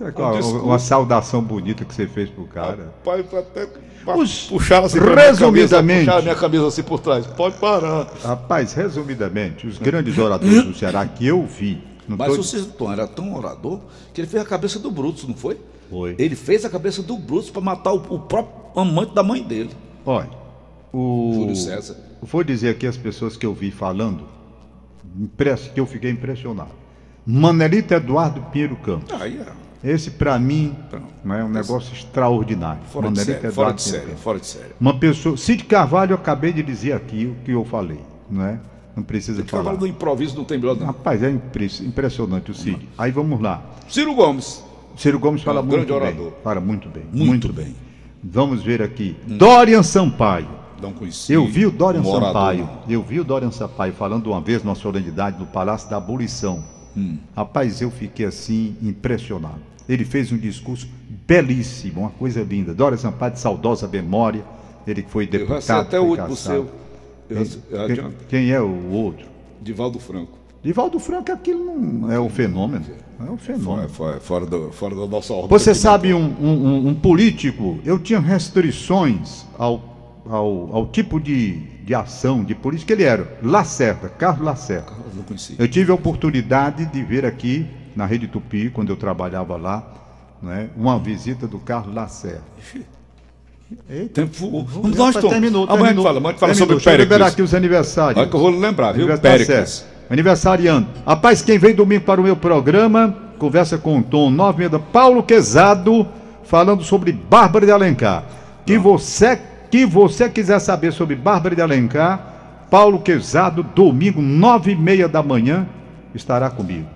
Será 0.00 0.12
que 0.12 0.20
é 0.22 0.24
Um 0.24 0.30
uma, 0.50 0.62
uma 0.62 0.78
saudação 0.78 1.42
bonita 1.42 1.84
que 1.84 1.94
você 1.94 2.06
fez 2.06 2.30
pro 2.30 2.44
cara? 2.46 2.86
rapaz, 2.86 3.26
foi 3.28 3.38
até 3.38 3.68
Os- 4.16 4.44
puxaram 4.48 4.86
assim 4.86 4.98
pra 4.98 5.06
minha 5.08 5.16
camisa, 5.16 5.40
resumidamente- 5.42 6.04
puxaram 6.06 6.22
minha 6.22 6.34
camisa 6.34 6.66
assim 6.68 6.82
por 6.82 7.00
trás. 7.00 7.26
Pode 7.26 7.58
parar. 7.58 8.08
Rapaz, 8.24 8.72
resumidamente, 8.72 9.66
os 9.66 9.76
grandes 9.76 10.16
oradores 10.16 10.64
do 10.64 10.74
Ceará 10.74 11.04
que 11.06 11.26
eu 11.26 11.44
vi. 11.46 11.84
Mas 12.08 12.34
tô- 12.34 12.58
o 12.60 12.64
Tom 12.72 12.90
era 12.92 13.06
tão 13.06 13.34
orador 13.36 13.80
que 14.14 14.22
ele 14.22 14.26
fez 14.28 14.42
a 14.42 14.46
cabeça 14.46 14.78
do 14.78 14.90
Brutus, 14.90 15.28
não 15.28 15.34
foi? 15.34 15.58
Foi. 15.90 16.14
Ele 16.18 16.34
fez 16.34 16.64
a 16.64 16.70
cabeça 16.70 17.02
do 17.02 17.16
Brutus 17.18 17.50
para 17.50 17.60
matar 17.60 17.92
o, 17.92 17.96
o 18.14 18.18
próprio 18.20 18.54
amante 18.80 19.14
da 19.14 19.22
mãe 19.22 19.42
dele. 19.42 19.70
Olha, 20.06 20.30
o. 20.94 21.30
Júlio 21.34 21.56
César. 21.56 21.96
Vou 22.22 22.42
dizer 22.42 22.70
aqui 22.70 22.86
as 22.86 22.96
pessoas 22.96 23.36
que 23.36 23.44
eu 23.44 23.52
vi 23.52 23.70
falando, 23.70 24.24
que 25.74 25.78
eu 25.80 25.86
fiquei 25.86 26.10
impressionado. 26.10 26.70
Manelito 27.26 27.92
Eduardo 27.94 28.40
Pinheiro 28.50 28.76
Campos. 28.76 29.12
Aí, 29.20 29.38
é, 29.38 29.46
Esse, 29.82 30.10
para 30.10 30.38
mim, 30.38 30.74
não 31.24 31.34
é 31.34 31.42
um 31.44 31.48
negócio 31.48 31.92
extraordinário. 31.94 32.82
fora 32.92 33.08
de 33.10 33.18
Manelito 33.18 33.40
série, 33.40 33.52
fora 33.54 33.72
de 33.72 33.82
série, 33.82 34.14
fora 34.16 34.38
de 34.38 34.46
série. 34.46 34.72
Uma 34.78 34.98
pessoa. 34.98 35.36
Cid 35.38 35.64
Carvalho, 35.64 36.12
eu 36.12 36.16
acabei 36.16 36.52
de 36.52 36.62
dizer 36.62 36.92
aqui 36.92 37.24
o 37.26 37.42
que 37.44 37.52
eu 37.52 37.64
falei, 37.64 38.00
não 38.30 38.44
é? 38.44 38.58
Não 38.94 39.02
precisa 39.02 39.42
Cavalo 39.42 39.64
falar. 39.68 39.78
do 39.78 39.86
improviso 39.86 40.36
não 40.36 40.44
tem 40.44 40.58
melhor 40.58 40.76
não. 40.76 40.86
Rapaz, 40.86 41.22
é 41.22 41.30
impre- 41.30 41.70
impressionante 41.80 42.50
o 42.50 42.54
Cid. 42.54 42.86
Aí 42.98 43.10
vamos 43.10 43.40
lá. 43.40 43.62
Ciro 43.88 44.14
Gomes. 44.14 44.62
Ciro 44.96 45.18
Gomes 45.18 45.42
fala 45.42 45.60
um 45.60 45.64
muito 45.64 45.76
grande 45.86 45.92
bem. 45.92 45.96
orador. 45.96 46.32
Fala 46.44 46.60
muito 46.60 46.88
bem. 46.88 47.04
Muito 47.10 47.50
bem. 47.50 47.74
Vamos 48.22 48.62
ver 48.62 48.82
aqui. 48.82 49.16
Dorian 49.26 49.82
Sampaio. 49.82 50.48
Não 50.82 50.92
conhecia. 50.92 51.36
Eu 51.36 51.46
vi 51.46 51.64
o 51.64 51.70
Dorian 51.70 52.02
Sampaio. 52.04 52.64
não. 52.64 52.80
Eu 52.92 53.02
vi 53.02 53.18
o 53.20 53.24
Dorian 53.24 53.50
Sampaio 53.50 53.94
falando 53.94 54.26
uma 54.26 54.40
vez 54.42 54.62
numa 54.62 54.74
solenidade 54.74 55.38
no 55.38 55.46
Palácio 55.46 55.88
da 55.88 55.96
Abolição. 55.96 56.62
Hum. 56.96 57.16
Rapaz, 57.36 57.80
eu 57.80 57.90
fiquei 57.90 58.26
assim 58.26 58.76
impressionado. 58.82 59.60
Ele 59.88 60.04
fez 60.04 60.30
um 60.32 60.36
discurso 60.38 60.86
belíssimo, 61.26 62.00
uma 62.02 62.10
coisa 62.10 62.42
linda. 62.42 62.72
Dorian 62.74 62.96
Sampaio 62.98 63.32
de 63.32 63.40
saudosa 63.40 63.88
memória. 63.88 64.44
Ele 64.86 65.02
que 65.02 65.10
foi 65.10 65.24
Eu 65.24 65.30
deputado. 65.30 65.60
sei 65.62 65.74
até 65.76 66.00
o 66.00 66.04
último 66.04 66.34
seu. 66.36 66.68
Eu, 67.28 67.46
eu, 67.70 67.86
Quem, 67.86 68.12
quem 68.28 68.50
é 68.50 68.60
o 68.60 68.90
outro? 68.90 69.26
Divaldo 69.62 69.98
Franco. 70.00 70.38
Divaldo 70.62 70.98
Franco, 70.98 71.30
aquilo 71.32 71.64
não 71.76 72.10
é 72.12 72.20
um 72.20 72.28
fenômeno. 72.28 72.84
É 73.18 73.30
um 73.30 73.36
fenômeno. 73.36 73.88
Fora, 73.88 74.20
fora, 74.20 74.46
do, 74.46 74.70
fora 74.72 74.94
da 74.94 75.06
nossa 75.06 75.32
ordem. 75.32 75.48
Você 75.50 75.74
sabe, 75.74 76.12
um, 76.12 76.34
um- 76.40 76.66
um- 76.66 76.88
um 76.88 76.94
político, 76.94 77.78
eu 77.84 77.98
tinha 77.98 78.18
restrições 78.20 79.44
ao, 79.58 79.89
ao, 80.28 80.74
ao 80.74 80.86
tipo 80.86 81.18
de, 81.20 81.58
de 81.84 81.94
ação 81.94 82.42
de 82.44 82.54
política 82.54 82.88
que 82.94 83.02
ele 83.02 83.08
era. 83.08 83.38
Lacerda, 83.42 84.08
Carlos 84.08 84.44
Lacerda. 84.44 84.92
Eu 84.92 85.16
não 85.16 85.22
conhecia. 85.22 85.56
Eu 85.58 85.68
tive 85.68 85.90
a 85.90 85.94
oportunidade 85.94 86.86
de 86.86 87.02
ver 87.02 87.24
aqui 87.24 87.66
na 87.96 88.06
Rede 88.06 88.28
Tupi, 88.28 88.70
quando 88.70 88.90
eu 88.90 88.96
trabalhava 88.96 89.56
lá, 89.56 89.92
né, 90.42 90.70
uma 90.76 90.98
visita 90.98 91.46
do 91.46 91.58
Carlos 91.58 91.94
Lacerda. 91.94 92.42
Eita, 93.88 94.22
Tempo 94.22 94.32
voou. 94.36 94.64
Vamos 94.64 94.96
nós, 94.96 95.14
Tom. 95.16 95.28
terminou, 95.28 95.64
Amanhã 95.64 95.78
terminou. 95.84 96.04
fala, 96.04 96.18
amanhã 96.18 96.36
fala 96.36 96.54
sobre 96.54 96.74
Deixa 96.76 96.90
eu 96.90 96.96
liberar 96.96 97.08
Péricles. 97.26 97.32
aqui 97.34 97.42
os 97.42 97.54
aniversários. 97.54 98.16
Olha 98.18 98.28
que 98.28 98.34
eu 98.34 98.40
vou 98.40 98.50
lembrar, 98.50 98.92
viu? 98.92 99.06
Péricles. 99.18 99.86
Aniversariando. 100.08 100.88
Rapaz, 101.06 101.40
quem 101.40 101.56
vem 101.56 101.72
domingo 101.74 102.04
para 102.04 102.20
o 102.20 102.24
meu 102.24 102.34
programa, 102.36 103.16
conversa 103.38 103.78
com 103.78 103.98
o 103.98 104.02
Tom, 104.02 104.28
nove 104.28 104.68
da 104.68 104.80
Paulo 104.80 105.22
Quezado, 105.22 106.06
falando 106.42 106.82
sobre 106.82 107.12
Bárbara 107.12 107.64
de 107.64 107.70
Alencar. 107.70 108.24
Que 108.66 108.76
você, 108.76 109.38
que 109.70 109.84
você 109.86 110.28
quiser 110.28 110.58
saber 110.58 110.92
sobre 110.92 111.14
Bárbara 111.16 111.54
de 111.54 111.62
Alencar, 111.62 112.66
Paulo 112.70 113.00
Quezado, 113.00 113.62
domingo, 113.62 114.20
nove 114.22 114.72
e 114.72 114.76
meia 114.76 115.08
da 115.08 115.22
manhã, 115.22 115.66
estará 116.14 116.50
comigo. 116.50 116.86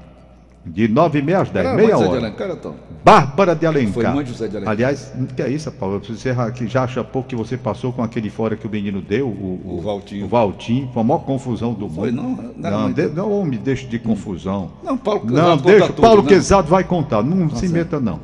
De 0.66 0.88
nove 0.88 1.18
e 1.18 1.22
meia 1.22 1.40
às 1.42 1.50
dez, 1.50 1.66
Era 1.66 1.76
meia 1.76 1.90
mãe 1.94 1.98
de 1.98 2.08
hora. 2.08 2.18
Alencar, 2.20 2.56
Tom? 2.56 2.74
Bárbara 3.04 3.54
de 3.54 3.66
Alencar. 3.66 3.92
Foi 3.92 4.06
mãe 4.08 4.24
de 4.24 4.30
José 4.30 4.48
de 4.48 4.56
Alencar. 4.56 4.72
Aliás, 4.72 5.12
que 5.36 5.42
é 5.42 5.48
isso, 5.50 5.70
Paulo? 5.72 6.00
Você 6.02 6.32
já- 6.32 6.50
que 6.50 6.66
já 6.66 6.84
acha 6.84 7.04
pouco 7.04 7.28
que 7.28 7.36
você 7.36 7.54
passou 7.58 7.92
com 7.92 8.02
aquele 8.02 8.30
fora 8.30 8.56
que 8.56 8.66
o 8.66 8.70
menino 8.70 9.02
deu, 9.02 9.28
o, 9.28 9.60
O 9.76 9.80
Valtinho. 9.82 10.24
O 10.24 10.28
Valtinho, 10.28 10.88
foi 10.94 11.02
a 11.02 11.04
maior 11.04 11.18
confusão 11.20 11.74
do 11.74 11.86
Foi, 11.90 12.10
mundo. 12.10 12.22
não? 12.22 12.70
Não 12.70 12.80
Não, 12.80 12.88
de, 12.88 12.94
dele. 12.94 13.12
não 13.14 13.44
me 13.44 13.58
deixe 13.58 13.86
de 13.86 13.98
confusão. 13.98 14.70
Não, 14.82 14.96
Paulo 14.96 15.20
Quezado 15.20 15.48
Não, 15.48 15.56
deixa, 15.58 15.86
tudo, 15.88 16.00
Paulo 16.00 16.22
né? 16.22 16.28
Quezado 16.28 16.68
vai 16.68 16.82
contar, 16.84 17.22
não 17.22 17.50
se 17.50 17.68
meta 17.68 18.00
não. 18.00 18.20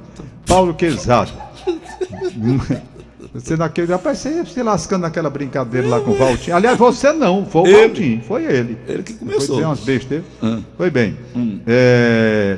Paulo 0.46 0.72
Quezado. 0.72 1.30
Você 3.33 3.57
naquele, 3.57 3.93
rapaz, 3.93 4.18
você 4.18 4.31
ia 4.31 4.45
se 4.45 4.61
lascando 4.62 5.03
naquela 5.03 5.31
brincadeira 5.31 5.87
lá 5.87 6.01
com 6.01 6.11
o 6.11 6.14
Valtinho. 6.14 6.57
Aliás, 6.57 6.76
você 6.76 7.12
não, 7.12 7.47
foi 7.47 7.62
o 7.62 7.66
Ele. 7.66 7.87
Valtinho, 7.87 8.22
foi 8.22 8.45
ele. 8.45 8.78
Ele 8.89 9.03
que 9.05 9.12
Foi 9.12 9.28
começou. 9.28 9.57
dizer 9.57 9.66
umas 9.66 9.81
besteiras. 9.81 10.26
Ah. 10.43 10.59
Foi 10.76 10.91
bem. 10.91 11.16
É, 11.66 12.57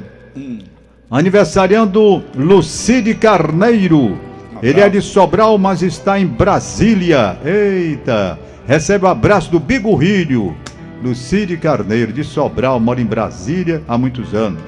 Aniversariando 1.10 2.24
Lucide 2.34 3.14
Carneiro. 3.14 4.18
Ele 4.62 4.80
é 4.80 4.88
de 4.88 5.02
Sobral, 5.02 5.58
mas 5.58 5.82
está 5.82 6.18
em 6.18 6.26
Brasília. 6.26 7.36
Eita! 7.44 8.38
Recebe 8.66 9.04
o 9.04 9.08
abraço 9.08 9.50
do 9.50 9.60
Bigorrilho. 9.60 10.56
Lucide 11.02 11.56
Carneiro, 11.56 12.12
de 12.12 12.22
Sobral, 12.24 12.78
mora 12.80 13.00
em 13.00 13.04
Brasília 13.04 13.82
há 13.88 13.98
muitos 13.98 14.32
anos. 14.34 14.62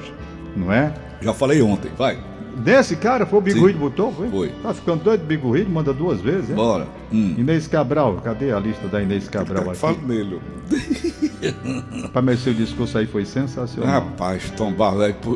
Não 0.55 0.71
é? 0.71 0.93
Já 1.21 1.33
falei 1.33 1.61
ontem, 1.61 1.89
vai. 1.97 2.17
Desse 2.55 2.95
cara, 2.95 3.25
foi 3.25 3.39
o 3.39 3.41
Bigorrilho 3.41 3.73
que 3.73 3.79
botou? 3.79 4.13
Foi? 4.13 4.29
Foi. 4.29 4.49
Tá 4.63 4.73
ficando 4.73 5.03
doido, 5.03 5.25
Bigorrilho? 5.25 5.69
Manda 5.69 5.93
duas 5.93 6.21
vezes, 6.21 6.49
é? 6.49 6.53
Bora. 6.53 6.87
Hum. 7.11 7.35
Inês 7.37 7.67
Cabral, 7.67 8.15
cadê 8.23 8.51
a 8.51 8.59
lista 8.59 8.87
da 8.87 9.01
Inês 9.01 9.27
Cabral 9.27 9.69
aqui? 9.69 9.79
Fala 9.79 9.97
nele. 10.07 10.39
Para 12.13 12.21
mas 12.21 12.39
seu 12.39 12.53
discurso 12.53 12.97
aí 12.97 13.05
foi 13.05 13.25
sensacional. 13.25 13.91
Rapaz, 14.01 14.49
Tom 14.55 14.73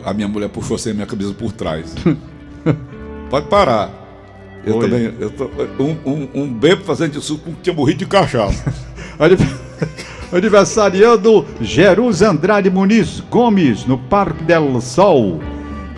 a 0.05 0.13
minha 0.13 0.28
mulher 0.28 0.49
puxou 0.49 0.78
a 0.89 0.93
minha 0.93 1.05
camisa 1.05 1.34
por 1.34 1.51
trás. 1.51 1.93
Pode 3.30 3.47
parar. 3.47 3.91
Eu 4.65 4.78
Oi. 4.78 4.89
também. 4.89 5.13
Eu 5.20 5.30
tô, 5.30 5.49
um, 5.80 5.97
um, 6.05 6.30
um 6.43 6.53
bebo 6.53 6.84
fazendo 6.84 7.22
suco 7.22 7.51
que 7.51 7.61
tinha 7.63 7.76
morrido 7.76 7.99
de 7.99 8.05
cachaça. 8.05 8.74
Anive- 9.20 9.55
Aniversariando 10.32 11.45
Jerus 11.61 12.22
Andrade 12.22 12.70
Muniz 12.70 13.20
Gomes, 13.30 13.86
no 13.86 13.97
Parque 13.97 14.43
del 14.43 14.80
Sol. 14.82 15.39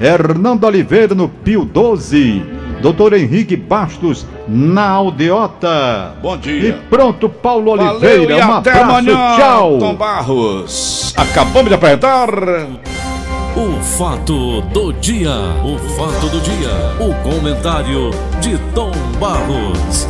Hernando 0.01 0.63
Oliveira, 0.65 1.13
no 1.13 1.29
Pio 1.29 1.63
12. 1.63 2.43
Doutor 2.81 3.13
Henrique 3.13 3.55
Bastos, 3.55 4.25
na 4.47 4.89
Aldeota. 4.89 6.15
Bom 6.21 6.35
E 6.35 6.39
dia. 6.39 6.79
pronto, 6.89 7.29
Paulo 7.29 7.77
Valeu 7.77 7.91
Oliveira. 7.93 8.33
e 8.33 8.41
um 8.41 8.53
até 8.53 8.71
abraço, 8.71 8.89
amanhã, 8.89 9.35
tchau. 9.37 9.77
Tom 9.77 9.95
Barros. 9.95 11.13
Acabamos 11.15 11.69
de 11.69 11.75
apresentar. 11.75 12.29
O 13.55 13.81
fato 13.83 14.61
do 14.73 14.91
dia. 14.93 15.29
O 15.63 15.77
fato 15.95 16.27
do 16.29 16.39
dia. 16.39 16.71
O 16.99 17.13
comentário 17.21 18.09
de 18.39 18.57
Tom 18.73 18.91
Barros. 19.19 20.07